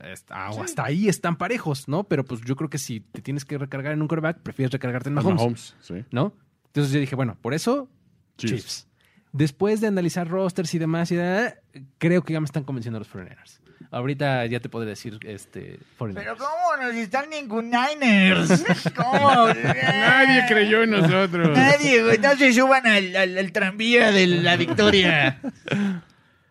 hasta, 0.00 0.48
hasta 0.48 0.84
ahí 0.84 1.08
están 1.08 1.36
parejos, 1.36 1.88
¿no? 1.88 2.04
Pero 2.04 2.24
pues 2.24 2.40
yo 2.42 2.56
creo 2.56 2.68
que 2.68 2.78
si 2.78 3.00
te 3.00 3.22
tienes 3.22 3.44
que 3.44 3.56
recargar 3.58 3.92
en 3.92 4.02
un 4.02 4.08
quarterback, 4.08 4.40
prefieres 4.40 4.72
recargarte 4.72 5.08
en 5.08 5.14
Mahomes, 5.14 5.36
Mahomes, 5.40 5.76
sí. 5.80 6.04
¿no? 6.10 6.34
Entonces 6.66 6.92
yo 6.92 7.00
dije, 7.00 7.14
bueno, 7.16 7.36
por 7.40 7.54
eso, 7.54 7.88
Chiefs. 8.36 8.54
Chiefs. 8.54 8.88
Después 9.32 9.80
de 9.80 9.86
analizar 9.86 10.28
rosters 10.28 10.74
y 10.74 10.78
demás, 10.78 11.10
y 11.12 11.16
da- 11.16 11.54
creo 11.98 12.22
que 12.22 12.32
ya 12.32 12.40
me 12.40 12.46
están 12.46 12.64
convenciendo 12.64 12.98
los 12.98 13.08
49ers. 13.10 13.60
Ahorita 13.90 14.44
ya 14.46 14.60
te 14.60 14.68
podré 14.68 14.90
decir, 14.90 15.18
este, 15.22 15.78
49ers. 15.98 16.14
Pero 16.14 16.36
¿cómo 16.36 16.82
nos 16.82 16.94
están 16.94 17.30
ningún 17.30 17.70
Niners? 17.70 18.64
¿Cómo? 18.96 19.46
Nadie 19.64 20.44
creyó 20.48 20.82
en 20.82 20.90
nosotros. 20.90 21.56
Nadie, 21.56 22.02
güey. 22.02 22.18
No 22.18 22.36
se 22.36 22.52
suban 22.52 22.86
al, 22.86 23.16
al- 23.16 23.38
al 23.38 23.52
tranvía 23.52 24.10
de 24.12 24.26
la 24.26 24.56
victoria. 24.56 25.40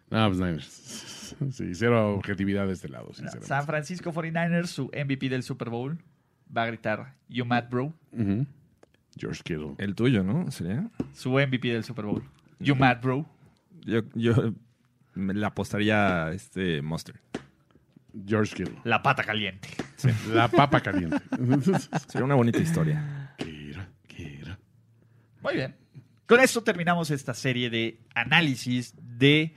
No, 0.09 0.25
pues 0.27 0.39
Niners. 0.39 1.35
Sí, 1.51 1.75
cero 1.75 2.13
objetividad 2.15 2.65
de 2.65 2.71
este 2.71 2.87
lado, 2.87 3.07
sinceramente. 3.09 3.45
San 3.45 3.65
Francisco 3.65 4.13
49ers, 4.13 4.67
su 4.67 4.85
MVP 4.85 5.27
del 5.27 5.43
Super 5.43 5.69
Bowl, 5.69 5.97
va 6.55 6.63
a 6.63 6.67
gritar, 6.67 7.13
You 7.27 7.43
mad, 7.43 7.65
bro. 7.69 7.93
George 9.17 9.41
Kittle. 9.43 9.75
El 9.79 9.95
tuyo, 9.95 10.23
¿no? 10.23 10.49
Sería. 10.49 10.89
Su 11.13 11.31
MVP 11.31 11.67
del 11.73 11.83
Super 11.83 12.05
Bowl. 12.05 12.23
You 12.59 12.73
mad, 12.75 13.01
bro. 13.01 13.25
Yo, 13.85 14.01
yo 14.13 14.53
la 15.17 15.47
apostaría 15.47 16.25
a 16.27 16.31
este 16.33 16.81
Monster. 16.81 17.15
George 18.25 18.55
Kittle. 18.55 18.79
La 18.83 19.03
pata 19.03 19.23
caliente. 19.23 19.69
La 20.33 20.47
papa 20.47 20.79
caliente. 20.81 21.17
Sería 22.07 22.25
una 22.25 22.35
bonita 22.35 22.59
historia. 22.59 23.35
Muy 25.41 25.53
bien. 25.55 25.75
Con 26.25 26.39
esto 26.39 26.61
terminamos 26.63 27.09
esta 27.11 27.33
serie 27.33 27.69
de 27.69 27.99
análisis 28.15 28.93
de 28.97 29.55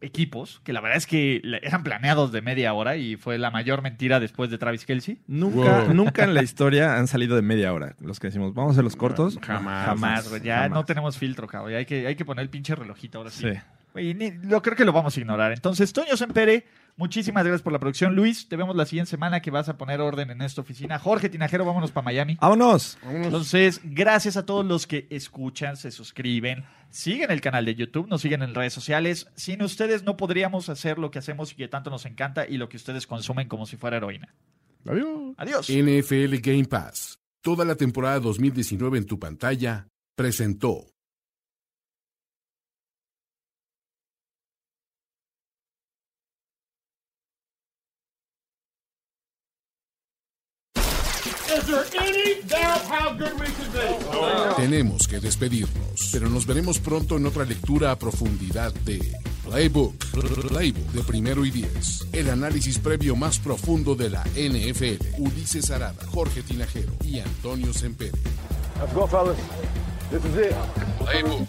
equipos, 0.00 0.60
que 0.64 0.72
la 0.72 0.80
verdad 0.80 0.96
es 0.96 1.06
que 1.08 1.42
eran 1.62 1.82
planeados 1.82 2.30
de 2.30 2.40
media 2.40 2.72
hora 2.72 2.96
y 2.96 3.16
fue 3.16 3.36
la 3.36 3.50
mayor 3.50 3.82
mentira 3.82 4.20
después 4.20 4.48
de 4.48 4.56
Travis 4.56 4.86
Kelsey. 4.86 5.20
Nunca, 5.26 5.82
Wow. 5.86 5.94
nunca 5.94 6.22
en 6.24 6.34
la 6.34 6.42
historia 6.42 6.96
han 6.96 7.08
salido 7.08 7.34
de 7.36 7.42
media 7.42 7.72
hora. 7.74 7.94
Los 8.00 8.20
que 8.20 8.28
decimos, 8.28 8.54
vamos 8.54 8.70
a 8.70 8.72
hacer 8.74 8.84
los 8.84 8.94
cortos. 8.96 9.38
Jamás. 9.42 9.86
Jamás, 9.86 10.28
güey. 10.30 10.40
Ya 10.42 10.60
Jamás. 10.62 10.70
no 10.70 10.84
tenemos 10.84 11.18
filtro, 11.18 11.46
cabrón. 11.48 11.72
Ya 11.72 11.78
Hay 11.78 11.86
que, 11.86 12.06
hay 12.06 12.14
que 12.14 12.24
poner 12.24 12.42
el 12.44 12.48
pinche 12.48 12.74
relojito 12.76 13.18
ahora 13.18 13.30
sí. 13.30 13.50
Sí. 13.50 13.58
Ni- 13.94 14.30
lo 14.30 14.62
creo 14.62 14.76
que 14.76 14.84
lo 14.84 14.92
vamos 14.92 15.16
a 15.16 15.20
ignorar. 15.20 15.52
Entonces, 15.52 15.92
Toño 15.92 16.16
Sempere, 16.16 16.66
muchísimas 16.96 17.42
gracias 17.44 17.62
por 17.62 17.72
la 17.72 17.78
producción. 17.80 18.14
Luis, 18.14 18.48
te 18.48 18.56
vemos 18.56 18.76
la 18.76 18.86
siguiente 18.86 19.10
semana 19.10 19.40
que 19.40 19.50
vas 19.50 19.68
a 19.68 19.76
poner 19.76 20.00
orden 20.00 20.30
en 20.30 20.42
esta 20.42 20.60
oficina. 20.60 20.98
Jorge 20.98 21.28
Tinajero, 21.28 21.64
vámonos 21.64 21.90
para 21.90 22.04
Miami. 22.04 22.36
¡Vámonos! 22.40 22.96
Entonces, 23.10 23.80
gracias 23.82 24.36
a 24.36 24.46
todos 24.46 24.64
los 24.64 24.86
que 24.86 25.06
escuchan, 25.10 25.76
se 25.76 25.90
suscriben, 25.90 26.64
siguen 26.90 27.30
el 27.30 27.40
canal 27.40 27.64
de 27.64 27.74
YouTube, 27.74 28.08
nos 28.08 28.20
siguen 28.22 28.42
en 28.42 28.54
redes 28.54 28.72
sociales. 28.72 29.26
Sin 29.34 29.62
ustedes 29.62 30.04
no 30.04 30.16
podríamos 30.16 30.68
hacer 30.68 30.98
lo 30.98 31.10
que 31.10 31.18
hacemos 31.18 31.52
y 31.52 31.56
que 31.56 31.68
tanto 31.68 31.90
nos 31.90 32.06
encanta 32.06 32.46
y 32.46 32.56
lo 32.56 32.68
que 32.68 32.76
ustedes 32.76 33.06
consumen 33.06 33.48
como 33.48 33.66
si 33.66 33.76
fuera 33.76 33.96
heroína. 33.96 34.32
Adiós. 34.86 35.34
Adiós. 35.36 35.68
NFL 35.68 36.36
Game 36.40 36.64
Pass, 36.64 37.18
toda 37.42 37.64
la 37.64 37.74
temporada 37.74 38.20
2019 38.20 38.98
en 38.98 39.06
tu 39.06 39.18
pantalla, 39.18 39.88
presentó. 40.14 40.86
Tenemos 54.56 55.08
que 55.08 55.20
despedirnos, 55.20 56.10
pero 56.12 56.28
nos 56.28 56.46
veremos 56.46 56.78
pronto 56.78 57.16
en 57.16 57.26
otra 57.26 57.44
lectura 57.44 57.90
a 57.90 57.98
profundidad 57.98 58.72
de 58.84 59.00
Playbook, 59.44 59.94
Playbook 60.48 60.92
de 60.92 61.02
primero 61.02 61.44
y 61.44 61.50
diez. 61.50 62.06
El 62.12 62.28
análisis 62.30 62.78
previo 62.78 63.16
más 63.16 63.38
profundo 63.38 63.94
de 63.94 64.10
la 64.10 64.24
NFL. 64.34 65.18
Ulises 65.18 65.70
Arada, 65.70 66.04
Jorge 66.12 66.42
Tinajero 66.42 66.92
y 67.02 67.20
Antonio 67.20 67.72
Sempere. 67.72 68.18
Let's 68.80 68.92
go, 68.94 69.06
fellas. 69.06 69.36
This 70.10 70.24
is 70.24 70.36
it. 70.36 70.54
Playbook. 70.98 71.48